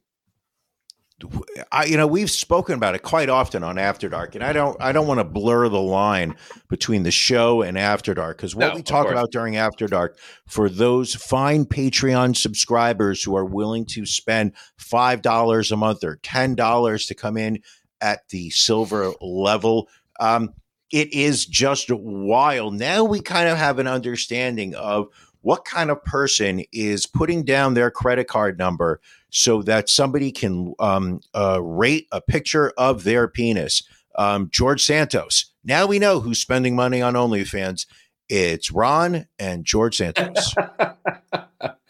I, 1.71 1.85
you 1.85 1.97
know, 1.97 2.07
we've 2.07 2.29
spoken 2.29 2.75
about 2.75 2.95
it 2.95 2.99
quite 2.99 3.29
often 3.29 3.63
on 3.63 3.77
After 3.77 4.09
Dark, 4.09 4.35
and 4.35 4.43
I 4.43 4.53
don't, 4.53 4.79
I 4.81 4.91
don't 4.91 5.07
want 5.07 5.19
to 5.19 5.23
blur 5.23 5.69
the 5.69 5.81
line 5.81 6.35
between 6.69 7.03
the 7.03 7.11
show 7.11 7.61
and 7.61 7.77
After 7.77 8.13
Dark 8.13 8.37
because 8.37 8.55
what 8.55 8.69
No, 8.69 8.75
we 8.75 8.83
talk 8.83 9.09
about 9.09 9.31
during 9.31 9.55
After 9.55 9.87
Dark 9.87 10.17
for 10.47 10.69
those 10.69 11.15
fine 11.15 11.65
Patreon 11.65 12.35
subscribers 12.35 13.23
who 13.23 13.35
are 13.35 13.45
willing 13.45 13.85
to 13.87 14.05
spend 14.05 14.53
five 14.77 15.21
dollars 15.21 15.71
a 15.71 15.77
month 15.77 16.03
or 16.03 16.17
ten 16.23 16.55
dollars 16.55 17.05
to 17.07 17.15
come 17.15 17.37
in 17.37 17.59
at 18.01 18.27
the 18.29 18.49
silver 18.49 19.11
level, 19.21 19.87
um, 20.19 20.53
it 20.91 21.13
is 21.13 21.45
just 21.45 21.89
wild. 21.89 22.75
Now 22.75 23.03
we 23.03 23.19
kind 23.19 23.49
of 23.49 23.57
have 23.57 23.79
an 23.79 23.87
understanding 23.87 24.75
of 24.75 25.07
what 25.43 25.65
kind 25.65 25.91
of 25.91 26.03
person 26.03 26.63
is 26.71 27.05
putting 27.05 27.43
down 27.43 27.73
their 27.73 27.91
credit 27.91 28.27
card 28.27 28.57
number 28.57 28.99
so 29.29 29.61
that 29.61 29.89
somebody 29.89 30.31
can 30.31 30.73
um, 30.79 31.19
uh, 31.35 31.61
rate 31.61 32.07
a 32.11 32.21
picture 32.21 32.73
of 32.77 33.03
their 33.03 33.27
penis. 33.27 33.83
Um, 34.17 34.49
George 34.51 34.83
Santos. 34.83 35.51
Now 35.63 35.85
we 35.85 35.99
know 35.99 36.19
who's 36.19 36.39
spending 36.39 36.75
money 36.75 37.01
on 37.01 37.13
OnlyFans. 37.13 37.85
It's 38.29 38.71
Ron 38.71 39.27
and 39.37 39.65
George 39.65 39.97
Santos. 39.97 40.53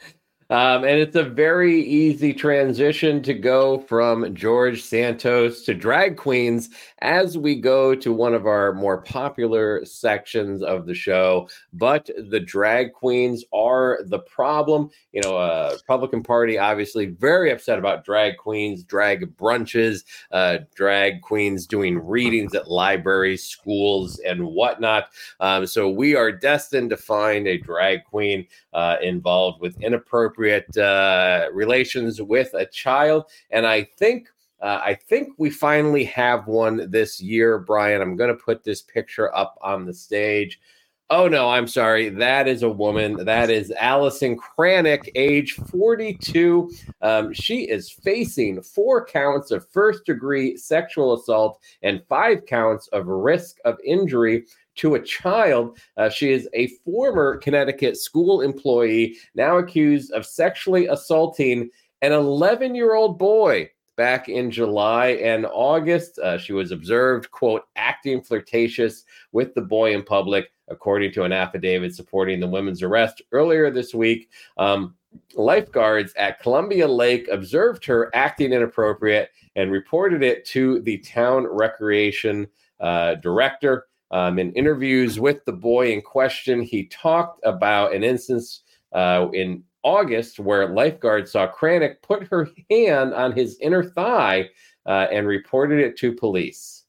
Um, 0.54 0.84
and 0.84 1.00
it's 1.00 1.16
a 1.16 1.24
very 1.24 1.82
easy 1.82 2.32
transition 2.32 3.24
to 3.24 3.34
go 3.34 3.80
from 3.80 4.36
George 4.36 4.84
Santos 4.84 5.64
to 5.64 5.74
drag 5.74 6.16
queens 6.16 6.70
as 7.04 7.38
we 7.38 7.54
go 7.54 7.94
to 7.94 8.14
one 8.14 8.34
of 8.34 8.48
our 8.48 8.72
more 8.74 9.02
popular 9.02 9.84
sections 9.84 10.64
of 10.64 10.86
the 10.86 10.96
show. 10.96 11.50
But 11.74 12.10
the 12.30 12.40
drag 12.40 12.94
queens 12.94 13.44
are 13.54 14.00
the 14.06 14.20
problem. 14.20 14.90
You 15.12 15.22
know, 15.22 15.38
uh, 15.38 15.72
Republican 15.74 16.24
Party 16.24 16.58
obviously 16.58 17.08
very 17.08 17.52
upset 17.52 17.78
about 17.78 18.06
drag 18.06 18.38
queens, 18.38 18.84
drag 18.84 19.36
brunches, 19.36 20.06
uh, 20.32 20.60
drag 20.76 21.22
queens 21.22 21.68
doing 21.68 22.00
readings 22.00 22.56
at 22.56 22.72
libraries, 22.72 23.44
schools, 23.44 24.20
and 24.20 24.42
whatnot. 24.42 25.10
Um, 25.42 25.68
so 25.68 25.90
we 25.90 26.16
are 26.16 26.32
destined 26.32 26.90
to 26.92 26.98
find 26.98 27.48
a 27.48 27.58
drag 27.58 28.06
queen 28.06 28.48
uh, 28.72 28.96
involved 29.02 29.60
with 29.60 29.80
inappropriate 29.82 30.78
uh, 30.78 31.50
relations 31.52 32.22
with 32.22 32.54
a 32.54 32.66
child. 32.66 33.26
And 33.52 33.68
I 33.68 33.84
think. 33.84 34.30
Uh, 34.64 34.80
I 34.82 34.94
think 34.94 35.34
we 35.38 35.50
finally 35.50 36.06
have 36.06 36.48
one 36.48 36.90
this 36.90 37.22
year, 37.22 37.60
Brian. 37.60 38.02
I'm 38.02 38.16
going 38.16 38.30
to 38.30 38.44
put 38.44 38.64
this 38.64 38.82
picture 38.82 39.36
up 39.36 39.60
on 39.62 39.86
the 39.86 39.94
stage. 39.94 40.62
Oh 41.10 41.28
no, 41.28 41.50
I'm 41.50 41.68
sorry. 41.68 42.08
That 42.08 42.48
is 42.48 42.64
a 42.64 42.70
woman. 42.70 43.26
That 43.26 43.50
is 43.50 43.74
Allison 43.78 44.38
Kranick, 44.38 45.10
age 45.16 45.60
42. 45.70 46.72
Um, 47.02 47.34
she 47.34 47.64
is 47.64 47.92
facing 47.92 48.62
four 48.62 49.06
counts 49.06 49.52
of 49.52 49.70
first 49.70 50.06
degree 50.06 50.56
sexual 50.56 51.14
assault 51.14 51.62
and 51.82 52.02
five 52.08 52.46
counts 52.46 52.88
of 52.88 53.08
risk 53.08 53.58
of 53.66 53.78
injury 53.84 54.46
to 54.76 54.96
a 54.96 55.04
child. 55.04 55.78
Uh, 55.98 56.10
she 56.10 56.32
is 56.32 56.48
a 56.54 56.68
former 56.86 57.36
Connecticut 57.36 57.98
school 57.98 58.40
employee, 58.40 59.18
now 59.36 59.58
accused 59.58 60.14
of 60.14 60.26
sexually 60.26 60.88
assaulting 60.88 61.70
an 62.02 62.14
11 62.14 62.76
year 62.76 62.96
old 62.96 63.20
boy 63.20 63.70
back 63.96 64.30
in 64.30 64.52
July 64.52 65.10
and 65.24 65.46
August. 65.46 66.20
Uh, 66.20 66.38
she 66.38 66.54
was 66.54 66.72
observed, 66.72 67.30
quote, 67.32 67.64
acting 67.76 68.22
flirtatious 68.22 69.06
with 69.32 69.54
the 69.54 69.62
boy 69.62 69.94
in 69.94 70.04
public, 70.04 70.52
according 70.70 71.12
to 71.14 71.24
an 71.24 71.32
affidavit 71.32 71.96
supporting 71.96 72.40
the 72.40 72.48
women's 72.48 72.84
arrest 72.84 73.22
earlier 73.32 73.70
this 73.70 73.94
week. 73.94 74.30
Um, 74.58 74.96
lifeguards 75.36 76.14
at 76.18 76.40
Columbia 76.40 76.88
Lake 76.88 77.28
observed 77.32 77.86
her 77.86 78.10
acting 78.16 78.54
inappropriate 78.54 79.30
and 79.56 79.72
reported 79.72 80.24
it 80.24 80.46
to 80.46 80.80
the 80.82 80.98
town 81.00 81.46
recreation 81.48 82.48
uh, 82.80 83.16
director. 83.16 83.88
Um, 84.12 84.38
in 84.38 84.52
interviews 84.54 85.20
with 85.20 85.44
the 85.46 85.54
boy 85.54 85.92
in 85.92 86.02
question, 86.02 86.62
he 86.62 86.86
talked 86.86 87.40
about 87.44 87.96
an 87.96 88.04
instance 88.04 88.62
uh, 88.92 89.28
in 89.34 89.64
August 89.84 90.40
where 90.40 90.70
lifeguards 90.70 91.32
saw 91.32 91.52
Kranick 91.52 92.02
put 92.02 92.28
her 92.28 92.50
hand 92.70 93.14
on 93.14 93.34
his 93.34 93.58
inner 93.60 93.84
thigh 93.84 94.50
uh, 94.86 95.08
and 95.12 95.28
reported 95.28 95.80
it 95.80 95.98
to 95.98 96.14
police. 96.14 96.84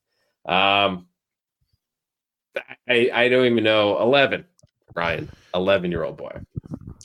Um, 0.47 1.07
I, 2.89 3.11
I 3.13 3.29
don't 3.29 3.47
even 3.47 3.65
know. 3.65 4.01
11, 4.01 4.45
Brian, 4.93 5.29
11 5.55 5.91
year 5.91 6.05
old 6.05 6.17
boy. 6.17 6.41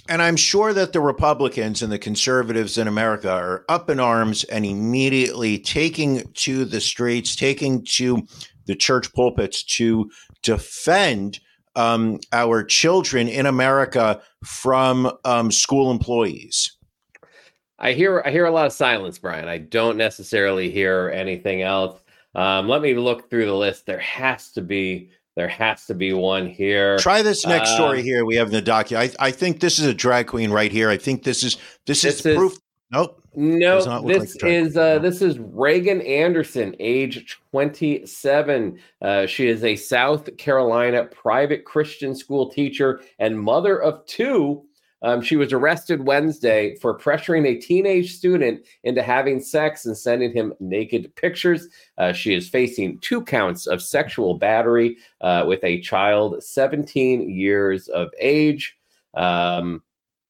And 0.07 0.23
I'm 0.23 0.37
sure 0.37 0.73
that 0.73 0.91
the 0.91 1.01
Republicans 1.01 1.83
and 1.83 1.91
the 1.91 1.99
conservatives 1.99 2.77
in 2.77 2.87
America 2.87 3.31
are 3.31 3.63
up 3.69 3.89
in 3.91 3.99
arms 3.99 4.43
and 4.45 4.65
immediately 4.65 5.59
taking 5.59 6.23
to 6.33 6.65
the 6.65 6.81
streets, 6.81 7.35
taking 7.35 7.85
to 7.85 8.25
the 8.65 8.75
church 8.75 9.13
pulpits 9.13 9.63
to 9.63 10.09
defend 10.41 11.39
um, 11.79 12.19
our 12.33 12.63
children 12.63 13.27
in 13.27 13.45
America 13.45 14.21
from 14.43 15.11
um, 15.23 15.51
school 15.51 15.91
employees. 15.91 16.75
I 17.77 17.93
hear 17.93 18.21
I 18.25 18.31
hear 18.31 18.45
a 18.45 18.51
lot 18.51 18.65
of 18.65 18.73
silence, 18.73 19.17
Brian. 19.19 19.47
I 19.47 19.57
don't 19.57 19.95
necessarily 19.97 20.69
hear 20.69 21.11
anything 21.15 21.61
else. 21.61 22.01
Um, 22.35 22.67
let 22.67 22.81
me 22.81 22.93
look 22.93 23.29
through 23.29 23.45
the 23.45 23.55
list. 23.55 23.85
There 23.85 23.99
has 23.99 24.51
to 24.51 24.61
be 24.61 25.11
there 25.37 25.47
has 25.47 25.85
to 25.85 25.93
be 25.93 26.11
one 26.11 26.47
here. 26.47 26.97
Try 26.97 27.21
this 27.21 27.45
next 27.45 27.69
Uh, 27.71 27.75
story 27.75 28.01
here. 28.03 28.25
We 28.25 28.35
have 28.35 28.47
in 28.47 28.53
the 28.53 28.61
docu. 28.61 28.97
I, 28.97 29.27
I 29.27 29.31
think 29.31 29.61
this 29.61 29.79
is 29.79 29.85
a 29.85 29.93
drag 29.93 30.27
queen 30.27 30.51
right 30.51 30.71
here. 30.71 30.89
I 30.89 30.97
think 30.97 31.23
this 31.23 31.43
is 31.43 31.55
this, 31.87 32.01
This 32.01 32.19
is 32.19 32.25
is- 32.25 32.35
proof. 32.37 32.57
Nope. 32.91 33.21
No, 33.35 33.77
look 33.77 34.07
this 34.07 34.41
like 34.41 34.51
is 34.51 34.75
uh, 34.75 34.95
no. 34.95 34.99
this 34.99 35.21
is 35.21 35.37
Reagan 35.37 36.01
Anderson, 36.01 36.75
age 36.79 37.39
27. 37.51 38.79
Uh, 39.01 39.27
she 39.27 39.47
is 39.47 39.63
a 39.63 39.75
South 39.75 40.35
Carolina 40.37 41.05
private 41.05 41.65
Christian 41.65 42.15
school 42.15 42.49
teacher 42.49 43.01
and 43.19 43.39
mother 43.39 43.79
of 43.79 44.03
two. 44.07 44.65
Um, 45.01 45.21
she 45.21 45.37
was 45.37 45.53
arrested 45.53 46.05
Wednesday 46.05 46.75
for 46.81 46.97
pressuring 46.97 47.47
a 47.47 47.55
teenage 47.55 48.15
student 48.15 48.65
into 48.83 49.01
having 49.01 49.39
sex 49.39 49.85
and 49.85 49.97
sending 49.97 50.33
him 50.33 50.53
naked 50.59 51.15
pictures. 51.15 51.67
Uh, 51.97 52.11
she 52.11 52.33
is 52.33 52.49
facing 52.49 52.99
two 52.99 53.23
counts 53.23 53.67
of 53.67 53.81
sexual 53.81 54.37
battery 54.37 54.97
uh, 55.21 55.45
with 55.47 55.63
a 55.63 55.79
child 55.81 56.43
17 56.43 57.29
years 57.29 57.87
of 57.87 58.09
age. 58.19 58.75
Um, 59.13 59.83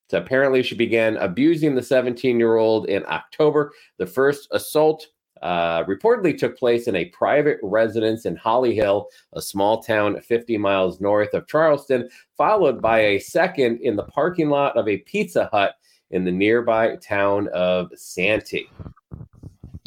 so 0.10 0.18
apparently, 0.18 0.64
she 0.64 0.76
began 0.76 1.18
abusing 1.18 1.76
the 1.76 1.84
17 1.84 2.40
year 2.40 2.56
old 2.58 2.90
in 2.90 3.06
October. 3.08 3.72
The 3.98 4.08
first 4.08 4.48
assault 4.52 5.06
uh, 5.44 5.84
reportedly 5.86 6.38
took 6.38 6.58
place 6.58 6.88
in 6.88 6.96
a 6.96 7.06
private 7.06 7.60
residence 7.62 8.26
in 8.26 8.36
Holly 8.36 8.74
Hill, 8.74 9.08
a 9.34 9.42
small 9.42 9.84
town 9.84 10.20
50 10.20 10.58
miles 10.58 11.00
north 11.00 11.34
of 11.34 11.48
Charleston, 11.48 12.10
followed 12.36 12.82
by 12.82 13.00
a 13.02 13.20
second 13.20 13.82
in 13.82 13.96
the 13.96 14.04
parking 14.04 14.50
lot 14.50 14.76
of 14.76 14.88
a 14.88 14.98
Pizza 14.98 15.48
Hut 15.54 15.76
in 16.10 16.26
the 16.26 16.32
nearby 16.32 16.96
town 16.96 17.48
of 17.54 17.92
Santee. 17.96 18.68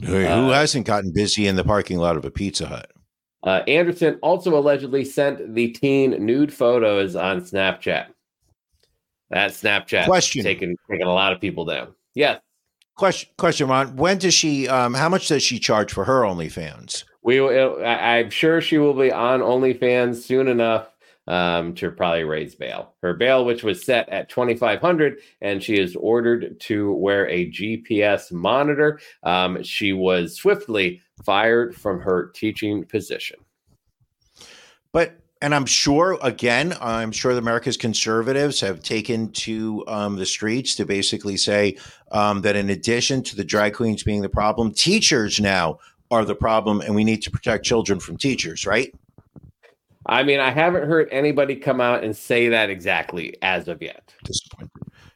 Who 0.04 0.24
Uh, 0.24 0.50
hasn't 0.52 0.86
gotten 0.86 1.12
busy 1.12 1.48
in 1.48 1.56
the 1.56 1.64
parking 1.64 1.98
lot 1.98 2.16
of 2.16 2.24
a 2.24 2.30
Pizza 2.30 2.66
Hut? 2.66 2.92
Uh, 3.42 3.62
Anderson 3.66 4.18
also 4.22 4.56
allegedly 4.56 5.04
sent 5.04 5.54
the 5.54 5.68
teen 5.72 6.24
nude 6.24 6.52
photos 6.54 7.16
on 7.16 7.40
Snapchat. 7.40 8.06
That 9.32 9.50
Snapchat 9.52 10.04
Question. 10.04 10.44
taking 10.44 10.76
taking 10.90 11.06
a 11.06 11.12
lot 11.12 11.32
of 11.32 11.40
people 11.40 11.64
down. 11.64 11.94
Yeah. 12.14 12.38
Question, 12.96 13.30
question, 13.38 13.68
Ron. 13.68 13.96
When 13.96 14.18
does 14.18 14.34
she? 14.34 14.68
Um, 14.68 14.92
how 14.92 15.08
much 15.08 15.28
does 15.28 15.42
she 15.42 15.58
charge 15.58 15.92
for 15.92 16.04
her 16.04 16.20
OnlyFans? 16.20 17.04
We, 17.22 17.40
I'm 17.40 18.30
sure 18.30 18.60
she 18.60 18.78
will 18.78 18.94
be 18.94 19.10
on 19.10 19.40
OnlyFans 19.40 20.16
soon 20.16 20.48
enough 20.48 20.88
um, 21.26 21.74
to 21.76 21.90
probably 21.90 22.24
raise 22.24 22.54
bail. 22.54 22.94
Her 23.00 23.14
bail, 23.14 23.44
which 23.44 23.62
was 23.62 23.84
set 23.84 24.08
at 24.10 24.28
2,500, 24.28 25.18
and 25.40 25.62
she 25.62 25.78
is 25.78 25.96
ordered 25.96 26.60
to 26.60 26.92
wear 26.92 27.28
a 27.28 27.50
GPS 27.50 28.32
monitor. 28.32 29.00
Um, 29.22 29.62
she 29.62 29.92
was 29.94 30.36
swiftly 30.36 31.00
fired 31.24 31.74
from 31.74 32.00
her 32.00 32.30
teaching 32.34 32.84
position. 32.84 33.38
But 34.92 35.21
and 35.42 35.54
I'm 35.54 35.66
sure 35.66 36.18
again, 36.22 36.74
I'm 36.80 37.10
sure 37.10 37.32
America's 37.32 37.76
conservatives 37.76 38.60
have 38.60 38.80
taken 38.80 39.32
to 39.32 39.84
um, 39.88 40.16
the 40.16 40.24
streets 40.24 40.76
to 40.76 40.86
basically 40.86 41.36
say 41.36 41.76
um, 42.12 42.42
that 42.42 42.54
in 42.54 42.70
addition 42.70 43.22
to 43.24 43.36
the 43.36 43.44
drag 43.44 43.74
queens 43.74 44.04
being 44.04 44.22
the 44.22 44.28
problem, 44.28 44.72
teachers 44.72 45.40
now 45.40 45.80
are 46.12 46.24
the 46.24 46.36
problem, 46.36 46.80
and 46.80 46.94
we 46.94 47.02
need 47.02 47.22
to 47.22 47.30
protect 47.30 47.64
children 47.64 47.98
from 47.98 48.16
teachers. 48.16 48.64
Right? 48.64 48.94
I 50.06 50.22
mean, 50.22 50.38
I 50.38 50.50
haven't 50.50 50.86
heard 50.86 51.08
anybody 51.10 51.56
come 51.56 51.80
out 51.80 52.04
and 52.04 52.16
say 52.16 52.48
that 52.48 52.70
exactly 52.70 53.36
as 53.42 53.68
of 53.68 53.82
yet. 53.82 54.14
Disappointed. 54.24 54.70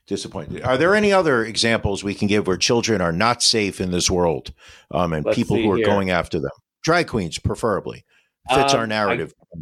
Disappointed. 0.06 0.62
Are 0.62 0.76
there 0.76 0.94
any 0.94 1.12
other 1.12 1.44
examples 1.44 2.04
we 2.04 2.14
can 2.14 2.28
give 2.28 2.46
where 2.46 2.56
children 2.56 3.00
are 3.00 3.12
not 3.12 3.42
safe 3.42 3.80
in 3.80 3.92
this 3.92 4.10
world, 4.10 4.52
um, 4.90 5.12
and 5.12 5.24
Let's 5.24 5.36
people 5.36 5.56
who 5.56 5.70
are 5.70 5.76
here. 5.76 5.86
going 5.86 6.10
after 6.10 6.40
them? 6.40 6.50
Drag 6.82 7.06
queens, 7.06 7.38
preferably, 7.38 8.04
fits 8.52 8.74
Um, 8.74 8.80
our 8.80 8.86
narrative. 8.86 9.32
I 9.40 9.58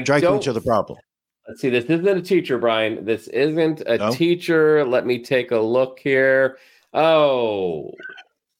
drag 0.00 0.22
don't 0.22 0.42
queens 0.42 0.54
the 0.54 0.60
problem. 0.60 0.98
Let's 1.48 1.60
see. 1.60 1.70
This 1.70 1.86
isn't 1.86 2.06
a 2.06 2.20
teacher, 2.22 2.58
Brian. 2.58 3.04
This 3.04 3.26
isn't 3.28 3.80
a 3.86 3.98
No? 3.98 4.12
teacher. 4.12 4.84
Let 4.84 5.06
me 5.06 5.22
take 5.22 5.50
a 5.50 5.58
look 5.58 5.98
here. 5.98 6.58
Oh, 6.92 7.90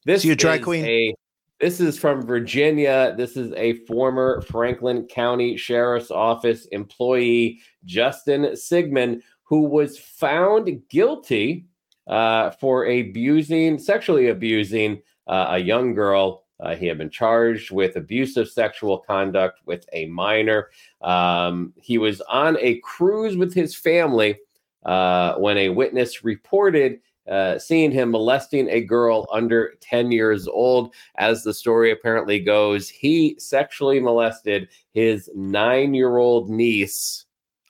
This 0.06 0.24
Is 0.24 0.30
a 0.30 0.36
drag 0.36 0.62
queen? 0.62 0.84
a- 0.86 1.14
this 1.60 1.78
is 1.78 1.98
from 1.98 2.22
Virginia. 2.22 3.14
This 3.18 3.36
is 3.36 3.52
a 3.52 3.74
former 3.84 4.40
Franklin 4.40 5.04
County 5.08 5.58
Sheriff's 5.58 6.10
Office 6.10 6.64
employee, 6.72 7.60
Justin 7.84 8.56
Sigmund, 8.56 9.22
who 9.44 9.60
was 9.64 9.98
found 9.98 10.80
guilty 10.88 11.66
uh, 12.06 12.50
for 12.52 12.86
abusing, 12.86 13.78
sexually 13.78 14.28
abusing 14.28 15.02
uh, 15.26 15.48
a 15.50 15.58
young 15.58 15.92
girl. 15.94 16.44
Uh, 16.60 16.76
he 16.76 16.86
had 16.86 16.98
been 16.98 17.10
charged 17.10 17.70
with 17.70 17.96
abusive 17.96 18.48
sexual 18.48 18.98
conduct 18.98 19.60
with 19.64 19.86
a 19.92 20.06
minor. 20.06 20.70
Um, 21.00 21.72
he 21.80 21.98
was 21.98 22.20
on 22.22 22.56
a 22.60 22.80
cruise 22.80 23.36
with 23.36 23.54
his 23.54 23.74
family 23.74 24.38
uh, 24.84 25.34
when 25.36 25.56
a 25.58 25.70
witness 25.70 26.24
reported 26.24 27.00
uh, 27.28 27.58
seeing 27.58 27.92
him 27.92 28.10
molesting 28.10 28.68
a 28.70 28.80
girl 28.80 29.26
under 29.32 29.74
10 29.80 30.10
years 30.10 30.48
old. 30.48 30.92
As 31.16 31.44
the 31.44 31.54
story 31.54 31.92
apparently 31.92 32.40
goes, 32.40 32.88
he 32.88 33.36
sexually 33.38 34.00
molested 34.00 34.68
his 34.92 35.30
nine 35.34 35.94
year 35.94 36.16
old 36.16 36.50
niece 36.50 37.26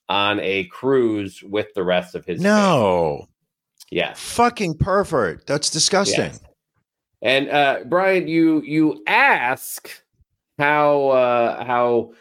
on 0.08 0.40
a 0.40 0.64
cruise 0.64 1.42
with 1.42 1.72
the 1.74 1.84
rest 1.84 2.14
of 2.14 2.24
his 2.24 2.42
family. 2.42 2.50
No, 2.50 3.28
Yes. 3.90 4.18
fucking 4.20 4.78
pervert. 4.78 5.46
That's 5.46 5.68
disgusting. 5.68 6.20
Yes. 6.26 6.40
And 7.22 7.50
uh, 7.50 7.80
Brian, 7.86 8.28
you 8.28 8.62
you 8.62 9.02
ask 9.06 9.90
how 10.58 11.08
uh, 11.08 11.64
how 11.64 12.12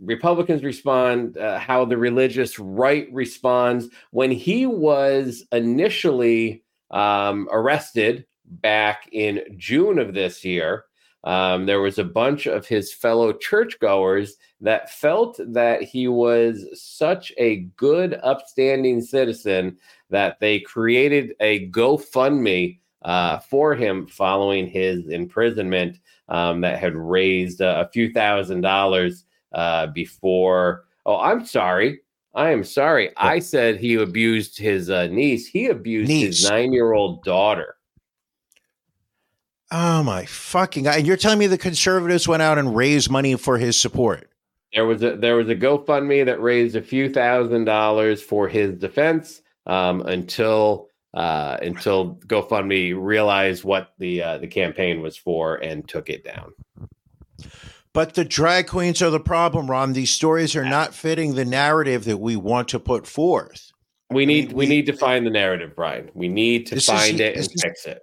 Republicans 0.00 0.62
respond, 0.62 1.36
uh, 1.36 1.58
how 1.58 1.84
the 1.84 1.96
religious 1.96 2.58
right 2.58 3.08
responds 3.12 3.88
when 4.12 4.30
he 4.30 4.66
was 4.66 5.44
initially 5.52 6.62
um, 6.90 7.48
arrested 7.52 8.24
back 8.44 9.08
in 9.12 9.42
June 9.56 9.98
of 9.98 10.14
this 10.14 10.44
year. 10.44 10.84
Um, 11.22 11.66
there 11.66 11.82
was 11.82 11.98
a 11.98 12.04
bunch 12.04 12.46
of 12.46 12.66
his 12.66 12.94
fellow 12.94 13.32
churchgoers 13.34 14.36
that 14.62 14.90
felt 14.90 15.38
that 15.48 15.82
he 15.82 16.08
was 16.08 16.64
such 16.72 17.30
a 17.36 17.56
good, 17.76 18.18
upstanding 18.22 19.02
citizen 19.02 19.76
that 20.08 20.40
they 20.40 20.60
created 20.60 21.34
a 21.40 21.68
GoFundMe 21.68 22.78
uh, 23.02 23.38
for 23.38 23.74
him 23.74 24.06
following 24.06 24.66
his 24.66 25.08
imprisonment 25.08 25.98
um, 26.28 26.60
that 26.60 26.78
had 26.78 26.94
raised 26.94 27.60
uh, 27.62 27.84
a 27.86 27.90
few 27.90 28.12
thousand 28.12 28.60
dollars 28.60 29.24
uh, 29.52 29.86
before. 29.88 30.84
Oh, 31.06 31.18
I'm 31.18 31.44
sorry. 31.44 32.00
I 32.34 32.50
am 32.50 32.62
sorry. 32.62 33.10
I 33.16 33.40
said 33.40 33.76
he 33.76 33.94
abused 33.94 34.56
his 34.56 34.88
uh, 34.88 35.08
niece. 35.08 35.46
He 35.48 35.66
abused 35.66 36.08
Niece. 36.08 36.40
his 36.40 36.50
nine 36.50 36.72
year 36.72 36.92
old 36.92 37.24
daughter. 37.24 37.76
Oh 39.72 40.02
my 40.02 40.24
fucking 40.26 40.84
god! 40.84 40.98
And 40.98 41.06
you're 41.06 41.16
telling 41.16 41.38
me 41.38 41.46
the 41.46 41.58
conservatives 41.58 42.26
went 42.28 42.42
out 42.42 42.58
and 42.58 42.74
raised 42.74 43.10
money 43.10 43.36
for 43.36 43.58
his 43.58 43.78
support? 43.78 44.28
There 44.72 44.84
was 44.84 45.02
a 45.02 45.16
there 45.16 45.36
was 45.36 45.48
a 45.48 45.54
GoFundMe 45.56 46.24
that 46.26 46.40
raised 46.40 46.76
a 46.76 46.82
few 46.82 47.08
thousand 47.08 47.64
dollars 47.64 48.22
for 48.22 48.48
his 48.48 48.76
defense 48.76 49.42
um, 49.66 50.02
until 50.02 50.89
uh, 51.14 51.56
until 51.62 52.16
GoFundMe 52.26 52.94
realized 52.96 53.64
what 53.64 53.92
the 53.98 54.22
uh, 54.22 54.38
the 54.38 54.46
campaign 54.46 55.02
was 55.02 55.16
for 55.16 55.56
and 55.56 55.88
took 55.88 56.08
it 56.08 56.24
down. 56.24 56.52
But 57.92 58.14
the 58.14 58.24
drag 58.24 58.68
queens 58.68 59.02
are 59.02 59.10
the 59.10 59.18
problem, 59.20 59.68
Ron. 59.68 59.92
These 59.92 60.12
stories 60.12 60.54
are 60.54 60.64
not 60.64 60.94
fitting 60.94 61.34
the 61.34 61.44
narrative 61.44 62.04
that 62.04 62.18
we 62.18 62.36
want 62.36 62.68
to 62.68 62.78
put 62.78 63.06
forth. 63.06 63.72
We 64.10 64.26
need 64.26 64.48
mean, 64.48 64.56
we, 64.56 64.66
we- 64.66 64.68
need 64.68 64.86
to 64.86 64.92
find 64.92 65.26
the 65.26 65.30
narrative, 65.30 65.74
Brian. 65.74 66.10
We 66.14 66.28
need 66.28 66.66
to 66.66 66.76
This 66.76 66.84
is- 66.88 66.90
find 66.94 67.20
it 67.20 67.36
and 67.36 67.44
is- 67.46 67.60
fix 67.62 67.86
it. 67.86 68.00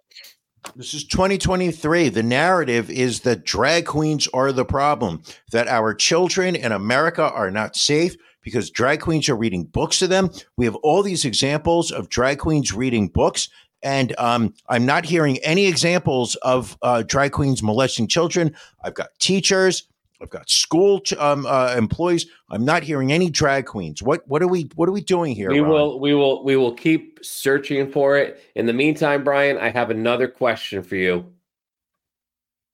This 0.76 0.93
is 0.93 1.05
2023. 1.05 2.10
The 2.10 2.24
narrative 2.24 2.89
is 2.89 3.22
that 3.22 3.45
drag 3.45 3.86
queens 3.86 4.28
are 4.34 4.51
the 4.51 4.66
problem, 4.66 5.22
that 5.53 5.70
our 5.70 5.93
children 5.93 6.58
in 6.58 6.74
America 6.74 7.24
are 7.24 7.49
not 7.49 7.78
safe 7.78 8.18
because 8.47 8.71
drag 8.71 9.01
queens 9.01 9.27
are 9.27 9.35
reading 9.35 9.65
books 9.65 9.99
to 9.99 10.07
them. 10.07 10.29
We 10.55 10.63
have 10.63 10.75
all 10.75 11.03
these 11.03 11.25
examples 11.25 11.91
of 11.91 12.07
drag 12.07 12.39
queens 12.39 12.73
reading 12.73 13.09
books. 13.09 13.49
And 13.83 14.17
um, 14.17 14.53
I'm 14.69 14.85
not 14.85 15.03
hearing 15.03 15.37
any 15.39 15.67
examples 15.67 16.35
of 16.35 16.77
uh, 16.81 17.03
drag 17.05 17.33
queens 17.33 17.61
molesting 17.61 18.07
children. 18.07 18.55
I've 18.85 18.93
got 18.93 19.09
teachers, 19.19 19.83
I've 20.21 20.29
got 20.29 20.49
school 20.49 21.01
ch- 21.01 21.11
um, 21.15 21.45
uh, 21.45 21.75
employees. 21.77 22.25
I'm 22.49 22.63
not 22.63 22.83
hearing 22.83 23.11
any 23.11 23.29
drag 23.29 23.65
queens. 23.65 24.01
What 24.01 24.25
what 24.29 24.41
are 24.41 24.47
we 24.47 24.69
what 24.75 24.87
are 24.87 24.93
we 24.93 25.01
doing 25.01 25.35
here? 25.35 25.49
We 25.49 25.59
Ron? 25.59 25.69
will 25.69 25.99
we 25.99 26.13
will 26.13 26.45
we 26.45 26.55
will 26.55 26.73
keep 26.73 27.19
searching 27.21 27.91
for 27.91 28.17
it. 28.17 28.41
In 28.55 28.65
the 28.65 28.71
meantime, 28.71 29.25
Brian, 29.25 29.57
I 29.57 29.71
have 29.71 29.89
another 29.89 30.29
question 30.29 30.83
for 30.83 30.95
you. 30.95 31.25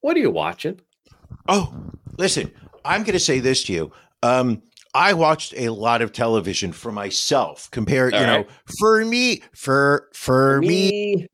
What 0.01 0.15
are 0.15 0.19
you 0.19 0.29
watching? 0.29 0.79
Oh, 1.49 1.73
listen, 2.19 2.51
I'm 2.85 3.01
going 3.01 3.13
to 3.13 3.19
say 3.19 3.39
this 3.39 3.63
to 3.63 3.73
you. 3.73 3.91
Um, 4.21 4.61
I 4.93 5.13
watched 5.13 5.53
a 5.57 5.69
lot 5.69 6.01
of 6.01 6.11
television 6.11 6.71
for 6.71 6.91
myself. 6.91 7.69
Compare, 7.71 8.11
All 8.13 8.19
you 8.19 8.25
know, 8.25 8.45
for 8.79 9.03
me, 9.03 9.41
for 9.55 10.09
for 10.13 10.61
me, 10.61 11.27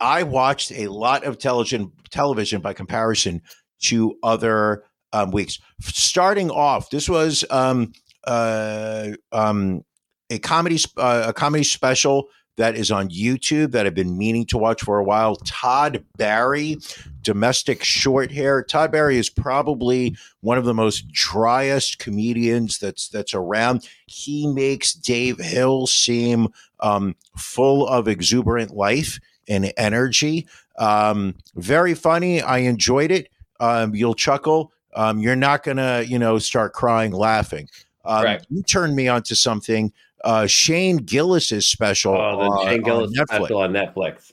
I 0.00 0.22
watched 0.22 0.72
a 0.72 0.88
lot 0.88 1.24
of 1.24 1.38
television 1.38 1.92
television 2.10 2.60
by 2.60 2.72
comparison 2.72 3.42
to 3.84 4.16
other 4.22 4.84
um, 5.12 5.30
weeks. 5.30 5.58
Starting 5.80 6.50
off, 6.50 6.90
this 6.90 7.08
was 7.08 7.44
um, 7.50 7.92
uh, 8.24 9.10
um, 9.30 9.82
a 10.30 10.38
comedy 10.38 10.78
sp- 10.80 10.98
uh, 10.98 11.24
a 11.28 11.32
comedy 11.32 11.64
special 11.64 12.28
that 12.56 12.76
is 12.76 12.90
on 12.90 13.08
YouTube 13.08 13.72
that 13.72 13.86
I've 13.86 13.94
been 13.94 14.18
meaning 14.18 14.44
to 14.46 14.58
watch 14.58 14.82
for 14.82 14.98
a 14.98 15.04
while. 15.04 15.36
Todd 15.36 16.04
Barry, 16.16 16.76
domestic 17.22 17.82
short 17.82 18.30
hair. 18.30 18.62
Todd 18.62 18.92
Barry 18.92 19.16
is 19.16 19.30
probably 19.30 20.16
one 20.40 20.58
of 20.58 20.64
the 20.64 20.74
most 20.74 21.10
driest 21.10 21.98
comedians 21.98 22.78
that's 22.78 23.08
that's 23.08 23.34
around. 23.34 23.88
He 24.06 24.46
makes 24.46 24.92
Dave 24.92 25.38
Hill 25.38 25.86
seem 25.86 26.48
um, 26.80 27.16
full 27.36 27.86
of 27.86 28.08
exuberant 28.08 28.74
life 28.74 29.18
and 29.48 29.72
energy. 29.76 30.46
Um, 30.78 31.34
very 31.54 31.94
funny. 31.94 32.42
I 32.42 32.58
enjoyed 32.58 33.10
it. 33.10 33.28
Um, 33.60 33.94
you'll 33.94 34.14
chuckle. 34.14 34.72
Um, 34.94 35.20
you're 35.20 35.36
not 35.36 35.62
gonna, 35.62 36.02
you 36.02 36.18
know, 36.18 36.38
start 36.38 36.74
crying 36.74 37.12
laughing. 37.12 37.68
Um, 38.04 38.24
Right. 38.24 38.46
You 38.50 38.62
turned 38.62 38.96
me 38.96 39.08
onto 39.08 39.34
something. 39.34 39.92
Uh, 40.24 40.46
Shane 40.46 40.98
Gillis's 40.98 41.66
special 41.66 42.14
Oh, 42.14 42.36
the 42.38 42.44
on- 42.44 42.66
Shane 42.66 42.82
Gillis 42.82 43.10
on 43.18 43.26
Netflix. 43.26 43.36
special 43.36 43.58
on 43.58 43.72
Netflix. 43.72 44.32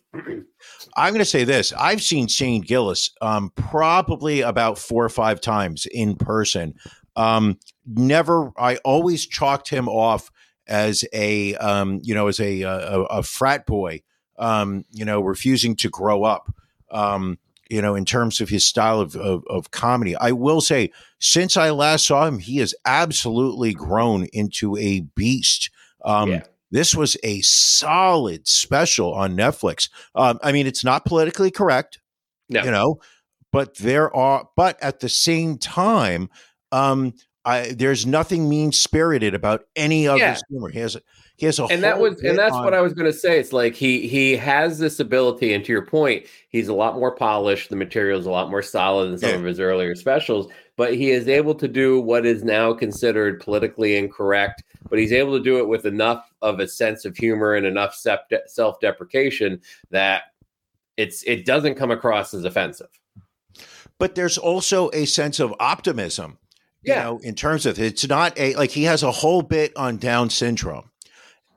I'm 0.96 1.14
going 1.14 1.20
to 1.20 1.26
say 1.26 1.44
this: 1.44 1.74
I've 1.74 2.02
seen 2.02 2.28
Shane 2.28 2.62
Gillis 2.62 3.12
um, 3.22 3.52
probably 3.56 4.42
about 4.42 4.78
four 4.78 5.04
or 5.04 5.10
five 5.10 5.42
times 5.42 5.86
in 5.92 6.16
person. 6.16 6.74
Um, 7.16 7.58
never, 7.86 8.52
I 8.58 8.78
always 8.78 9.26
chalked 9.26 9.70
him 9.70 9.88
off 9.90 10.32
as 10.68 11.04
a, 11.14 11.56
um, 11.56 12.00
you 12.04 12.14
know, 12.14 12.28
as 12.28 12.40
a 12.40 12.62
a, 12.62 13.02
a 13.06 13.24
frat 13.24 13.66
boy, 13.66 14.02
um, 14.38 14.86
you 14.92 15.06
know, 15.06 15.22
refusing 15.22 15.76
to 15.78 15.90
grow 15.90 16.24
up. 16.24 16.54
Um, 16.92 17.40
you 17.70 17.82
know, 17.84 17.94
in 17.94 18.04
terms 18.04 18.42
of 18.42 18.50
his 18.50 18.66
style 18.66 19.00
of, 19.00 19.16
of 19.16 19.44
of 19.48 19.70
comedy, 19.72 20.16
I 20.16 20.32
will 20.32 20.60
say, 20.62 20.92
since 21.20 21.56
I 21.58 21.70
last 21.72 22.08
saw 22.08 22.26
him, 22.26 22.40
he 22.40 22.58
has 22.58 22.74
absolutely 22.86 23.74
grown 23.74 24.26
into 24.34 24.76
a 24.78 25.02
beast. 25.02 25.70
Um, 26.04 26.32
Yeah. 26.32 26.44
This 26.72 26.94
was 26.94 27.18
a 27.24 27.42
solid 27.42 28.48
special 28.48 29.12
on 29.14 29.36
Netflix. 29.36 29.90
Um, 30.14 30.38
I 30.44 30.52
mean, 30.52 30.68
it's 30.68 30.84
not 30.84 31.04
politically 31.04 31.50
correct, 31.50 32.00
No. 32.48 32.64
you 32.64 32.70
know, 32.70 33.00
but 33.52 33.76
there 33.78 34.16
are, 34.16 34.48
but 34.56 34.78
at 34.82 35.00
the 35.00 35.10
same 35.10 35.58
time, 35.58 36.30
um, 36.72 37.14
I, 37.44 37.74
there's 37.76 38.06
nothing 38.06 38.48
mean 38.48 38.72
spirited 38.72 39.34
about 39.34 39.64
any 39.76 40.08
of 40.08 40.20
Yeah. 40.20 40.34
his 40.34 40.44
humor. 40.48 40.70
He 40.70 40.78
has, 40.78 40.96
he 41.40 41.46
has 41.46 41.58
a, 41.60 41.64
and 41.66 41.82
that 41.84 42.00
was 42.00 42.22
and 42.22 42.38
that's 42.38 42.54
on- 42.54 42.64
what 42.66 42.74
I 42.74 42.82
was 42.82 42.94
going 42.94 43.12
to 43.12 43.18
say. 43.18 43.40
It's 43.40 43.54
like 43.54 43.74
he 43.76 44.08
he 44.08 44.36
has 44.36 44.78
this 44.78 45.00
ability, 45.00 45.54
and 45.54 45.64
to 45.66 45.72
your 45.72 45.86
point, 45.86 46.26
he's 46.50 46.68
a 46.68 46.74
lot 46.74 46.96
more 46.96 47.16
polished. 47.16 47.70
The 47.70 47.76
material 47.76 48.20
is 48.20 48.26
a 48.26 48.32
lot 48.32 48.50
more 48.50 48.62
solid 48.62 49.10
than 49.12 49.18
some 49.18 49.30
Yeah. 49.30 49.36
of 49.38 49.44
his 49.46 49.60
earlier 49.60 49.96
specials. 49.96 50.52
But 50.76 50.96
he 50.96 51.12
is 51.12 51.28
able 51.28 51.56
to 51.56 51.68
do 51.68 52.00
what 52.00 52.26
is 52.26 52.44
now 52.44 52.74
considered 52.74 53.42
politically 53.42 53.98
incorrect. 53.98 54.64
But 54.90 54.98
he's 55.00 55.12
able 55.12 55.38
to 55.38 55.44
do 55.44 55.58
it 55.60 55.68
with 55.68 55.86
enough 55.86 56.32
of 56.42 56.60
a 56.62 56.68
sense 56.68 57.04
of 57.06 57.18
humor 57.18 57.56
and 57.56 57.66
enough 57.66 57.96
self 57.96 58.80
deprecation 58.80 59.60
that 59.92 60.24
it's 60.98 61.24
it 61.24 61.46
doesn't 61.46 61.76
come 61.76 61.92
across 61.92 62.34
as 62.34 62.44
offensive. 62.46 62.90
but 63.98 64.16
there's 64.16 64.38
also 64.38 64.90
a 64.94 65.06
sense 65.06 65.40
of 65.40 65.54
optimism. 65.60 66.38
You 66.82 66.96
know, 66.96 67.20
in 67.24 67.36
terms 67.36 67.66
of 67.66 67.78
it's 67.78 68.08
not 68.08 68.40
a 68.40 68.56
like 68.56 68.72
he 68.72 68.84
has 68.86 69.04
a 69.04 69.12
whole 69.12 69.42
bit 69.42 69.76
on 69.76 69.98
Down 69.98 70.30
syndrome, 70.30 70.90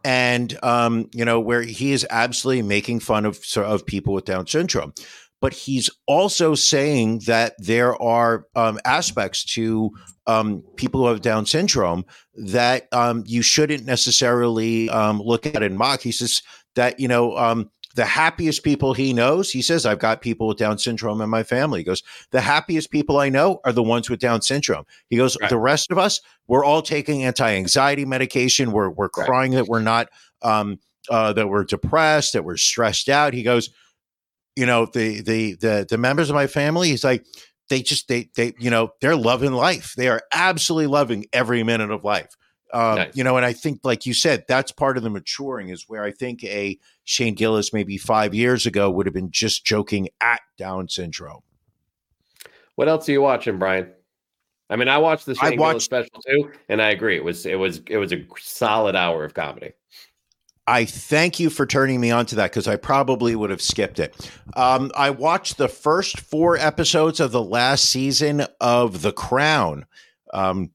and 0.05 0.59
um, 0.63 1.09
you 1.13 1.25
know 1.25 1.41
where 1.41 1.63
he 1.63 1.93
is 1.93 2.07
absolutely 2.11 2.63
making 2.63 3.01
fun 3.01 3.25
of 3.25 3.39
of 3.57 3.87
people 3.87 4.15
with 4.15 4.25
Down 4.25 4.47
syndrome, 4.47 4.93
but 5.41 5.53
he's 5.53 5.91
also 6.07 6.55
saying 6.55 7.21
that 7.27 7.55
there 7.59 8.01
are 8.01 8.47
um, 8.55 8.79
aspects 8.85 9.45
to 9.55 9.91
um, 10.27 10.63
people 10.77 11.01
who 11.01 11.07
have 11.07 11.23
Down 11.23 11.47
syndrome 11.47 12.05
that 12.35 12.89
um, 12.93 13.25
you 13.27 13.43
shouldn't 13.43 13.85
necessarily 13.85 14.89
um, 14.91 15.21
look 15.21 15.47
at 15.47 15.63
and 15.63 15.77
mock. 15.77 16.01
He 16.01 16.13
says 16.13 16.43
that 16.75 16.99
you 16.99 17.09
know 17.09 17.37
um, 17.37 17.71
the 17.95 18.05
happiest 18.05 18.63
people 18.63 18.95
he 18.95 19.13
knows, 19.13 19.51
he 19.51 19.63
says, 19.63 19.85
I've 19.87 19.99
got 19.99 20.21
people 20.21 20.47
with 20.49 20.59
Down 20.59 20.79
syndrome 20.79 21.21
in 21.21 21.29
my 21.31 21.43
family. 21.43 21.81
He 21.81 21.85
goes, 21.85 22.03
the 22.31 22.41
happiest 22.41 22.91
people 22.91 23.19
I 23.19 23.29
know 23.29 23.61
are 23.65 23.73
the 23.73 23.83
ones 23.83 24.09
with 24.09 24.21
Down 24.21 24.43
syndrome. 24.43 24.85
He 25.09 25.17
goes, 25.17 25.37
Right. 25.41 25.51
the 25.51 25.59
rest 25.59 25.91
of 25.91 25.99
us, 25.99 26.21
we're 26.49 26.65
all 26.65 26.83
taking 26.83 27.25
anti-anxiety 27.25 28.05
medication. 28.05 28.73
We're 28.73 28.91
we're 28.91 29.09
Right. 29.17 29.27
crying 29.27 29.53
that 29.53 29.67
we're 29.69 29.81
not 29.81 30.09
um 30.43 30.79
uh 31.09 31.33
that 31.35 31.49
we're 31.49 31.65
depressed, 31.65 32.33
that 32.33 32.45
we're 32.45 32.57
stressed 32.57 33.09
out. 33.09 33.35
He 33.35 33.43
goes, 33.43 33.71
you 34.57 34.67
know, 34.67 34.87
the 34.87 35.21
the 35.23 35.55
the 35.55 35.87
the 35.89 35.99
members 35.99 36.29
of 36.31 36.35
my 36.35 36.47
family, 36.47 36.89
he's 36.91 37.05
like, 37.05 37.25
they 37.69 37.83
just 37.83 38.09
they 38.09 38.29
they 38.37 38.55
you 38.59 38.71
know, 38.71 38.91
they're 39.01 39.17
loving 39.17 39.53
life. 39.53 39.95
They 39.97 40.09
are 40.09 40.23
absolutely 40.33 40.89
loving 40.89 41.27
every 41.33 41.63
minute 41.63 41.91
of 41.91 42.05
life. 42.05 42.37
Um, 42.73 42.97
Nice. 42.97 43.17
you 43.17 43.23
know, 43.23 43.37
and 43.37 43.45
I 43.45 43.53
think, 43.53 43.81
like 43.85 44.07
you 44.07 44.15
said, 44.15 44.45
that's 44.49 44.73
part 44.73 44.97
of 44.97 45.03
the 45.03 45.11
maturing 45.11 45.69
is 45.69 45.89
where 45.89 46.05
I 46.05 46.11
think 46.11 46.43
a 46.45 46.79
Shane 47.05 47.35
Gillis 47.35 47.73
maybe 47.73 47.99
five 47.99 48.35
years 48.35 48.65
ago 48.65 48.91
would 48.91 49.07
have 49.07 49.15
been 49.15 49.31
just 49.31 49.65
joking 49.65 50.09
at 50.21 50.41
Down 50.57 50.89
syndrome. 50.89 51.43
What 52.77 52.89
else 52.89 53.09
are 53.09 53.13
you 53.13 53.21
watching, 53.21 53.59
Brian? 53.59 53.91
I 54.71 54.77
mean, 54.77 54.89
I 54.89 54.97
watched 54.97 55.27
the 55.27 55.37
I 55.43 55.51
Shane 55.51 55.59
Gillis 55.59 55.85
special 55.85 56.23
too, 56.27 56.51
and 56.71 56.81
I 56.81 56.91
agree. 56.91 57.17
It 57.17 57.25
was 57.25 57.45
it 57.45 57.59
was 57.59 57.83
it 57.89 57.99
was 57.99 58.13
a 58.13 58.25
solid 58.39 58.97
hour 58.97 59.25
of 59.25 59.35
comedy. 59.35 59.73
I 60.67 60.85
thank 60.85 61.41
you 61.41 61.51
for 61.51 61.67
turning 61.67 62.01
me 62.01 62.11
on 62.11 62.25
to 62.27 62.37
that 62.37 62.53
because 62.53 62.69
I 62.69 62.77
probably 62.77 63.35
would 63.35 63.51
have 63.51 63.61
skipped 63.61 63.99
it. 63.99 64.31
Um, 64.55 64.93
I 64.97 65.11
watched 65.11 65.59
the 65.59 65.69
first 65.69 66.21
four 66.21 66.57
episodes 66.57 67.19
of 67.19 67.33
the 67.33 67.43
last 67.43 67.91
season 67.91 68.47
of 68.61 69.03
The 69.03 69.13
Crown. 69.13 69.87
Um, 70.33 70.71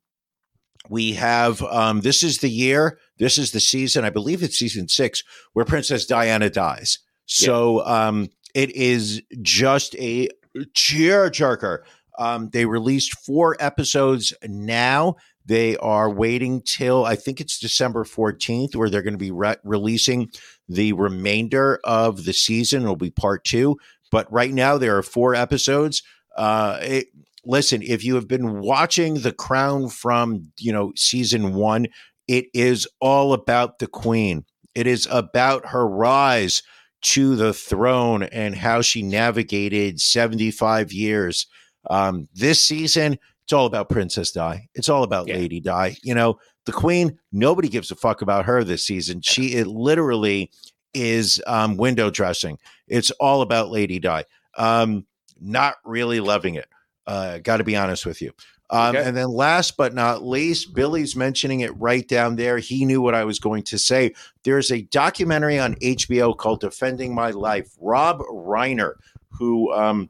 we 0.89 1.13
have 1.13 1.61
um, 1.63 2.01
this 2.01 2.23
is 2.23 2.39
the 2.39 2.49
year, 2.49 2.99
this 3.17 3.37
is 3.37 3.51
the 3.51 3.59
season, 3.59 4.05
I 4.05 4.09
believe 4.09 4.43
it's 4.43 4.57
season 4.57 4.87
six, 4.87 5.23
where 5.53 5.65
Princess 5.65 6.05
Diana 6.05 6.49
dies. 6.49 6.99
So 7.25 7.85
um, 7.85 8.29
it 8.53 8.75
is 8.75 9.21
just 9.41 9.95
a 9.95 10.29
cheer 10.73 11.29
jerker. 11.29 11.79
Um, 12.17 12.49
they 12.49 12.65
released 12.65 13.19
four 13.19 13.55
episodes 13.59 14.33
now. 14.43 15.15
They 15.45 15.77
are 15.77 16.09
waiting 16.09 16.61
till 16.61 17.05
I 17.05 17.15
think 17.15 17.39
it's 17.39 17.59
December 17.59 18.03
14th, 18.03 18.75
where 18.75 18.89
they're 18.89 19.01
going 19.01 19.13
to 19.13 19.17
be 19.17 19.31
re- 19.31 19.55
releasing 19.63 20.29
the 20.67 20.93
remainder 20.93 21.79
of 21.83 22.25
the 22.25 22.33
season. 22.33 22.83
It'll 22.83 22.95
be 22.95 23.11
part 23.11 23.43
two. 23.45 23.77
But 24.11 24.31
right 24.31 24.53
now, 24.53 24.77
there 24.77 24.97
are 24.97 25.03
four 25.03 25.35
episodes. 25.35 26.03
Uh, 26.35 26.79
it, 26.81 27.07
listen, 27.47 27.81
if 27.81 28.03
you 28.03 28.15
have 28.15 28.27
been 28.27 28.59
watching 28.59 29.15
The 29.21 29.31
Crown 29.33 29.89
from 29.89 30.51
you 30.59 30.71
know 30.71 30.91
season 30.95 31.53
one, 31.53 31.87
it 32.27 32.45
is 32.53 32.87
all 32.99 33.33
about 33.33 33.79
the 33.79 33.87
Queen. 33.87 34.45
It 34.75 34.85
is 34.85 35.07
about 35.09 35.67
her 35.67 35.87
rise 35.87 36.61
to 37.03 37.35
the 37.35 37.53
throne 37.53 38.23
and 38.23 38.55
how 38.55 38.81
she 38.81 39.01
navigated 39.01 39.99
75 39.99 40.91
years. 40.91 41.47
Um, 41.89 42.27
this 42.33 42.61
season, 42.63 43.17
it's 43.45 43.53
all 43.53 43.65
about 43.65 43.89
Princess 43.89 44.31
Di. 44.31 44.67
It's 44.75 44.89
all 44.89 45.03
about 45.03 45.27
Yeah. 45.27 45.35
Lady 45.35 45.59
Di. 45.59 45.95
You 46.03 46.13
know, 46.15 46.37
the 46.65 46.71
Queen, 46.73 47.17
nobody 47.31 47.69
gives 47.69 47.91
a 47.91 47.95
fuck 47.95 48.21
about 48.21 48.45
her 48.45 48.63
this 48.63 48.83
season. 48.85 49.21
She 49.21 49.53
it 49.55 49.67
literally 49.67 50.51
is 50.93 51.41
um, 51.47 51.77
window 51.77 52.09
dressing. 52.09 52.57
It's 52.87 53.11
all 53.11 53.41
about 53.41 53.69
Lady 53.69 53.99
Di. 53.99 54.25
Um, 54.57 55.05
not 55.39 55.75
really 55.85 56.19
loving 56.19 56.55
it. 56.55 56.67
Uh, 57.07 57.39
Got 57.39 57.57
to 57.57 57.63
be 57.63 57.75
honest 57.75 58.05
with 58.05 58.21
you. 58.21 58.33
Um, 58.69 58.95
Okay. 58.95 59.07
And 59.07 59.15
then 59.15 59.29
last 59.29 59.77
but 59.77 59.93
not 59.93 60.23
least, 60.23 60.73
Billy's 60.73 61.15
mentioning 61.15 61.61
it 61.61 61.75
right 61.77 62.05
down 62.07 62.35
there. 62.35 62.57
He 62.57 62.83
knew 62.85 63.01
what 63.01 63.15
I 63.15 63.23
was 63.23 63.39
going 63.39 63.63
to 63.63 63.79
say. 63.79 64.13
There's 64.43 64.71
a 64.71 64.81
documentary 64.81 65.57
on 65.57 65.75
HBO 65.75 66.35
called 66.37 66.59
Defending 66.59 67.15
My 67.15 67.31
Life. 67.31 67.69
Rob 67.79 68.19
Reiner, 68.19 68.95
who, 69.39 69.71
um, 69.73 70.09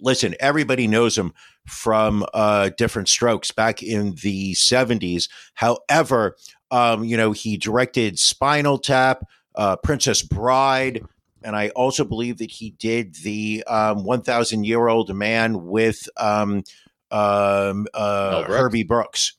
listen, 0.00 0.34
everybody 0.38 0.86
knows 0.86 1.16
him 1.16 1.32
from 1.66 2.26
uh, 2.34 2.70
Different 2.76 3.08
Strokes 3.08 3.50
back 3.50 3.82
in 3.82 4.16
the 4.22 4.52
70s. 4.52 5.28
However, 5.54 6.36
um, 6.70 7.04
you 7.04 7.16
know, 7.16 7.32
he 7.32 7.56
directed 7.56 8.18
Spinal 8.18 8.78
Tap, 8.78 9.24
uh, 9.54 9.76
Princess 9.76 10.22
Bride, 10.22 11.04
and 11.44 11.56
I 11.56 11.68
also 11.70 12.04
believe 12.04 12.38
that 12.38 12.50
he 12.50 12.70
did 12.70 13.14
the 13.16 13.64
um, 13.66 14.04
1,000 14.04 14.64
Year 14.64 14.88
Old 14.88 15.14
Man 15.14 15.66
with 15.66 16.08
um, 16.16 16.62
um, 17.10 17.86
uh, 17.94 18.44
Brooks? 18.44 18.60
Herbie 18.60 18.82
Brooks. 18.84 19.34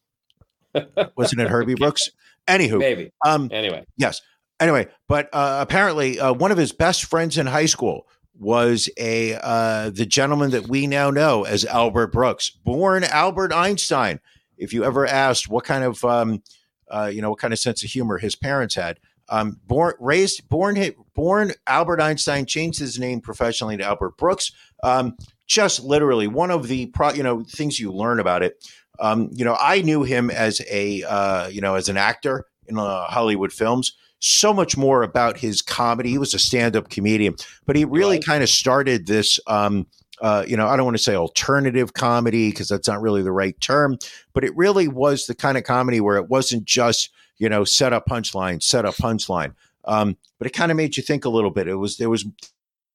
Wasn't 1.16 1.41
it 1.41 1.49
Herbie 1.49 1.76
Brooks? 1.76 2.10
Anywho, 2.47 2.80
Maybe. 2.80 3.12
um, 3.26 3.49
Anyway, 3.51 3.86
Yes. 3.97 4.22
Anyway, 4.60 4.88
but 5.10 5.30
uh, 5.34 5.58
apparently, 5.62 6.20
uh, 6.20 6.32
one 6.32 6.51
of 6.51 6.58
his 6.58 6.72
best 6.72 7.06
friends 7.06 7.38
in 7.38 7.47
high 7.47 7.66
school 7.66 8.08
was 8.38 8.89
a 8.97 9.36
uh, 9.41 9.89
the 9.89 10.06
gentleman 10.06 10.51
that 10.51 10.68
we 10.68 10.88
now 10.88 11.10
know 11.10 11.43
as 11.43 11.66
Albert 11.66 12.14
Brooks, 12.14 12.49
born 12.49 13.04
Albert 13.04 13.51
Einstein. 13.51 14.20
If 14.58 14.72
you 14.72 14.86
ever 14.86 15.06
asked 15.06 15.49
what 15.49 15.66
kind 15.66 15.84
of 15.84 16.04
um, 16.06 16.43
uh, 16.89 17.10
you 17.14 17.22
know 17.22 17.30
what 17.32 17.39
kind 17.39 17.51
of 17.51 17.60
sense 17.60 17.84
of 17.84 17.89
humor 17.89 18.20
his 18.20 18.36
parents 18.36 18.76
had, 18.76 18.99
um, 19.30 19.59
born 19.65 19.93
raised 19.99 20.47
born 20.49 20.78
born 21.15 21.53
Albert 21.67 22.01
Einstein 22.01 22.45
changed 22.45 22.80
his 22.80 22.99
name 22.99 23.21
professionally 23.21 23.78
to 23.78 23.84
Albert 23.84 24.17
Brooks. 24.17 24.51
Um, 24.84 25.15
just 25.47 25.84
literally 25.84 26.28
one 26.28 26.51
of 26.51 26.67
the 26.67 26.88
pro, 26.88 27.11
you 27.13 27.24
know 27.24 27.43
things 27.43 27.80
you 27.80 27.91
learn 27.91 28.19
about 28.19 28.43
it. 28.43 28.65
Um, 28.99 29.30
you 29.34 29.43
know, 29.43 29.57
I 29.59 29.82
knew 29.82 30.03
him 30.03 30.30
as 30.30 30.61
a 30.69 31.03
uh, 31.03 31.47
you 31.47 31.61
know 31.61 31.76
as 31.76 31.89
an 31.89 31.97
actor 31.97 32.45
in 32.67 32.78
uh, 32.78 33.05
Hollywood 33.05 33.53
films. 33.53 33.93
So 34.19 34.53
much 34.53 34.78
more 34.78 35.03
about 35.03 35.38
his 35.38 35.61
comedy. 35.61 36.11
He 36.11 36.17
was 36.17 36.34
a 36.34 36.39
stand-up 36.39 36.89
comedian, 36.89 37.36
but 37.65 37.76
he 37.76 37.84
really 37.84 38.17
was. 38.17 38.26
kind 38.26 38.41
of 38.41 38.49
started 38.49 39.05
this. 39.05 39.39
Um, 39.47 39.88
uh, 40.21 40.45
you 40.47 40.55
know, 40.55 40.67
I 40.67 40.78
don't 40.78 40.86
want 40.86 40.95
to 40.95 41.03
say 41.03 41.15
alternative 41.15 41.93
comedy 41.93 42.49
because 42.49 42.69
that's 42.69 42.88
not 42.88 43.01
really 43.01 43.21
the 43.21 43.34
right 43.34 43.59
term, 43.59 43.97
but 44.32 44.45
it 44.45 44.55
really 44.55 44.88
was 44.88 45.26
the 45.26 45.36
kind 45.36 45.57
of 45.57 45.65
comedy 45.65 45.99
where 45.99 46.15
it 46.15 46.30
wasn't 46.30 46.63
just 46.63 47.09
you 47.38 47.49
know 47.49 47.63
set 47.63 47.93
up 47.93 48.05
punchline, 48.07 48.61
set 48.61 48.86
up 48.86 48.95
punchline. 48.95 49.53
Um, 49.86 50.17
but 50.38 50.47
it 50.47 50.51
kind 50.53 50.71
of 50.71 50.77
made 50.77 50.95
you 50.97 51.03
think 51.03 51.25
a 51.25 51.29
little 51.29 51.51
bit. 51.51 51.67
It 51.67 51.75
was 51.75 51.97
there 51.97 52.09
was 52.09 52.25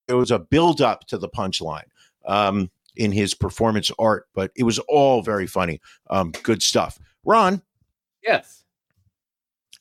there 0.07 0.17
was 0.17 0.31
a 0.31 0.39
build 0.39 0.81
up 0.81 1.07
to 1.09 1.19
the 1.19 1.29
punchline 1.29 1.85
um, 2.27 2.71
in 2.97 3.13
his 3.13 3.35
performance 3.35 3.91
art, 3.99 4.27
but 4.35 4.51
it 4.57 4.65
was 4.65 4.79
all 4.81 5.23
very 5.23 5.47
funny. 5.47 5.81
Um, 6.09 6.33
good 6.43 6.63
stuff. 6.63 6.99
Ron, 7.25 7.63
yes, 8.23 8.65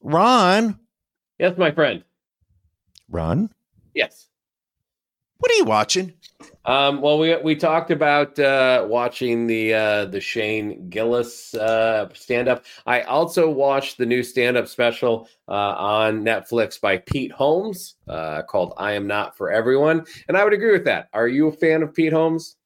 Ron, 0.01 0.79
yes, 1.39 1.57
my 1.57 1.71
friend. 1.71 2.03
Ron, 3.09 3.49
Yes. 3.97 4.27
What 5.39 5.51
are 5.51 5.55
you 5.55 5.65
watching? 5.65 6.13
Um, 6.65 7.01
well, 7.01 7.17
we 7.17 7.35
we 7.37 7.55
talked 7.55 7.91
about 7.91 8.37
uh, 8.37 8.85
watching 8.89 9.47
the 9.47 9.73
uh, 9.73 10.05
the 10.05 10.19
Shane 10.19 10.89
Gillis 10.89 11.53
uh, 11.53 12.09
stand 12.13 12.49
up. 12.49 12.65
I 12.85 13.01
also 13.01 13.49
watched 13.49 13.97
the 13.97 14.05
new 14.05 14.21
stand 14.21 14.57
up 14.57 14.67
special 14.67 15.29
uh, 15.47 15.51
on 15.51 16.23
Netflix 16.23 16.79
by 16.79 16.97
Pete 16.97 17.31
Holmes 17.31 17.95
uh, 18.07 18.41
called 18.41 18.73
"I 18.77 18.91
Am 18.91 19.07
Not 19.07 19.37
for 19.37 19.49
Everyone," 19.49 20.05
and 20.27 20.35
I 20.35 20.43
would 20.43 20.53
agree 20.53 20.73
with 20.73 20.83
that. 20.85 21.07
Are 21.13 21.29
you 21.29 21.47
a 21.47 21.53
fan 21.53 21.83
of 21.83 21.93
Pete 21.93 22.13
Holmes? 22.13 22.57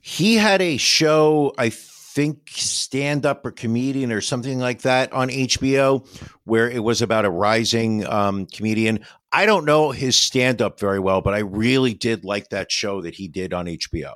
He 0.00 0.36
had 0.36 0.60
a 0.60 0.76
show, 0.76 1.54
I 1.58 1.70
think, 1.70 2.50
stand 2.50 3.24
up 3.24 3.44
or 3.46 3.52
comedian 3.52 4.12
or 4.12 4.20
something 4.20 4.58
like 4.58 4.82
that 4.82 5.12
on 5.12 5.28
HBO, 5.28 6.06
where 6.44 6.70
it 6.70 6.82
was 6.82 7.00
about 7.00 7.24
a 7.24 7.30
rising 7.30 8.06
um, 8.06 8.46
comedian. 8.46 9.00
I 9.32 9.46
don't 9.46 9.64
know 9.64 9.90
his 9.90 10.16
stand 10.16 10.62
up 10.62 10.80
very 10.80 10.98
well, 10.98 11.20
but 11.20 11.34
I 11.34 11.40
really 11.40 11.94
did 11.94 12.24
like 12.24 12.48
that 12.50 12.72
show 12.72 13.02
that 13.02 13.14
he 13.14 13.28
did 13.28 13.52
on 13.52 13.66
HBO. 13.66 14.14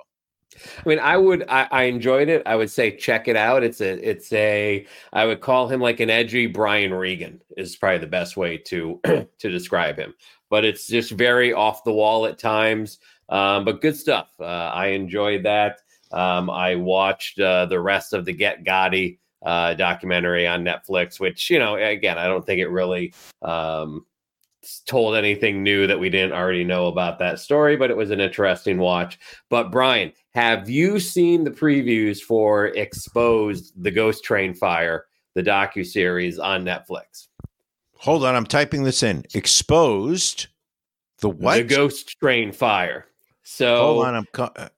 I 0.78 0.88
mean, 0.88 0.98
I 0.98 1.16
would. 1.16 1.44
I, 1.48 1.66
I 1.70 1.82
enjoyed 1.84 2.28
it. 2.28 2.42
I 2.46 2.56
would 2.56 2.70
say 2.70 2.96
check 2.96 3.28
it 3.28 3.36
out. 3.36 3.62
It's 3.62 3.80
a. 3.80 4.08
It's 4.08 4.32
a. 4.32 4.86
I 5.12 5.24
would 5.24 5.40
call 5.40 5.68
him 5.68 5.80
like 5.80 6.00
an 6.00 6.10
edgy 6.10 6.46
Brian 6.46 6.92
Regan 6.92 7.40
is 7.56 7.76
probably 7.76 7.98
the 7.98 8.06
best 8.06 8.36
way 8.36 8.58
to 8.58 9.00
to 9.04 9.50
describe 9.50 9.96
him. 9.98 10.14
But 10.50 10.64
it's 10.64 10.86
just 10.86 11.12
very 11.12 11.52
off 11.52 11.84
the 11.84 11.92
wall 11.92 12.26
at 12.26 12.38
times. 12.38 12.98
Um, 13.28 13.64
but 13.64 13.80
good 13.80 13.96
stuff. 13.96 14.28
Uh, 14.38 14.44
I 14.44 14.88
enjoyed 14.88 15.44
that. 15.44 15.80
Um, 16.12 16.50
I 16.50 16.74
watched 16.74 17.40
uh, 17.40 17.66
the 17.66 17.80
rest 17.80 18.12
of 18.12 18.26
the 18.26 18.32
Get 18.32 18.64
Gotti 18.64 19.18
uh, 19.44 19.74
documentary 19.74 20.46
on 20.46 20.64
Netflix, 20.64 21.18
which 21.18 21.48
you 21.48 21.58
know, 21.58 21.76
again, 21.76 22.18
I 22.18 22.26
don't 22.26 22.44
think 22.44 22.60
it 22.60 22.68
really 22.68 23.14
um, 23.40 24.04
told 24.86 25.14
anything 25.16 25.62
new 25.62 25.86
that 25.86 25.98
we 25.98 26.10
didn't 26.10 26.32
already 26.32 26.64
know 26.64 26.86
about 26.86 27.18
that 27.18 27.38
story, 27.38 27.76
but 27.76 27.90
it 27.90 27.96
was 27.96 28.10
an 28.10 28.20
interesting 28.20 28.78
watch. 28.78 29.18
But 29.48 29.70
Brian, 29.70 30.12
have 30.34 30.70
you 30.70 31.00
seen 31.00 31.44
the 31.44 31.50
previews 31.50 32.20
for 32.20 32.66
Exposed: 32.68 33.72
The 33.82 33.90
Ghost 33.90 34.24
Train 34.24 34.54
Fire, 34.54 35.06
the 35.34 35.42
docu 35.42 35.84
series 35.86 36.38
on 36.38 36.64
Netflix? 36.64 37.28
Hold 37.96 38.24
on, 38.24 38.34
I'm 38.34 38.46
typing 38.46 38.82
this 38.82 39.02
in. 39.02 39.24
Exposed. 39.34 40.48
The 41.20 41.30
what? 41.30 41.56
The 41.56 41.64
Ghost 41.64 42.18
Train 42.18 42.52
Fire. 42.52 43.06
So, 43.44 43.76
Hold 43.76 44.06
on, 44.06 44.14
I'm. 44.14 44.26
Co- 44.32 44.52
uh, 44.56 44.68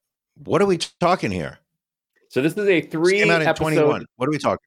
what 0.42 0.60
are 0.60 0.66
we 0.66 0.78
talking 0.78 1.30
here? 1.30 1.58
so 2.28 2.42
this 2.42 2.54
is 2.54 2.66
a 2.66 2.80
three 2.80 3.20
Came 3.20 3.30
out 3.30 3.42
in 3.42 3.46
episode. 3.48 3.74
21. 3.74 4.06
What 4.16 4.28
are 4.28 4.32
we 4.32 4.38
talking? 4.38 4.66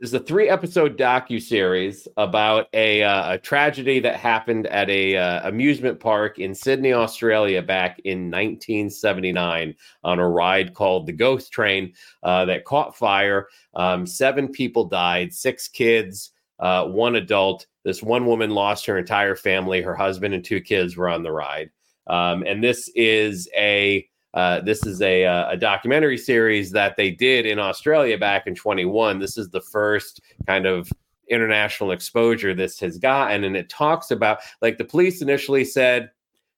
This 0.00 0.10
is 0.10 0.14
a 0.14 0.24
three 0.24 0.48
episode 0.48 0.98
docu 0.98 1.40
series 1.40 2.08
about 2.16 2.66
a 2.72 3.04
uh, 3.04 3.34
a 3.34 3.38
tragedy 3.38 4.00
that 4.00 4.16
happened 4.16 4.66
at 4.66 4.90
a 4.90 5.16
uh, 5.16 5.48
amusement 5.48 6.00
park 6.00 6.40
in 6.40 6.52
Sydney, 6.52 6.92
Australia, 6.92 7.62
back 7.62 8.00
in 8.00 8.28
1979 8.28 9.72
on 10.02 10.18
a 10.18 10.28
ride 10.28 10.74
called 10.74 11.06
the 11.06 11.12
Ghost 11.12 11.52
Train 11.52 11.92
uh, 12.24 12.44
that 12.46 12.64
caught 12.64 12.96
fire. 12.96 13.46
Um, 13.74 14.04
seven 14.04 14.48
people 14.48 14.84
died, 14.84 15.32
six 15.32 15.68
kids, 15.68 16.32
uh, 16.58 16.86
one 16.86 17.14
adult. 17.14 17.66
This 17.84 18.02
one 18.02 18.26
woman 18.26 18.50
lost 18.50 18.86
her 18.86 18.98
entire 18.98 19.36
family. 19.36 19.80
Her 19.80 19.94
husband 19.94 20.34
and 20.34 20.44
two 20.44 20.60
kids 20.60 20.96
were 20.96 21.08
on 21.08 21.22
the 21.22 21.30
ride. 21.30 21.70
Um, 22.08 22.42
and 22.42 22.62
this 22.62 22.90
is 22.96 23.48
a 23.56 24.08
uh, 24.34 24.60
this 24.60 24.84
is 24.84 25.00
a, 25.00 25.24
uh, 25.24 25.50
a 25.50 25.56
documentary 25.56 26.18
series 26.18 26.72
that 26.72 26.96
they 26.96 27.10
did 27.10 27.46
in 27.46 27.58
Australia 27.58 28.18
back 28.18 28.46
in 28.46 28.54
21. 28.54 29.20
This 29.20 29.38
is 29.38 29.48
the 29.48 29.60
first 29.60 30.20
kind 30.46 30.66
of 30.66 30.92
international 31.30 31.92
exposure 31.92 32.52
this 32.52 32.78
has 32.80 32.98
gotten. 32.98 33.44
And 33.44 33.56
it 33.56 33.68
talks 33.68 34.10
about, 34.10 34.40
like, 34.60 34.76
the 34.76 34.84
police 34.84 35.22
initially 35.22 35.64
said 35.64 36.10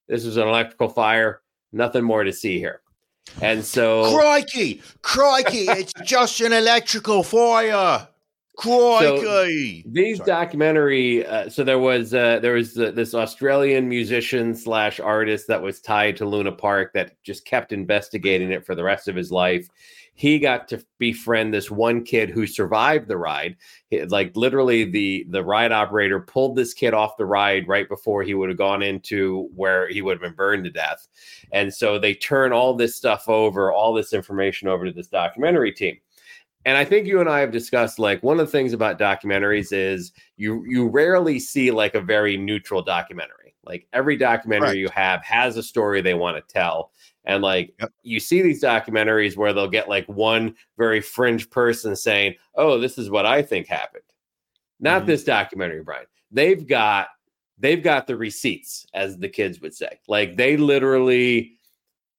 this 0.08 0.24
was 0.24 0.38
an 0.38 0.48
electrical 0.48 0.88
fire, 0.88 1.42
nothing 1.72 2.02
more 2.02 2.24
to 2.24 2.32
see 2.32 2.58
here. 2.58 2.80
And 3.42 3.64
so, 3.64 4.16
Crikey, 4.16 4.80
crikey, 5.02 5.66
it's 5.68 5.92
just 6.04 6.40
an 6.40 6.52
electrical 6.52 7.22
fire. 7.22 8.08
Crikey. 8.56 9.84
these 9.86 10.16
Sorry. 10.16 10.26
documentary 10.26 11.26
uh, 11.26 11.48
so 11.48 11.62
there 11.62 11.78
was 11.78 12.14
uh, 12.14 12.38
there 12.40 12.54
was 12.54 12.78
uh, 12.78 12.90
this 12.90 13.14
australian 13.14 13.88
musician 13.88 14.54
slash 14.54 14.98
artist 14.98 15.46
that 15.48 15.62
was 15.62 15.80
tied 15.80 16.16
to 16.16 16.26
luna 16.26 16.52
park 16.52 16.92
that 16.94 17.22
just 17.22 17.44
kept 17.44 17.72
investigating 17.72 18.50
it 18.52 18.64
for 18.64 18.74
the 18.74 18.82
rest 18.82 19.08
of 19.08 19.16
his 19.16 19.30
life 19.30 19.68
he 20.16 20.38
got 20.38 20.66
to 20.66 20.82
befriend 20.98 21.52
this 21.52 21.70
one 21.70 22.02
kid 22.02 22.30
who 22.30 22.46
survived 22.46 23.06
the 23.06 23.16
ride 23.18 23.54
like 24.08 24.34
literally 24.34 24.84
the 24.84 25.26
the 25.28 25.44
ride 25.44 25.72
operator 25.72 26.18
pulled 26.18 26.56
this 26.56 26.72
kid 26.72 26.94
off 26.94 27.18
the 27.18 27.26
ride 27.26 27.68
right 27.68 27.88
before 27.88 28.22
he 28.22 28.32
would 28.34 28.48
have 28.48 28.58
gone 28.58 28.82
into 28.82 29.48
where 29.54 29.86
he 29.88 30.00
would 30.00 30.14
have 30.14 30.22
been 30.22 30.32
burned 30.32 30.64
to 30.64 30.70
death 30.70 31.06
and 31.52 31.72
so 31.72 31.98
they 31.98 32.14
turn 32.14 32.52
all 32.52 32.74
this 32.74 32.96
stuff 32.96 33.28
over 33.28 33.70
all 33.70 33.92
this 33.92 34.14
information 34.14 34.66
over 34.66 34.86
to 34.86 34.92
this 34.92 35.08
documentary 35.08 35.70
team 35.70 35.96
and 36.66 36.76
I 36.76 36.84
think 36.84 37.06
you 37.06 37.20
and 37.20 37.28
I 37.28 37.38
have 37.40 37.52
discussed 37.52 37.98
like 37.98 38.22
one 38.22 38.38
of 38.40 38.46
the 38.46 38.52
things 38.52 38.72
about 38.74 38.98
documentaries 38.98 39.72
is 39.72 40.12
you 40.36 40.64
you 40.66 40.88
rarely 40.88 41.38
see 41.38 41.70
like 41.70 41.94
a 41.94 42.00
very 42.00 42.36
neutral 42.36 42.82
documentary. 42.82 43.54
Like 43.64 43.86
every 43.92 44.16
documentary 44.16 44.66
Correct. 44.68 44.78
you 44.80 44.88
have 44.90 45.22
has 45.24 45.56
a 45.56 45.62
story 45.62 46.00
they 46.02 46.14
want 46.14 46.36
to 46.36 46.52
tell. 46.52 46.90
And 47.24 47.42
like 47.42 47.72
Yep. 47.80 47.92
you 48.02 48.20
see 48.20 48.42
these 48.42 48.62
documentaries 48.62 49.36
where 49.36 49.52
they'll 49.52 49.68
get 49.68 49.88
like 49.88 50.06
one 50.08 50.54
very 50.76 51.00
fringe 51.00 51.48
person 51.50 51.94
saying, 51.96 52.34
"Oh, 52.56 52.78
this 52.78 52.98
is 52.98 53.10
what 53.10 53.26
I 53.26 53.42
think 53.42 53.66
happened." 53.68 54.02
Not 54.80 55.02
Mhm. 55.02 55.06
this 55.06 55.24
documentary, 55.24 55.82
Brian. 55.82 56.06
They've 56.32 56.66
got 56.66 57.08
they've 57.58 57.82
got 57.82 58.06
the 58.08 58.16
receipts, 58.16 58.86
as 58.92 59.16
the 59.18 59.28
kids 59.28 59.60
would 59.60 59.74
say. 59.74 60.00
Like 60.08 60.36
they 60.36 60.56
literally, 60.56 61.52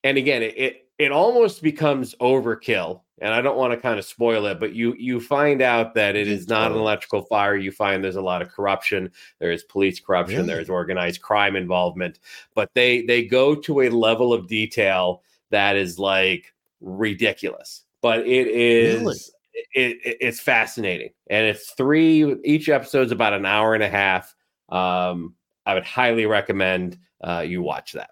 and 0.03 0.17
again, 0.17 0.41
it 0.41 0.57
it, 0.57 0.86
it 0.99 1.11
almost 1.11 1.61
becomes 1.61 2.15
overkill. 2.21 3.01
And 3.19 3.33
I 3.33 3.41
don't 3.41 3.57
want 3.57 3.73
to 3.73 3.77
kind 3.77 3.97
of 3.97 4.05
spoil 4.05 4.45
it, 4.45 4.59
but 4.59 4.73
you 4.73 4.93
you 4.97 5.19
find 5.19 5.61
out 5.63 5.95
that 5.95 6.15
it 6.15 6.27
is 6.27 6.47
not 6.47 6.71
an 6.71 6.77
electrical 6.77 7.23
fire. 7.23 7.55
You 7.55 7.71
find 7.71 8.03
there's 8.03 8.15
a 8.15 8.21
lot 8.21 8.43
of 8.43 8.49
corruption. 8.49 9.11
There 9.39 9.51
is 9.51 9.63
police 9.63 9.99
corruption. 9.99 10.37
Really? 10.41 10.47
There's 10.53 10.69
organized 10.69 11.21
crime 11.23 11.55
involvement. 11.55 12.19
But 12.53 12.69
they 12.75 13.01
they 13.07 13.25
go 13.25 13.55
to 13.55 13.81
a 13.81 13.89
level 13.89 14.33
of 14.33 14.47
detail 14.47 15.23
that 15.49 15.75
is 15.75 15.97
like 15.97 16.53
ridiculous. 16.79 17.85
But 18.01 18.19
it 18.27 18.47
is 18.47 19.01
Really? 19.01 19.15
it, 19.73 19.97
it- 20.05 20.17
it's 20.21 20.39
fascinating 20.39 21.09
and 21.31 21.47
it's 21.47 21.71
three 21.71 22.35
each 22.43 22.69
episode's 22.69 23.11
about 23.11 23.33
an 23.33 23.45
hour 23.45 23.73
and 23.73 23.81
a 23.83 23.89
half 23.89 24.35
um 24.69 25.33
i 25.65 25.73
would 25.73 25.83
highly 25.83 26.27
recommend 26.27 26.97
uh 27.23 27.43
you 27.45 27.63
watch 27.63 27.93
that 27.93 28.11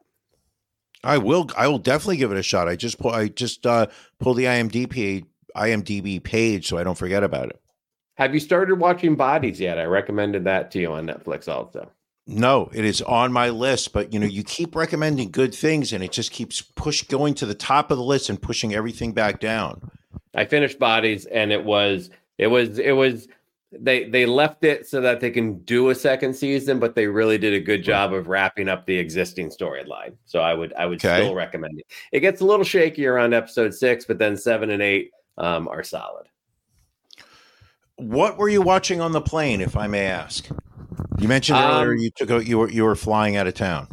I 1.05 1.17
will. 1.17 1.49
I 1.57 1.67
will 1.67 1.79
definitely 1.79 2.17
give 2.17 2.31
it 2.31 2.37
a 2.37 2.43
shot. 2.43 2.67
I 2.67 2.75
just 2.75 2.99
pull. 2.99 3.11
I 3.11 3.27
just 3.27 3.65
uh, 3.65 3.87
pull 4.19 4.33
the 4.33 4.45
IMDb 4.45 5.25
IMDb 5.55 6.21
page 6.21 6.67
so 6.67 6.77
I 6.77 6.83
don't 6.83 6.97
forget 6.97 7.23
about 7.23 7.49
it. 7.49 7.61
have 8.15 8.33
you 8.33 8.39
started 8.41 8.77
watching 8.79 9.15
bodies 9.15 9.57
yet 9.59 9.77
i 9.79 9.83
recommended 9.85 10.43
that 10.43 10.69
to 10.71 10.79
you 10.79 10.91
on 10.91 11.07
netflix 11.07 11.47
also 11.47 11.89
No, 12.27 12.69
it 12.73 12.83
is 12.83 13.01
on 13.03 13.31
my 13.31 13.49
list, 13.51 13.93
but 13.93 14.11
you 14.11 14.19
know, 14.19 14.25
you 14.25 14.43
keep 14.43 14.75
recommending 14.75 15.29
good 15.31 15.53
things, 15.53 15.93
and 15.93 16.03
it 16.03 16.11
just 16.11 16.31
keeps 16.31 16.61
push 16.61 17.03
going 17.03 17.35
to 17.35 17.45
the 17.45 17.53
top 17.53 17.91
of 17.91 17.97
the 17.97 18.03
list 18.03 18.29
and 18.29 18.41
pushing 18.41 18.73
everything 18.73 19.13
back 19.13 19.39
down. 19.39 19.91
i 20.33 20.43
finished 20.43 20.79
bodies 20.79 21.25
and 21.27 21.51
it 21.51 21.63
was 21.63 22.09
it 22.37 22.47
was 22.47 22.79
it 22.79 22.93
was 22.93 23.27
they 23.79 24.09
they 24.09 24.25
left 24.25 24.63
it 24.63 24.87
so 24.87 25.01
that 25.01 25.19
they 25.19 25.29
can 25.31 25.59
do 25.63 25.89
a 25.89 25.95
second 25.95 26.33
season 26.33 26.79
but 26.79 26.95
they 26.95 27.07
really 27.07 27.37
did 27.37 27.53
a 27.53 27.59
good 27.59 27.83
job 27.83 28.13
of 28.13 28.27
wrapping 28.27 28.69
up 28.69 28.85
the 28.85 28.95
existing 28.97 29.49
storyline 29.49 30.15
so 30.25 30.39
i 30.39 30.53
would 30.53 30.73
i 30.73 30.85
would 30.85 31.03
Okay. 31.03 31.21
still 31.23 31.35
recommend 31.35 31.77
it 31.79 31.85
it 32.11 32.19
gets 32.21 32.41
a 32.41 32.45
little 32.45 32.63
shaky 32.65 33.05
around 33.05 33.33
episode 33.33 33.73
six 33.73 34.05
but 34.05 34.17
then 34.17 34.37
seven 34.37 34.69
and 34.69 34.81
eight 34.81 35.11
um, 35.37 35.67
are 35.67 35.83
solid 35.83 36.27
What 37.97 38.37
were 38.37 38.49
you 38.49 38.61
watching 38.61 38.99
on 39.01 39.11
the 39.13 39.21
plane, 39.21 39.61
if 39.61 39.77
I 39.77 39.87
may 39.87 40.05
ask? 40.05 40.47
You 41.19 41.27
mentioned 41.27 41.57
earlier 41.59 41.93
Um, 41.93 41.97
you 41.97 42.09
took 42.15 42.29
a, 42.29 42.45
you 42.45 42.57
were 42.59 42.69
you 42.69 42.83
were 42.83 42.95
flying 42.95 43.37
out 43.37 43.47
of 43.47 43.53
town. 43.53 43.87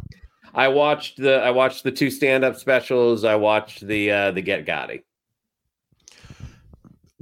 I 0.53 0.67
watched 0.67 1.17
the 1.17 1.35
I 1.41 1.51
watched 1.51 1.83
the 1.83 1.91
two 1.91 2.09
stand 2.09 2.43
up 2.43 2.55
specials. 2.57 3.23
I 3.23 3.35
watched 3.35 3.87
the 3.87 4.11
uh 4.11 4.31
the 4.31 4.41
Get 4.41 4.65
Gotti. 4.65 5.03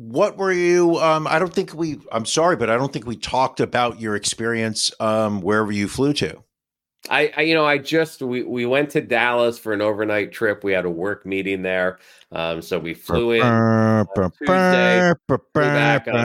What 0.01 0.35
were 0.35 0.51
you? 0.51 0.97
Um, 0.97 1.27
I 1.27 1.37
don't 1.37 1.53
think 1.53 1.75
we. 1.75 1.99
I'm 2.11 2.25
sorry, 2.25 2.55
but 2.55 2.71
I 2.71 2.77
don't 2.77 2.91
think 2.91 3.05
we 3.05 3.15
talked 3.15 3.59
about 3.59 4.01
your 4.01 4.15
experience 4.15 4.91
um, 4.99 5.41
wherever 5.41 5.71
you 5.71 5.87
flew 5.87 6.11
to. 6.13 6.43
I, 7.07 7.31
I 7.37 7.41
you 7.41 7.53
know 7.53 7.65
I 7.65 7.77
just 7.77 8.23
we 8.23 8.41
we 8.41 8.65
went 8.65 8.89
to 8.91 9.01
Dallas 9.01 9.59
for 9.59 9.73
an 9.73 9.81
overnight 9.81 10.31
trip. 10.31 10.63
We 10.63 10.71
had 10.71 10.85
a 10.85 10.89
work 10.89 11.23
meeting 11.23 11.61
there, 11.61 11.99
um, 12.31 12.63
so 12.63 12.79
we 12.79 12.95
flew 12.95 13.33
in. 13.33 13.41
Tuesday, 14.39 15.13
back 15.53 16.07
on 16.07 16.15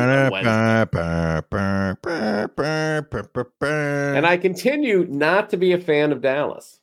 and 4.17 4.27
I 4.27 4.39
continue 4.39 5.07
not 5.07 5.51
to 5.51 5.59
be 5.59 5.73
a 5.73 5.79
fan 5.79 6.13
of 6.13 6.23
Dallas. 6.23 6.81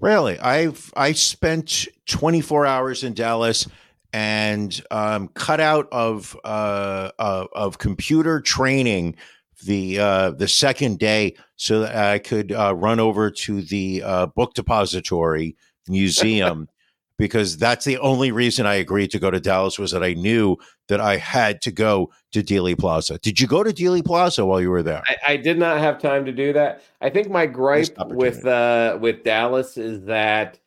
Really, 0.00 0.38
I've 0.38 0.94
I 0.96 1.12
spent 1.12 1.88
24 2.06 2.64
hours 2.64 3.04
in 3.04 3.12
Dallas 3.12 3.66
and 4.16 4.82
um, 4.90 5.28
cut 5.34 5.60
out 5.60 5.88
of 5.92 6.34
uh, 6.42 7.10
uh, 7.18 7.44
of 7.52 7.76
computer 7.76 8.40
training 8.40 9.14
the 9.66 9.98
uh, 9.98 10.30
the 10.30 10.48
second 10.48 10.98
day 10.98 11.36
so 11.56 11.80
that 11.80 11.94
I 11.94 12.18
could 12.18 12.50
uh, 12.50 12.74
run 12.74 12.98
over 12.98 13.30
to 13.30 13.60
the 13.60 14.02
uh, 14.02 14.26
book 14.28 14.54
depository 14.54 15.54
museum 15.86 16.66
because 17.18 17.58
that's 17.58 17.84
the 17.84 17.98
only 17.98 18.32
reason 18.32 18.64
I 18.64 18.76
agreed 18.76 19.10
to 19.10 19.18
go 19.18 19.30
to 19.30 19.38
Dallas 19.38 19.78
was 19.78 19.90
that 19.90 20.02
I 20.02 20.14
knew 20.14 20.56
that 20.88 21.00
I 21.00 21.18
had 21.18 21.60
to 21.62 21.70
go 21.70 22.10
to 22.32 22.42
Dealey 22.42 22.78
Plaza. 22.78 23.18
Did 23.18 23.38
you 23.38 23.46
go 23.46 23.62
to 23.62 23.70
Dealey 23.70 24.02
Plaza 24.02 24.46
while 24.46 24.62
you 24.62 24.70
were 24.70 24.82
there? 24.82 25.02
I, 25.06 25.32
I 25.32 25.36
did 25.36 25.58
not 25.58 25.76
have 25.76 26.00
time 26.00 26.24
to 26.24 26.32
do 26.32 26.54
that. 26.54 26.80
I 27.02 27.10
think 27.10 27.28
my 27.28 27.44
gripe 27.44 27.94
with 28.06 28.46
uh 28.46 28.96
with 28.98 29.24
Dallas 29.24 29.76
is 29.76 30.06
that 30.06 30.58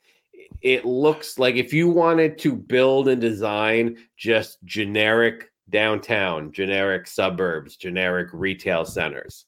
it 0.62 0.86
looks 0.86 1.40
like 1.40 1.56
if 1.56 1.74
you 1.74 1.90
wanted 1.90 2.38
to 2.40 2.56
build 2.56 3.08
and 3.08 3.22
design 3.22 3.98
just 4.18 4.58
generic 4.66 5.52
downtown, 5.70 6.52
generic 6.52 7.08
suburbs, 7.08 7.78
generic 7.78 8.30
retail 8.34 8.86
centers, 8.86 9.46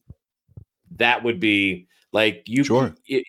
that 0.95 1.24
would 1.24 1.39
be 1.39 1.88
like 2.14 2.43
you. 2.47 2.64
Sure. 2.64 2.93
it- 3.07 3.26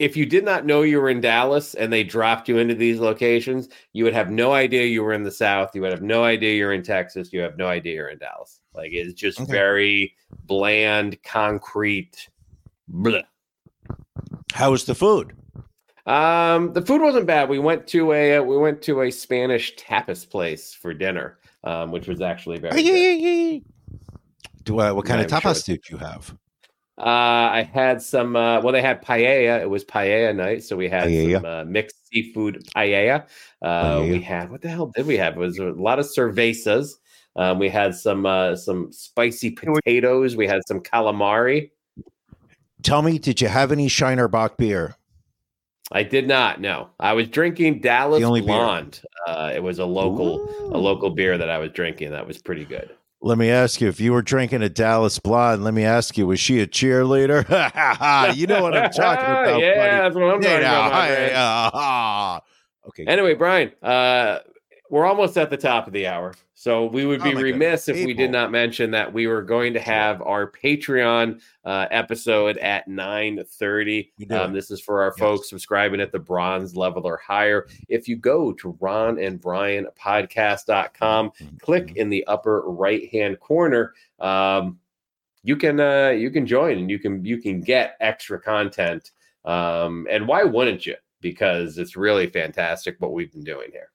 if 0.00 0.16
you 0.16 0.26
did 0.26 0.44
not 0.44 0.66
know 0.66 0.82
you 0.82 1.00
were 1.00 1.08
in 1.08 1.20
Dallas 1.20 1.74
and 1.74 1.92
they 1.92 2.02
dropped 2.02 2.48
you 2.48 2.58
into 2.58 2.74
these 2.74 2.98
locations, 2.98 3.68
you 3.92 4.02
would 4.02 4.12
have 4.12 4.28
no 4.28 4.52
idea 4.52 4.84
you 4.84 5.04
were 5.04 5.12
in 5.12 5.22
the 5.22 5.30
South. 5.30 5.70
You 5.72 5.82
would 5.82 5.92
have 5.92 6.02
no 6.02 6.24
idea 6.24 6.54
you're 6.56 6.72
in 6.72 6.82
Texas. 6.82 7.32
You 7.32 7.40
have 7.40 7.56
no 7.56 7.68
idea 7.68 7.94
you're 7.94 8.08
in 8.08 8.18
Dallas. 8.18 8.60
Like 8.74 8.90
it's 8.92 9.14
just 9.14 9.40
Okay. 9.40 9.52
very 9.52 10.14
bland, 10.46 11.22
concrete. 11.22 12.28
Bleh. 12.92 13.22
How 14.52 14.72
was 14.72 14.84
the 14.84 14.96
food? 14.96 15.32
Um, 16.06 16.72
the 16.74 16.82
food 16.82 17.00
wasn't 17.00 17.26
bad. 17.26 17.48
We 17.48 17.58
went 17.58 17.86
to 17.88 18.12
a 18.12 18.36
uh, 18.36 18.42
we 18.42 18.56
went 18.56 18.82
to 18.82 19.02
a 19.02 19.10
Spanish 19.10 19.74
tapas 19.76 20.28
place 20.28 20.74
for 20.74 20.92
dinner, 20.92 21.38
um, 21.64 21.90
which 21.92 22.06
was 22.06 22.20
actually 22.20 22.58
very. 22.58 22.82
good. 22.82 23.64
Do 24.64 24.80
uh, 24.80 24.92
what 24.92 25.06
kind 25.06 25.20
of 25.20 25.32
I'm 25.32 25.40
sure 25.40 25.52
tapas 25.52 25.64
did 25.64 25.88
you 25.88 25.96
have? 25.98 26.36
Uh, 26.96 27.50
I 27.50 27.68
had 27.72 28.02
some. 28.02 28.36
Uh, 28.36 28.60
well, 28.60 28.72
they 28.72 28.82
had 28.82 29.02
paella. 29.02 29.60
It 29.60 29.70
was 29.70 29.84
paella 29.84 30.34
night, 30.36 30.62
so 30.62 30.76
we 30.76 30.88
had 30.88 31.04
Paella. 31.04 31.34
some 31.34 31.44
uh, 31.44 31.64
mixed 31.64 32.06
seafood 32.08 32.68
paella. 32.76 33.26
Uh, 33.62 33.66
Paella. 33.66 34.10
We 34.10 34.20
had 34.20 34.50
what 34.50 34.62
the 34.62 34.68
hell 34.68 34.92
did 34.94 35.06
we 35.06 35.16
have? 35.16 35.34
It 35.34 35.40
was 35.40 35.58
a 35.58 35.64
lot 35.70 35.98
of 35.98 36.06
cervezas. 36.06 36.92
Um, 37.36 37.58
we 37.58 37.68
had 37.68 37.94
some 37.94 38.26
uh, 38.26 38.56
some 38.56 38.92
spicy 38.92 39.50
potatoes. 39.50 40.36
We 40.36 40.46
had 40.46 40.60
some 40.68 40.80
calamari. 40.80 41.70
Tell 42.82 43.02
me, 43.02 43.18
did 43.18 43.40
you 43.40 43.48
have 43.48 43.72
any 43.72 43.88
Shiner 43.88 44.28
Bock 44.28 44.56
beer? 44.56 44.96
I 45.92 46.02
did 46.02 46.26
not. 46.26 46.60
No, 46.60 46.88
I 46.98 47.12
was 47.12 47.28
drinking 47.28 47.80
Dallas 47.80 48.20
The 48.20 48.26
only. 48.26 48.40
Blonde. 48.40 49.00
Uh, 49.26 49.52
it 49.54 49.62
was 49.62 49.78
a 49.78 49.84
local 49.84 50.48
a 50.74 50.78
local 50.78 51.10
beer 51.10 51.36
that 51.38 51.50
I 51.50 51.58
was 51.58 51.70
drinking. 51.72 52.10
That 52.12 52.26
was 52.26 52.40
pretty 52.40 52.64
good. 52.64 52.90
Let 53.22 53.38
me 53.38 53.48
ask 53.50 53.80
you, 53.80 53.88
if 53.88 54.00
you 54.00 54.12
were 54.12 54.20
drinking 54.20 54.62
a 54.62 54.68
Dallas 54.68 55.18
Blonde, 55.18 55.64
let 55.64 55.72
me 55.72 55.84
ask 55.84 56.18
you, 56.18 56.26
was 56.26 56.38
she 56.40 56.60
a 56.60 56.66
cheerleader? 56.66 57.44
you 58.36 58.46
know 58.46 58.62
what 58.62 58.76
I'm 58.76 58.90
talking 58.90 59.24
about, 59.24 59.60
yeah, 59.60 59.74
buddy. 59.76 59.90
that's 60.02 60.14
what 60.14 60.24
I'm 60.24 60.42
You 60.42 60.48
talking 60.48 60.58
about. 60.58 60.92
I- 60.92 61.32
uh, 61.32 62.40
okay. 62.88 63.04
Anyway, 63.06 63.34
Brian, 63.34 63.72
uh, 63.82 64.40
we're 64.90 65.06
almost 65.06 65.36
at 65.38 65.50
the 65.50 65.56
top 65.56 65.86
of 65.86 65.92
the 65.92 66.06
hour. 66.06 66.34
So 66.54 66.86
we 66.86 67.04
would 67.06 67.20
Oh 67.22 67.24
be 67.24 67.34
my 67.34 67.40
remiss 67.40 67.86
goodness, 67.86 68.00
if 68.02 68.06
we 68.06 68.14
did 68.14 68.30
not 68.30 68.50
mention 68.52 68.90
that 68.92 69.12
we 69.12 69.26
were 69.26 69.42
going 69.42 69.72
to 69.74 69.80
have 69.80 70.22
our 70.22 70.50
Patreon 70.50 71.40
uh, 71.64 71.86
episode 71.90 72.58
at 72.58 72.88
9.30. 72.88 74.10
We 74.18 74.26
Um, 74.36 74.52
this 74.52 74.70
is 74.70 74.80
for 74.80 75.02
our 75.02 75.08
Yes. 75.16 75.18
folks 75.18 75.48
subscribing 75.50 76.00
at 76.00 76.12
the 76.12 76.18
bronze 76.18 76.76
level 76.76 77.06
or 77.06 77.16
higher. 77.16 77.66
If 77.88 78.08
you 78.08 78.16
go 78.16 78.52
to 78.52 78.76
Ron 78.80 79.18
and 79.18 79.40
Brian 79.40 79.86
podcast.com, 79.98 81.30
Mm-hmm. 81.30 81.56
click 81.58 81.96
in 81.96 82.08
the 82.08 82.24
upper 82.26 82.62
right 82.70 83.08
hand 83.10 83.40
corner. 83.40 83.94
Um, 84.20 84.78
you 85.42 85.56
can 85.56 85.80
uh, 85.80 86.10
you 86.10 86.30
can 86.30 86.46
join 86.46 86.78
and 86.78 86.90
you 86.90 86.98
can 86.98 87.24
you 87.24 87.38
can 87.38 87.60
get 87.60 87.96
extra 88.00 88.40
content. 88.40 89.10
Um, 89.44 90.06
and 90.10 90.26
why 90.28 90.42
wouldn't 90.44 90.86
you? 90.86 90.94
Because 91.20 91.78
it's 91.78 91.96
really 91.96 92.28
fantastic 92.28 92.96
what 93.00 93.12
we've 93.12 93.32
been 93.32 93.44
doing 93.44 93.70
here. 93.72 93.90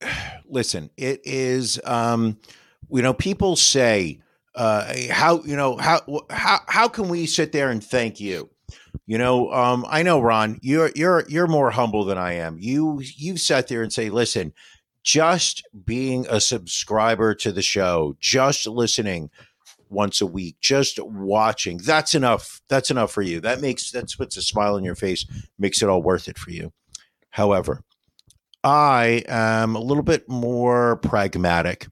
listen 0.46 0.90
it 0.96 1.20
is 1.24 1.80
um 1.84 2.38
you 2.90 3.02
know 3.02 3.14
people 3.14 3.56
say 3.56 4.20
uh 4.54 4.92
how 5.10 5.42
you 5.42 5.56
know 5.56 5.76
how 5.76 6.00
how 6.30 6.60
how 6.66 6.88
can 6.88 7.08
we 7.08 7.26
sit 7.26 7.52
there 7.52 7.70
and 7.70 7.82
thank 7.82 8.20
you? 8.20 8.48
You 9.06 9.18
know 9.18 9.52
um 9.52 9.84
i 9.88 10.02
know 10.02 10.20
ron 10.20 10.58
you're 10.62 10.90
you're 10.94 11.24
you're 11.28 11.46
more 11.46 11.70
humble 11.70 12.04
than 12.04 12.18
i 12.18 12.34
am. 12.34 12.56
You 12.58 13.00
you 13.02 13.36
sat 13.36 13.68
there 13.68 13.82
and 13.82 13.92
say 13.92 14.10
listen 14.10 14.52
just 15.02 15.66
being 15.84 16.26
a 16.30 16.40
subscriber 16.40 17.34
to 17.34 17.52
the 17.52 17.62
show 17.62 18.16
just 18.20 18.66
listening 18.66 19.30
once 19.90 20.20
a 20.22 20.26
week 20.26 20.56
just 20.60 20.98
watching 21.04 21.76
that's 21.78 22.14
enough 22.14 22.62
that's 22.68 22.90
enough 22.90 23.12
for 23.12 23.22
you. 23.22 23.40
That 23.40 23.60
makes 23.60 23.90
that 23.90 24.12
puts 24.16 24.36
a 24.36 24.42
smile 24.42 24.76
on 24.76 24.84
your 24.84 24.94
face 24.94 25.26
makes 25.58 25.82
it 25.82 25.88
all 25.88 26.02
worth 26.02 26.28
it 26.28 26.38
for 26.38 26.50
you. 26.50 26.72
However 27.30 27.82
I 28.64 29.22
am 29.28 29.76
a 29.76 29.80
little 29.80 30.02
bit 30.02 30.28
more 30.28 30.96
pragmatic. 30.96 31.86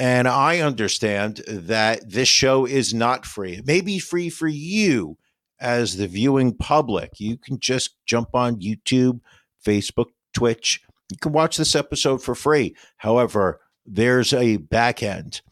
And 0.00 0.26
I 0.26 0.60
understand 0.60 1.42
that 1.46 2.10
this 2.10 2.28
show 2.28 2.64
is 2.64 2.94
not 2.94 3.26
free. 3.26 3.58
It 3.58 3.66
may 3.66 3.82
be 3.82 3.98
free 3.98 4.30
for 4.30 4.48
you 4.48 5.18
as 5.60 5.98
the 5.98 6.06
viewing 6.06 6.56
public. 6.56 7.20
You 7.20 7.36
can 7.36 7.60
just 7.60 7.96
jump 8.06 8.34
on 8.34 8.60
YouTube, 8.60 9.20
Facebook, 9.64 10.06
Twitch. 10.32 10.80
You 11.10 11.18
can 11.20 11.32
watch 11.32 11.58
this 11.58 11.74
episode 11.74 12.22
for 12.22 12.34
free. 12.34 12.74
However, 12.96 13.60
there's 13.84 14.32
a 14.32 14.56
back 14.56 15.02
end. 15.02 15.42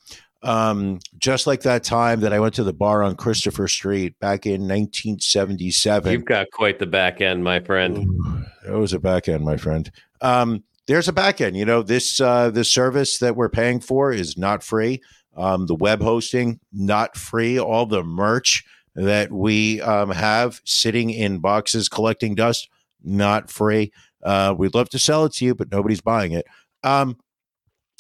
Um, 0.42 1.00
just 1.18 1.46
like 1.46 1.62
that 1.62 1.82
time 1.82 2.20
that 2.20 2.32
I 2.32 2.38
went 2.38 2.54
to 2.54 2.64
the 2.64 2.72
bar 2.72 3.02
on 3.02 3.16
Christopher 3.16 3.66
Street 3.68 4.18
back 4.20 4.46
in 4.46 4.62
1977. 4.62 6.12
You've 6.12 6.24
got 6.24 6.46
quite 6.52 6.78
the 6.78 6.86
back 6.86 7.20
end, 7.20 7.42
my 7.42 7.60
friend. 7.60 7.98
Ooh, 7.98 8.44
That 8.64 8.78
was 8.78 8.92
a 8.92 9.00
back 9.00 9.28
end, 9.28 9.44
my 9.44 9.56
friend. 9.56 9.90
Um, 10.20 10.64
there's 10.86 11.08
a 11.08 11.12
back 11.12 11.40
end. 11.40 11.56
You 11.56 11.64
know, 11.64 11.82
this 11.82 12.20
uh, 12.20 12.50
this 12.50 12.72
service 12.72 13.18
that 13.18 13.36
we're 13.36 13.50
paying 13.50 13.80
for 13.80 14.12
is 14.12 14.36
not 14.36 14.62
free. 14.62 15.00
Um, 15.36 15.66
the 15.66 15.74
web 15.74 16.02
hosting 16.02 16.58
not 16.72 17.16
free. 17.16 17.58
All 17.58 17.86
the 17.86 18.02
merch 18.02 18.64
that 18.94 19.30
we 19.30 19.80
um, 19.82 20.10
have 20.10 20.60
sitting 20.64 21.10
in 21.10 21.38
boxes 21.38 21.88
collecting 21.88 22.34
dust 22.34 22.68
not 23.02 23.50
free. 23.50 23.92
Uh, 24.24 24.54
we'd 24.56 24.74
love 24.74 24.88
to 24.90 24.98
sell 24.98 25.24
it 25.24 25.32
to 25.34 25.44
you, 25.44 25.54
but 25.54 25.70
nobody's 25.70 26.00
buying 26.00 26.32
it. 26.32 26.46
Um, 26.82 27.16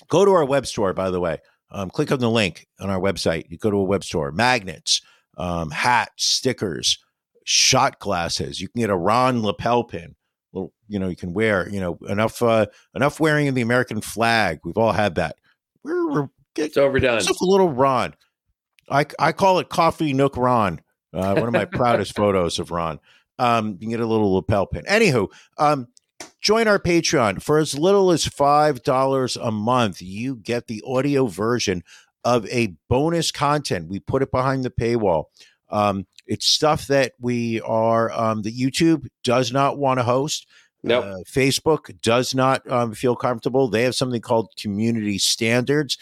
go 0.08 0.24
to 0.24 0.32
our 0.32 0.44
web 0.44 0.66
store, 0.66 0.92
by 0.92 1.10
the 1.10 1.20
way. 1.20 1.38
Um, 1.70 1.90
click 1.90 2.10
on 2.10 2.18
the 2.18 2.30
link 2.30 2.66
on 2.80 2.90
our 2.90 3.00
website. 3.00 3.44
You 3.50 3.58
go 3.58 3.70
to 3.70 3.76
a 3.76 3.84
web 3.84 4.02
store. 4.02 4.32
Magnets, 4.32 5.02
um, 5.36 5.70
hats, 5.70 6.24
stickers, 6.24 6.98
shot 7.44 7.98
glasses. 7.98 8.60
You 8.60 8.68
can 8.68 8.80
get 8.80 8.90
a 8.90 8.96
Ron 8.96 9.42
lapel 9.42 9.84
pin. 9.84 10.14
Well, 10.52 10.72
you 10.88 10.98
know, 10.98 11.08
you 11.08 11.16
can 11.16 11.32
wear. 11.34 11.68
You 11.68 11.80
know, 11.80 11.98
enough 12.08 12.42
uh, 12.42 12.66
enough 12.94 13.20
wearing 13.20 13.48
of 13.48 13.54
the 13.54 13.60
American 13.62 14.00
flag. 14.00 14.60
We've 14.64 14.78
all 14.78 14.92
had 14.92 15.16
that. 15.16 15.36
We're, 15.84 16.10
we're 16.10 16.28
It's 16.56 16.76
overdone. 16.76 17.14
yourself 17.16 17.40
a 17.40 17.44
little 17.44 17.70
Ron. 17.70 18.14
I 18.90 19.06
I 19.18 19.32
call 19.32 19.58
it 19.58 19.68
Coffee 19.68 20.12
Nook 20.12 20.36
Ron. 20.36 20.80
Uh, 21.12 21.34
one 21.34 21.46
of 21.48 21.52
my 21.52 21.64
proudest 21.64 22.14
photos 22.16 22.58
of 22.58 22.70
Ron. 22.70 22.98
Um, 23.38 23.72
you 23.72 23.78
can 23.78 23.90
get 23.90 24.00
a 24.00 24.06
little 24.06 24.34
lapel 24.34 24.66
pin. 24.66 24.84
Anywho, 24.84 25.28
um, 25.58 25.86
join 26.40 26.66
our 26.66 26.78
Patreon 26.78 27.40
for 27.42 27.58
as 27.58 27.78
little 27.78 28.10
as 28.10 28.26
five 28.26 28.82
dollars 28.82 29.36
a 29.36 29.50
month. 29.52 30.02
You 30.02 30.36
get 30.36 30.66
the 30.66 30.82
audio 30.86 31.26
version 31.26 31.82
of 32.24 32.46
a 32.46 32.74
bonus 32.88 33.30
content. 33.30 33.88
We 33.88 34.00
put 34.00 34.22
it 34.22 34.30
behind 34.30 34.64
the 34.64 34.70
paywall. 34.70 35.24
Um, 35.70 36.06
it's 36.28 36.46
stuff 36.46 36.86
that 36.86 37.14
we 37.18 37.60
are 37.62 38.12
um, 38.12 38.42
that 38.42 38.56
YouTube 38.56 39.08
does 39.24 39.50
not 39.50 39.78
want 39.78 39.98
to 39.98 40.04
host. 40.04 40.46
Nope. 40.84 41.04
Uh, 41.04 41.16
Facebook 41.26 42.00
does 42.02 42.34
not 42.34 42.70
um, 42.70 42.94
feel 42.94 43.16
comfortable. 43.16 43.66
They 43.66 43.82
have 43.82 43.96
something 43.96 44.20
called 44.20 44.52
community 44.56 45.18
standards, 45.18 45.98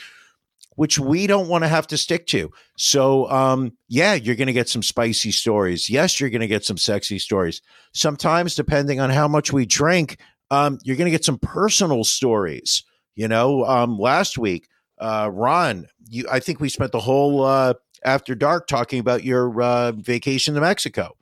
which 0.74 0.98
we 0.98 1.26
don't 1.26 1.48
want 1.48 1.64
to 1.64 1.68
have 1.68 1.86
to 1.86 1.96
stick 1.96 2.26
to. 2.28 2.50
So, 2.76 3.30
um, 3.30 3.72
yeah, 3.88 4.14
you're 4.14 4.36
going 4.36 4.48
to 4.48 4.52
get 4.52 4.68
some 4.68 4.82
spicy 4.82 5.32
stories. 5.32 5.88
Yes, 5.88 6.20
you're 6.20 6.28
going 6.28 6.40
to 6.40 6.46
get 6.46 6.64
some 6.64 6.76
sexy 6.76 7.18
stories. 7.18 7.62
Sometimes, 7.92 8.54
depending 8.54 9.00
on 9.00 9.08
how 9.08 9.28
much 9.28 9.52
we 9.52 9.64
drink, 9.64 10.18
um, 10.50 10.78
you're 10.82 10.96
going 10.96 11.06
to 11.06 11.10
get 11.10 11.24
some 11.24 11.38
personal 11.38 12.04
stories. 12.04 12.84
You 13.14 13.28
know, 13.28 13.64
um, 13.64 13.98
last 13.98 14.36
week, 14.36 14.68
uh, 14.98 15.30
Ron, 15.32 15.86
you, 16.08 16.26
I 16.30 16.40
think 16.40 16.60
we 16.60 16.68
spent 16.68 16.92
the 16.92 17.00
whole 17.00 17.42
uh, 17.42 17.74
after 18.06 18.34
dark 18.34 18.66
talking 18.66 19.00
about 19.00 19.24
your 19.24 19.60
uh, 19.60 19.92
vacation 19.92 20.54
to 20.54 20.60
Mexico. 20.62 21.16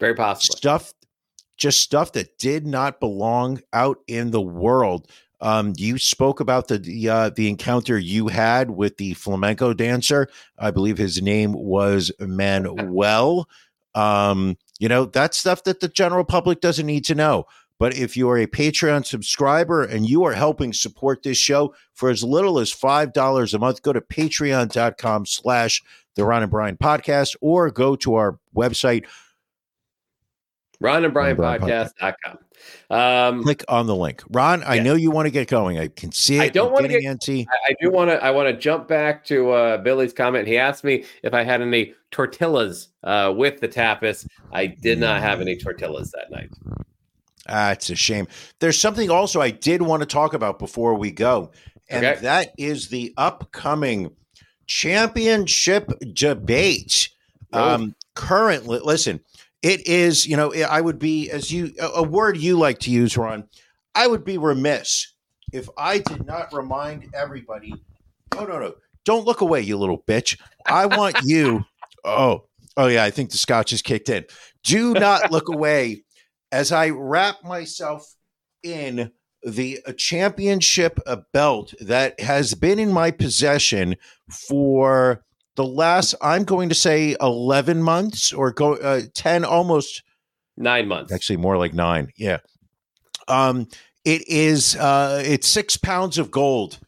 Very 0.00 0.14
possible. 0.14 0.56
stuff 0.56 0.92
just 1.56 1.80
stuff 1.80 2.12
that 2.12 2.38
did 2.38 2.66
not 2.66 2.98
belong 2.98 3.60
out 3.72 3.98
in 4.08 4.32
the 4.32 4.40
world. 4.40 5.06
Um, 5.40 5.74
you 5.76 5.98
spoke 5.98 6.40
about 6.40 6.68
the 6.68 6.78
the, 6.78 7.08
uh, 7.08 7.30
the 7.30 7.48
encounter 7.48 7.98
you 7.98 8.28
had 8.28 8.70
with 8.70 8.96
the 8.96 9.14
flamenco 9.14 9.72
dancer. 9.72 10.28
I 10.58 10.70
believe 10.70 10.98
his 10.98 11.22
name 11.22 11.52
was 11.52 12.10
manuel. 12.18 13.48
Um, 13.94 14.56
you 14.78 14.88
know 14.88 15.04
that's 15.04 15.38
stuff 15.38 15.64
that 15.64 15.80
the 15.80 15.88
general 15.88 16.24
public 16.24 16.60
doesn't 16.60 16.86
need 16.86 17.04
to 17.04 17.14
know. 17.14 17.46
But 17.78 17.96
if 17.96 18.16
you 18.16 18.28
are 18.30 18.38
a 18.38 18.46
patreon 18.46 19.04
subscriber 19.04 19.82
and 19.82 20.08
you 20.08 20.22
are 20.24 20.34
helping 20.34 20.72
support 20.72 21.24
this 21.24 21.38
show 21.38 21.74
for 21.94 22.10
as 22.10 22.22
little 22.22 22.60
as 22.60 22.70
five 22.70 23.12
dollars 23.12 23.54
a 23.54 23.58
month 23.58 23.82
go 23.82 23.92
to 23.92 24.00
patreon.com 24.00 25.26
slash 25.26 25.82
the 26.16 26.24
ron 26.24 26.42
and 26.42 26.50
brian 26.50 26.76
podcast 26.76 27.34
or 27.40 27.70
go 27.70 27.96
to 27.96 28.14
our 28.14 28.38
website 28.56 29.04
Ron 30.80 31.04
and 31.04 31.14
Brian 31.14 31.36
Brian 31.36 31.60
podcast.com. 31.60 32.38
Um, 32.90 33.44
click 33.44 33.64
on 33.68 33.86
the 33.86 33.94
link. 33.94 34.20
Ron, 34.30 34.64
I 34.64 34.74
Yes. 34.76 34.84
know 34.84 34.94
you 34.94 35.12
want 35.12 35.26
to 35.26 35.30
get 35.30 35.46
going. 35.46 35.78
I 35.78 35.86
can 35.86 36.10
see 36.10 36.38
it. 36.38 36.42
I 36.42 36.48
don't 36.48 36.72
wanna 36.72 36.88
getting 36.88 37.08
antsy. 37.08 37.46
I, 37.48 37.70
I 37.70 37.76
do 37.80 37.88
want 37.90 38.10
to. 38.10 38.20
I 38.22 38.32
want 38.32 38.48
to 38.48 38.56
jump 38.56 38.88
back 38.88 39.24
to 39.26 39.50
uh, 39.52 39.78
Billy's 39.78 40.12
comment. 40.12 40.48
He 40.48 40.58
asked 40.58 40.82
me 40.82 41.04
if 41.22 41.34
I 41.34 41.44
had 41.44 41.62
any 41.62 41.94
tortillas 42.10 42.88
uh, 43.04 43.32
with 43.36 43.60
the 43.60 43.68
tapas. 43.68 44.26
I 44.52 44.66
did 44.66 44.98
not 44.98 45.20
have 45.20 45.40
any 45.40 45.56
tortillas 45.56 46.10
that 46.12 46.32
night. 46.32 46.50
Ah, 47.48 47.70
it's 47.70 47.88
a 47.90 47.94
shame. 47.94 48.26
There's 48.58 48.76
something 48.78 49.08
also 49.08 49.40
I 49.40 49.50
did 49.50 49.82
want 49.82 50.00
to 50.02 50.06
talk 50.06 50.34
about 50.34 50.58
before 50.58 50.94
we 50.94 51.12
go, 51.12 51.52
and 51.90 52.04
Okay. 52.04 52.20
that 52.22 52.54
is 52.58 52.88
the 52.88 53.14
upcoming 53.16 54.10
championship 54.66 55.90
debate. 56.12 57.08
Oh. 57.52 57.74
Um, 57.74 57.94
currently, 58.14 58.80
listen, 58.82 59.20
it 59.62 59.86
is. 59.86 60.26
You 60.26 60.36
know, 60.36 60.52
I 60.54 60.80
would 60.80 60.98
be 60.98 61.30
as 61.30 61.50
you 61.50 61.72
a 61.80 61.86
a 61.86 62.02
word 62.02 62.36
you 62.36 62.58
like 62.58 62.78
to 62.80 62.90
use, 62.90 63.16
Ron. 63.16 63.48
I 63.94 64.06
would 64.06 64.24
be 64.24 64.38
remiss 64.38 65.12
if 65.52 65.68
I 65.76 65.98
did 65.98 66.26
not 66.26 66.52
remind 66.52 67.10
everybody. 67.14 67.74
No, 68.34 68.44
no, 68.44 68.58
no! 68.58 68.74
Don't 69.04 69.26
look 69.26 69.40
away, 69.40 69.60
you 69.60 69.76
little 69.76 70.02
bitch. 70.02 70.38
I 70.66 70.86
want 70.86 71.16
you. 71.24 71.64
Oh, 72.04 72.46
oh 72.76 72.88
yeah. 72.88 73.04
I 73.04 73.10
think 73.12 73.30
the 73.30 73.38
scotch 73.38 73.72
is 73.72 73.80
kicked 73.80 74.08
in. 74.08 74.24
Do 74.64 74.92
not 74.92 75.30
look 75.30 75.48
away 75.54 76.02
as 76.50 76.72
I 76.72 76.90
wrap 76.90 77.44
myself 77.44 78.12
in 78.64 79.12
the 79.44 79.80
uh, 79.86 79.92
championship 79.92 80.98
uh, 81.06 81.16
belt 81.32 81.74
that 81.80 82.18
has 82.20 82.54
been 82.54 82.78
in 82.78 82.92
my 82.92 83.10
possession 83.10 83.96
for 84.30 85.24
the 85.56 85.64
last, 85.64 86.14
I'm 86.22 86.44
going 86.44 86.68
to 86.68 86.74
say 86.74 87.16
11 87.20 87.82
months 87.82 88.32
or 88.32 88.52
go 88.52 88.74
uh, 88.74 89.02
10, 89.14 89.44
almost 89.44 90.02
Nine 90.56 90.86
months. 90.88 91.12
actually 91.12 91.38
more 91.38 91.56
like 91.58 91.74
nine. 91.74 92.08
Yeah. 92.16 92.38
Um, 93.28 93.68
it 94.04 94.26
is, 94.28 94.76
uh, 94.76 95.22
it's 95.24 95.48
six 95.48 95.76
pounds 95.76 96.18
of 96.18 96.30
gold. 96.30 96.78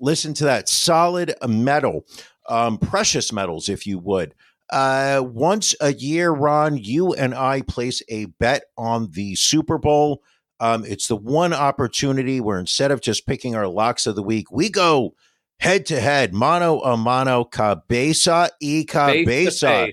Listen 0.00 0.34
to 0.34 0.44
that 0.44 0.68
solid 0.68 1.34
metal, 1.46 2.04
um, 2.48 2.78
precious 2.78 3.32
metals, 3.32 3.68
if 3.68 3.86
you 3.86 3.98
would. 3.98 4.34
Uh, 4.70 5.22
once 5.24 5.74
a 5.80 5.92
year, 5.94 6.30
Ron, 6.30 6.76
you 6.76 7.14
and 7.14 7.34
I 7.34 7.62
place 7.62 8.02
a 8.08 8.26
bet 8.26 8.64
on 8.76 9.10
the 9.12 9.34
Super 9.34 9.78
Bowl. 9.78 10.22
Um, 10.60 10.84
it's 10.84 11.08
the 11.08 11.16
one 11.16 11.52
opportunity 11.52 12.40
where 12.40 12.58
instead 12.58 12.90
of 12.90 13.00
just 13.00 13.26
picking 13.26 13.54
our 13.54 13.68
locks 13.68 14.06
of 14.06 14.16
the 14.16 14.22
week, 14.22 14.50
we 14.50 14.68
go 14.68 15.14
head 15.60 15.86
to 15.86 16.00
head, 16.00 16.34
mano 16.34 16.80
a 16.80 16.96
mano, 16.96 17.44
cabeza 17.44 18.50
y 18.60 18.84
cabeza. 18.86 19.90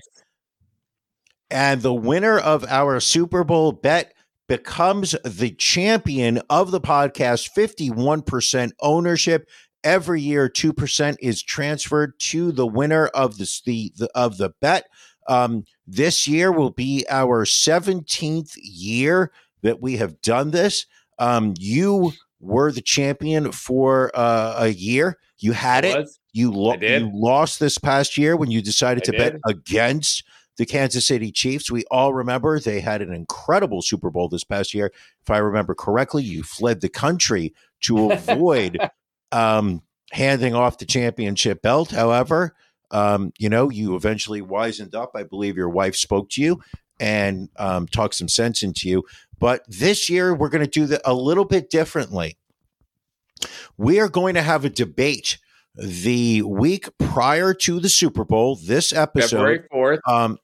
And 1.50 1.82
the 1.82 1.94
winner 1.94 2.38
of 2.38 2.64
our 2.64 2.98
Super 2.98 3.44
Bowl 3.44 3.72
bet 3.72 4.12
becomes 4.48 5.14
the 5.24 5.50
champion 5.50 6.40
of 6.50 6.70
the 6.70 6.80
podcast, 6.80 7.50
51% 7.56 8.72
ownership. 8.80 9.48
Every 9.84 10.20
year, 10.20 10.48
2% 10.48 11.16
is 11.20 11.42
transferred 11.42 12.18
to 12.18 12.50
the 12.50 12.66
winner 12.66 13.06
of 13.08 13.38
the, 13.38 13.60
the, 13.64 13.92
the 13.96 14.10
of 14.14 14.38
the 14.38 14.50
bet. 14.60 14.86
Um, 15.28 15.64
this 15.86 16.26
year 16.26 16.50
will 16.50 16.70
be 16.70 17.04
our 17.08 17.44
17th 17.44 18.52
year 18.56 19.32
that 19.62 19.80
we 19.80 19.96
have 19.96 20.20
done 20.20 20.50
this. 20.50 20.86
Um, 21.18 21.54
you 21.58 22.12
were 22.40 22.72
the 22.72 22.82
champion 22.82 23.52
for 23.52 24.10
uh, 24.14 24.56
a 24.58 24.68
year. 24.68 25.18
You 25.38 25.52
had 25.52 25.84
it. 25.84 25.96
Was. 25.96 26.18
You, 26.32 26.52
lo- 26.52 26.76
you 26.80 27.10
lost 27.14 27.60
this 27.60 27.78
past 27.78 28.18
year 28.18 28.36
when 28.36 28.50
you 28.50 28.60
decided 28.60 29.04
I 29.04 29.06
to 29.06 29.12
bet 29.12 29.36
against 29.48 30.22
the 30.58 30.66
Kansas 30.66 31.06
City 31.06 31.32
Chiefs. 31.32 31.70
We 31.70 31.84
all 31.90 32.12
remember 32.12 32.58
they 32.58 32.80
had 32.80 33.02
an 33.02 33.12
incredible 33.12 33.82
Super 33.82 34.10
Bowl 34.10 34.28
this 34.28 34.44
past 34.44 34.74
year. 34.74 34.92
If 35.22 35.30
I 35.30 35.38
remember 35.38 35.74
correctly, 35.74 36.22
you 36.22 36.42
fled 36.42 36.80
the 36.80 36.88
country 36.88 37.54
to 37.82 38.10
avoid 38.10 38.78
um, 39.32 39.82
handing 40.12 40.54
off 40.54 40.78
the 40.78 40.86
championship 40.86 41.62
belt. 41.62 41.90
However, 41.90 42.54
um, 42.90 43.32
you 43.38 43.48
know, 43.48 43.70
you 43.70 43.96
eventually 43.96 44.40
wisened 44.40 44.94
up. 44.94 45.12
I 45.14 45.24
believe 45.24 45.56
your 45.56 45.68
wife 45.68 45.96
spoke 45.96 46.30
to 46.30 46.42
you 46.42 46.60
and 46.98 47.48
um, 47.56 47.86
talked 47.86 48.14
some 48.14 48.28
sense 48.28 48.62
into 48.62 48.88
you. 48.88 49.04
But 49.38 49.62
this 49.68 50.08
year, 50.08 50.34
we're 50.34 50.48
going 50.48 50.64
to 50.64 50.70
do 50.70 50.86
that 50.86 51.02
a 51.04 51.14
little 51.14 51.44
bit 51.44 51.70
differently. 51.70 52.38
We 53.76 54.00
are 54.00 54.08
going 54.08 54.34
to 54.34 54.42
have 54.42 54.64
a 54.64 54.70
debate 54.70 55.38
the 55.74 56.42
week 56.42 56.88
prior 56.98 57.52
to 57.52 57.80
the 57.80 57.88
Super 57.88 58.24
Bowl. 58.24 58.56
This 58.56 58.92
episode, 58.92 59.30
February 59.30 59.60
4th. 59.72 59.98
um, 60.08 60.38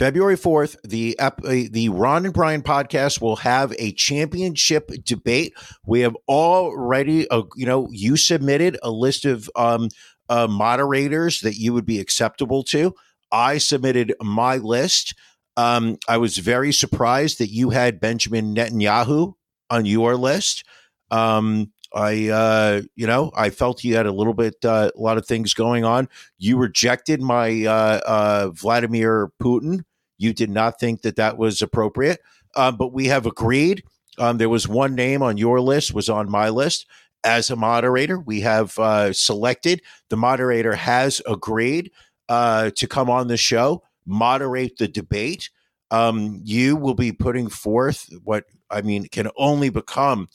February 0.00 0.36
4th, 0.36 0.76
the 0.82 1.18
ep- 1.18 1.44
uh, 1.44 1.68
the 1.70 1.90
Ron 1.90 2.24
and 2.24 2.32
Brian 2.32 2.62
podcast 2.62 3.20
will 3.20 3.36
have 3.36 3.74
a 3.78 3.92
championship 3.92 4.90
debate. 5.04 5.52
We 5.84 6.00
have 6.00 6.16
already, 6.26 7.28
uh, 7.28 7.42
you 7.56 7.66
know, 7.66 7.88
you 7.90 8.16
submitted 8.16 8.78
a 8.82 8.90
list 8.90 9.24
of 9.24 9.50
um, 9.56 9.88
uh, 10.28 10.46
moderators 10.46 11.40
that 11.40 11.56
you 11.56 11.74
would 11.74 11.84
be 11.84 11.98
acceptable 11.98 12.62
to. 12.64 12.94
I 13.30 13.58
submitted 13.58 14.14
my 14.22 14.56
list. 14.56 15.14
Um, 15.60 15.98
I 16.08 16.16
was 16.16 16.38
very 16.38 16.72
surprised 16.72 17.38
that 17.38 17.50
you 17.50 17.68
had 17.68 18.00
Benjamin 18.00 18.54
Netanyahu 18.54 19.34
on 19.68 19.84
your 19.84 20.16
list. 20.16 20.64
Um, 21.10 21.70
I, 21.92 22.28
uh, 22.28 22.82
you 22.94 23.06
know, 23.06 23.30
I 23.36 23.50
felt 23.50 23.84
you 23.84 23.96
had 23.96 24.06
a 24.06 24.12
little 24.12 24.32
bit, 24.32 24.54
uh, 24.64 24.90
a 24.96 25.00
lot 25.00 25.18
of 25.18 25.26
things 25.26 25.52
going 25.52 25.84
on. 25.84 26.08
You 26.38 26.56
rejected 26.56 27.20
my 27.20 27.66
uh, 27.66 28.00
uh, 28.06 28.50
Vladimir 28.54 29.32
Putin. 29.42 29.84
You 30.16 30.32
did 30.32 30.48
not 30.48 30.80
think 30.80 31.02
that 31.02 31.16
that 31.16 31.36
was 31.36 31.60
appropriate, 31.60 32.20
um, 32.56 32.76
but 32.76 32.94
we 32.94 33.06
have 33.08 33.26
agreed. 33.26 33.82
Um, 34.18 34.38
there 34.38 34.48
was 34.48 34.66
one 34.66 34.94
name 34.94 35.22
on 35.22 35.36
your 35.36 35.60
list, 35.60 35.92
was 35.92 36.08
on 36.08 36.30
my 36.30 36.48
list 36.48 36.86
as 37.22 37.50
a 37.50 37.56
moderator. 37.56 38.18
We 38.18 38.40
have 38.40 38.78
uh, 38.78 39.12
selected. 39.12 39.82
The 40.08 40.16
moderator 40.16 40.74
has 40.74 41.20
agreed 41.26 41.90
uh, 42.30 42.70
to 42.76 42.86
come 42.86 43.10
on 43.10 43.28
the 43.28 43.36
show, 43.36 43.82
moderate 44.06 44.78
the 44.78 44.88
debate. 44.88 45.50
Um, 45.90 46.40
you 46.44 46.76
will 46.76 46.94
be 46.94 47.12
putting 47.12 47.48
forth 47.48 48.08
what 48.22 48.44
I 48.70 48.82
mean 48.82 49.06
can 49.08 49.28
only 49.36 49.70
become, 49.70 50.28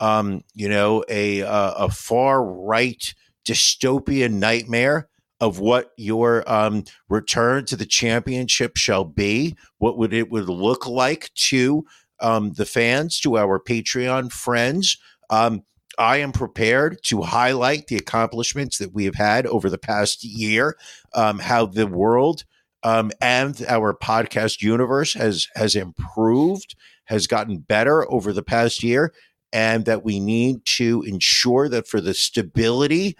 um, 0.00 0.42
you 0.54 0.68
know, 0.68 1.04
a 1.08 1.40
a, 1.40 1.72
a 1.72 1.90
far 1.90 2.44
right 2.44 3.14
dystopian 3.44 4.34
nightmare 4.34 5.08
of 5.40 5.58
what 5.58 5.90
your 5.96 6.50
um, 6.50 6.84
return 7.08 7.64
to 7.66 7.76
the 7.76 7.84
championship 7.84 8.76
shall 8.76 9.04
be. 9.04 9.56
What 9.78 9.98
would 9.98 10.14
it 10.14 10.30
would 10.30 10.48
look 10.48 10.86
like 10.86 11.30
to 11.34 11.84
um, 12.22 12.52
the 12.52 12.64
fans, 12.64 13.20
to 13.20 13.36
our 13.36 13.58
Patreon 13.58 14.32
friends. 14.32 14.96
Um, 15.28 15.64
I 15.98 16.18
am 16.18 16.32
prepared 16.32 17.02
to 17.04 17.20
highlight 17.20 17.88
the 17.88 17.96
accomplishments 17.96 18.78
that 18.78 18.94
we 18.94 19.04
have 19.04 19.16
had 19.16 19.46
over 19.46 19.68
the 19.68 19.76
past 19.76 20.24
year, 20.24 20.76
um, 21.14 21.38
how 21.38 21.66
the 21.66 21.86
world 21.86 22.44
um, 22.82 23.10
and 23.20 23.64
our 23.68 23.94
podcast 23.94 24.62
universe 24.62 25.14
has 25.14 25.48
has 25.54 25.76
improved, 25.76 26.74
has 27.04 27.26
gotten 27.26 27.58
better 27.58 28.10
over 28.10 28.32
the 28.32 28.42
past 28.42 28.82
year, 28.82 29.12
and 29.52 29.84
that 29.84 30.04
we 30.04 30.18
need 30.20 30.64
to 30.64 31.02
ensure 31.06 31.68
that 31.68 31.86
for 31.86 32.00
the 32.00 32.14
stability 32.14 33.16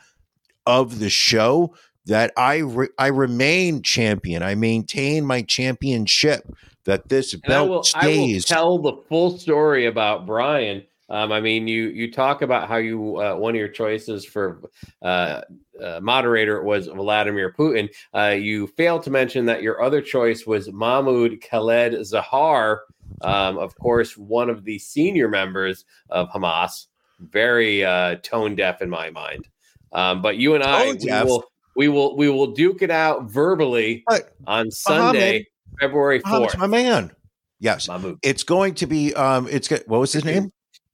of 0.66 0.98
the 0.98 1.10
show, 1.10 1.74
that 2.06 2.32
I 2.36 2.58
re- 2.58 2.88
I 2.98 3.08
remain 3.08 3.82
champion. 3.82 4.42
I 4.42 4.54
maintain 4.54 5.24
my 5.24 5.42
championship. 5.42 6.44
That 6.84 7.08
this 7.08 7.32
And 7.32 7.42
I 7.44 7.48
belt 7.48 7.68
will, 7.68 7.84
I 7.94 8.06
will 8.06 8.12
stays. 8.14 8.44
tell 8.44 8.78
the 8.78 8.94
full 9.08 9.38
story 9.38 9.86
about 9.86 10.26
Brian. 10.26 10.82
Um, 11.12 11.30
I 11.30 11.42
mean, 11.42 11.68
you 11.68 11.88
you 11.88 12.10
talk 12.10 12.40
about 12.40 12.68
how 12.68 12.78
you 12.78 13.20
uh, 13.20 13.36
one 13.36 13.54
of 13.54 13.58
your 13.58 13.68
choices 13.68 14.24
for 14.24 14.62
uh, 15.02 15.42
uh, 15.80 16.00
moderator 16.00 16.62
was 16.62 16.86
Vladimir 16.86 17.52
Putin. 17.52 17.90
Uh, 18.14 18.28
you 18.28 18.66
failed 18.66 19.02
to 19.02 19.10
mention 19.10 19.44
that 19.44 19.62
your 19.62 19.82
other 19.82 20.00
choice 20.00 20.46
was 20.46 20.72
Mahmoud 20.72 21.42
Khaled 21.42 21.92
Zahar, 22.00 22.78
um, 23.20 23.58
of 23.58 23.76
course, 23.78 24.16
one 24.16 24.48
of 24.48 24.64
the 24.64 24.78
senior 24.78 25.28
members 25.28 25.84
of 26.08 26.30
Hamas. 26.30 26.86
Very 27.20 27.84
uh, 27.84 28.16
tone 28.22 28.56
deaf 28.56 28.80
in 28.80 28.88
my 28.88 29.10
mind. 29.10 29.46
Um, 29.92 30.22
but 30.22 30.38
you 30.38 30.54
and 30.54 30.64
I, 30.64 30.94
we 30.94 31.10
will, 31.10 31.44
we 31.76 31.88
will 31.88 32.16
we 32.16 32.30
will 32.30 32.52
duke 32.52 32.80
it 32.80 32.90
out 32.90 33.30
verbally 33.30 34.02
on 34.46 34.70
Sunday, 34.70 35.46
February 35.78 36.22
Muhammad's 36.24 36.54
fourth. 36.54 36.58
my 36.58 36.66
man. 36.66 37.12
Yes, 37.60 37.86
Mahmoud. 37.86 38.18
it's 38.22 38.44
going 38.44 38.74
to 38.76 38.86
be. 38.86 39.14
Um, 39.14 39.46
it's 39.50 39.68
what 39.68 40.00
was 40.00 40.14
his 40.14 40.24
name? 40.24 40.50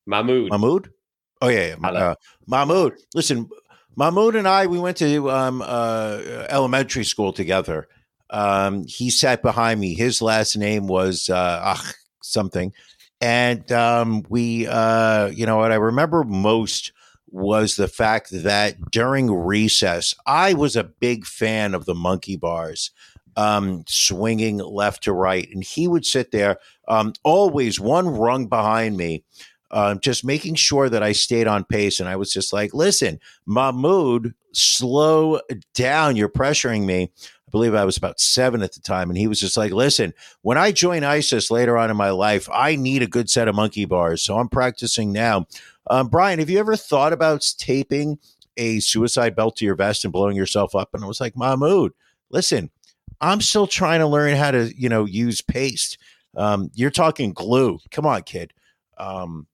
Mahmoud. 0.08 0.50
Mahmoud. 0.50 0.90
Oh 1.40 1.48
yeah, 1.48 1.76
yeah. 1.80 1.88
Uh, 1.88 2.14
Mahmoud. 2.46 2.94
Listen, 3.14 3.48
Mahmoud 3.94 4.36
and 4.36 4.48
I, 4.48 4.66
we 4.66 4.78
went 4.78 4.96
to 4.96 5.30
um, 5.30 5.62
uh, 5.62 6.46
elementary 6.48 7.04
school 7.04 7.32
together. 7.32 7.88
Um, 8.30 8.84
he 8.86 9.10
sat 9.10 9.42
behind 9.42 9.80
me. 9.80 9.94
His 9.94 10.20
last 10.20 10.56
name 10.56 10.86
was 10.86 11.28
uh, 11.28 11.74
Ach 11.76 11.94
something, 12.22 12.72
and 13.20 13.70
um, 13.70 14.24
we, 14.28 14.66
uh, 14.66 15.26
you 15.26 15.46
know, 15.46 15.58
what 15.58 15.72
I 15.72 15.76
remember 15.76 16.24
most 16.24 16.92
was 17.30 17.76
the 17.76 17.88
fact 17.88 18.30
that 18.30 18.90
during 18.90 19.30
recess, 19.30 20.14
I 20.26 20.54
was 20.54 20.74
a 20.74 20.84
big 20.84 21.26
fan 21.26 21.74
of 21.74 21.84
the 21.84 21.94
monkey 21.94 22.36
bars, 22.36 22.90
um, 23.36 23.84
swinging 23.86 24.58
left 24.58 25.04
to 25.04 25.12
right, 25.12 25.46
and 25.52 25.62
he 25.62 25.86
would 25.86 26.06
sit 26.06 26.30
there, 26.30 26.58
um, 26.88 27.12
always 27.24 27.78
one 27.78 28.08
rung 28.08 28.46
behind 28.46 28.96
me 28.96 29.24
um, 29.70 30.00
just 30.00 30.24
making 30.24 30.54
sure 30.54 30.88
that 30.88 31.02
I 31.02 31.12
stayed 31.12 31.46
on 31.46 31.64
pace. 31.64 32.00
And 32.00 32.08
I 32.08 32.16
was 32.16 32.32
just 32.32 32.52
like, 32.52 32.72
listen, 32.74 33.20
Mahmoud, 33.46 34.34
slow 34.52 35.40
down. 35.74 36.16
You're 36.16 36.28
pressuring 36.28 36.84
me. 36.84 37.12
I 37.48 37.50
believe 37.50 37.74
I 37.74 37.84
was 37.84 37.96
about 37.96 38.20
seven 38.20 38.62
at 38.62 38.74
the 38.74 38.80
time. 38.80 39.10
And 39.10 39.18
he 39.18 39.26
was 39.26 39.40
just 39.40 39.56
like, 39.56 39.72
listen, 39.72 40.12
when 40.42 40.58
I 40.58 40.72
join 40.72 41.04
ISIS 41.04 41.50
later 41.50 41.78
on 41.78 41.90
in 41.90 41.96
my 41.96 42.10
life, 42.10 42.48
I 42.52 42.76
need 42.76 43.02
a 43.02 43.06
good 43.06 43.30
set 43.30 43.48
of 43.48 43.54
monkey 43.54 43.84
bars. 43.84 44.22
So 44.22 44.38
I'm 44.38 44.48
practicing 44.48 45.12
now. 45.12 45.46
Um, 45.90 46.08
Brian, 46.08 46.38
have 46.38 46.50
you 46.50 46.58
ever 46.58 46.76
thought 46.76 47.12
about 47.14 47.46
taping 47.58 48.18
a 48.58 48.80
suicide 48.80 49.34
belt 49.34 49.56
to 49.56 49.64
your 49.64 49.76
vest 49.76 50.04
and 50.04 50.12
blowing 50.12 50.36
yourself 50.36 50.74
up? 50.74 50.90
And 50.92 51.02
I 51.02 51.06
was 51.06 51.20
like, 51.20 51.36
Mahmoud, 51.36 51.92
listen, 52.30 52.70
I'm 53.20 53.40
still 53.40 53.66
trying 53.66 54.00
to 54.00 54.06
learn 54.06 54.36
how 54.36 54.50
to, 54.50 54.72
you 54.76 54.88
know, 54.88 55.06
use 55.06 55.40
paste. 55.40 55.98
Um, 56.36 56.70
you're 56.74 56.90
talking 56.90 57.32
glue. 57.32 57.78
Come 57.90 58.04
on, 58.04 58.22
kid. 58.22 58.52
Um, 58.98 59.46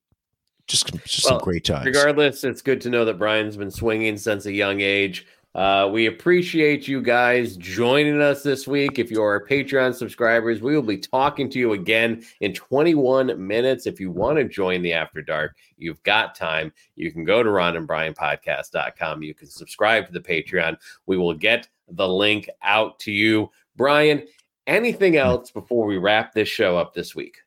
just 0.67 0.91
just 1.05 1.25
Well, 1.25 1.39
some 1.39 1.43
great 1.43 1.63
times. 1.63 1.85
Regardless, 1.85 2.43
it's 2.43 2.61
good 2.61 2.81
to 2.81 2.89
know 2.89 3.05
that 3.05 3.19
Brian's 3.19 3.57
been 3.57 3.71
swinging 3.71 4.17
since 4.17 4.45
a 4.45 4.53
young 4.53 4.81
age. 4.81 5.25
Uh, 5.55 5.89
we 5.89 6.07
appreciate 6.07 6.85
you 6.85 7.01
guys 7.01 7.55
joining 7.55 8.21
us 8.21 8.43
this 8.43 8.67
week. 8.67 8.99
If 8.99 9.09
you 9.09 9.23
are 9.23 9.45
Patreon 9.45 9.95
subscribers, 9.95 10.61
we 10.61 10.75
will 10.75 10.81
be 10.81 10.97
talking 10.97 11.49
to 11.51 11.57
you 11.57 11.71
again 11.71 12.25
in 12.41 12.53
21 12.53 13.47
minutes. 13.47 13.87
If 13.87 14.01
you 14.01 14.11
want 14.11 14.37
to 14.37 14.43
join 14.43 14.81
the 14.81 14.91
After 14.91 15.21
Dark, 15.21 15.55
you've 15.77 16.03
got 16.03 16.35
time. 16.35 16.73
You 16.97 17.09
can 17.09 17.23
go 17.23 17.41
to 17.41 17.49
ronandbrianpodcast.com. 17.49 19.23
You 19.23 19.33
can 19.33 19.47
subscribe 19.47 20.07
to 20.07 20.11
the 20.11 20.19
Patreon. 20.19 20.75
We 21.05 21.17
will 21.17 21.33
get 21.33 21.69
the 21.87 22.07
link 22.07 22.49
out 22.61 22.99
to 22.99 23.13
you. 23.13 23.49
Brian, 23.77 24.27
anything 24.67 25.15
else 25.15 25.51
before 25.51 25.85
we 25.85 25.97
wrap 25.97 26.33
this 26.33 26.49
show 26.49 26.77
up 26.77 26.93
this 26.93 27.15
week? 27.15 27.37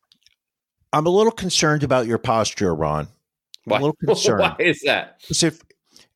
I'm 0.93 1.07
a 1.07 1.11
little 1.11 1.33
concerned 1.33 1.83
about 1.83 2.07
your 2.07 2.19
posture, 2.19 2.75
Ron. 2.75 3.07
I'm 3.07 3.09
Why, 3.65 3.79
a 3.79 3.81
little 3.81 3.97
concerned. 4.07 4.41
why 4.41 4.57
is 4.59 4.81
that? 4.85 5.21
Because 5.21 5.43
if 5.43 5.63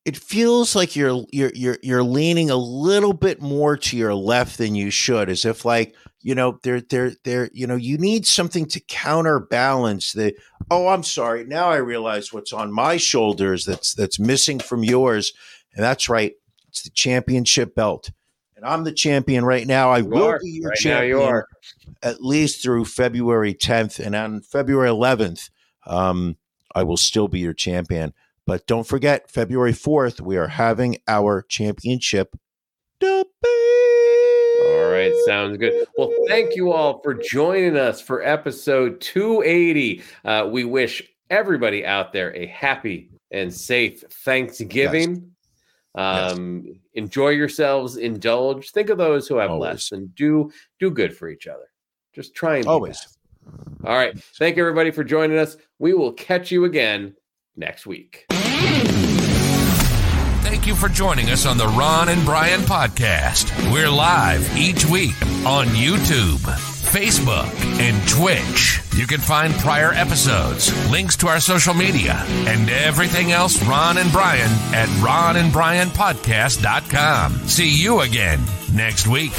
it 0.05 0.17
feels 0.17 0.75
like 0.75 0.97
you're 0.97 1.25
you're 1.31 1.53
you're 1.55 1.79
you're 1.83 2.03
leaning 2.03 2.51
a 2.51 2.57
little 2.57 3.13
bit 3.13 3.41
more 3.41 3.77
to 3.77 3.97
your 3.97 4.15
left 4.15 4.59
than 4.59 4.75
you 4.75 4.91
should, 4.91 5.29
as 5.29 5.45
if 5.45 5.65
like 5.65 5.95
you 6.21 6.35
know 6.35 6.59
there 6.63 6.81
there 6.81 7.13
there 7.25 7.51
you 7.53 7.67
know 7.67 7.77
you 7.77 7.99
need 7.99 8.27
something 8.27 8.67
to 8.67 8.81
counterbalance 8.81 10.13
the 10.13 10.35
oh 10.71 10.89
I'm 10.89 11.03
sorry 11.03 11.45
now 11.45 11.69
I 11.69 11.77
realize 11.77 12.33
what's 12.33 12.53
on 12.53 12.73
my 12.73 12.97
shoulders 12.97 13.65
that's 13.65 13.95
that's 13.95 14.19
missing 14.19 14.59
from 14.59 14.83
yours, 14.83 15.33
and 15.75 15.85
that's 15.85 16.09
right, 16.09 16.33
it's 16.69 16.83
the 16.83 16.91
championship 16.91 17.75
belt, 17.75 18.11
and 18.63 18.73
I'm 18.73 18.85
the 18.85 18.93
champion 18.93 19.45
right 19.45 19.67
now. 19.67 19.91
I 19.91 19.99
You 19.99 20.07
will 20.07 20.23
are. 20.25 20.39
be 20.41 20.51
your 20.51 20.69
Right 20.71 20.79
champion 20.79 21.09
you 21.19 21.23
are. 21.23 21.47
at 22.03 22.23
least 22.23 22.63
through 22.63 22.85
February 22.85 23.55
10th, 23.55 23.99
and 24.05 24.15
on 24.15 24.41
February 24.41 24.89
11th, 24.89 25.51
um, 25.87 26.37
I 26.75 26.85
will 26.85 26.97
still 26.97 27.29
be 27.29 27.41
your 27.41 27.55
champion. 27.55 28.15
But 28.47 28.67
don't 28.67 28.87
forget, 28.87 29.31
February 29.31 29.73
4th, 29.73 30.21
we 30.21 30.37
are 30.37 30.49
having 30.49 30.99
our 31.09 31.43
championship 31.49 32.35
debate. 33.01 33.27
All 34.65 34.91
right, 34.91 35.13
sounds 35.27 35.57
good. 35.59 35.87
Well, 35.97 36.13
thank 36.29 36.55
you 36.57 36.73
all 36.73 37.01
for 37.03 37.15
joining 37.15 37.77
us 37.77 38.01
for 38.01 38.23
episode 38.23 39.01
280. 39.01 40.03
Uh, 40.25 40.49
we 40.51 40.65
wish 40.65 41.03
everybody 41.31 41.85
out 41.85 42.13
there 42.13 42.35
a 42.37 42.47
happy 42.47 43.11
and 43.31 43.53
safe 43.53 44.03
Thanksgiving. 44.25 45.32
Um, 45.95 46.81
Enjoy 46.95 47.31
yourselves, 47.31 47.97
indulge. 47.97 48.71
Think 48.71 48.89
of 48.91 48.99
those 48.99 49.29
who 49.29 49.37
have 49.37 49.51
less, 49.53 49.93
and 49.93 50.15
do 50.15 50.53
do 50.79 50.91
good 50.91 51.17
for 51.17 51.29
each 51.29 51.47
other. 51.47 51.67
Just 52.15 52.35
try 52.35 52.57
and 52.57 52.67
Always. 52.67 53.01
best. 53.01 53.19
All 53.85 53.95
right, 53.97 54.19
thank 54.39 54.57
you 54.57 54.63
everybody 54.63 54.91
for 54.91 55.05
joining 55.05 55.39
us. 55.39 55.57
We 55.79 55.95
will 55.95 56.13
catch 56.13 56.51
you 56.51 56.65
again 56.65 57.15
next 57.57 57.87
week. 57.87 58.27
Thank 60.43 60.67
you 60.67 60.75
for 60.77 60.89
joining 60.89 61.31
us 61.31 61.45
on 61.47 61.59
the 61.59 61.67
Ron 61.69 62.09
and 62.11 62.25
Brian 62.25 62.61
podcast. 62.61 63.51
We're 63.73 63.91
live 63.91 64.57
each 64.57 64.87
week 64.87 65.21
on 65.45 65.67
YouTube, 65.69 66.41
Facebook, 66.93 67.49
and 67.81 67.97
Twitch. 68.07 68.83
You 68.95 69.07
can 69.07 69.21
find 69.21 69.55
prior 69.55 69.93
episodes, 69.93 70.71
links 70.91 71.17
to 71.17 71.29
our 71.29 71.41
social 71.41 71.73
media, 71.73 72.23
and 72.29 72.69
everything 72.69 73.33
else 73.33 73.63
Ron 73.65 73.97
and 73.97 74.13
Brian 74.13 74.51
at 74.75 74.91
ronandbrianpodcast.com. 75.01 77.49
See 77.49 77.71
you 77.71 78.01
again 78.01 78.41
next 78.75 79.07
week. 79.07 79.33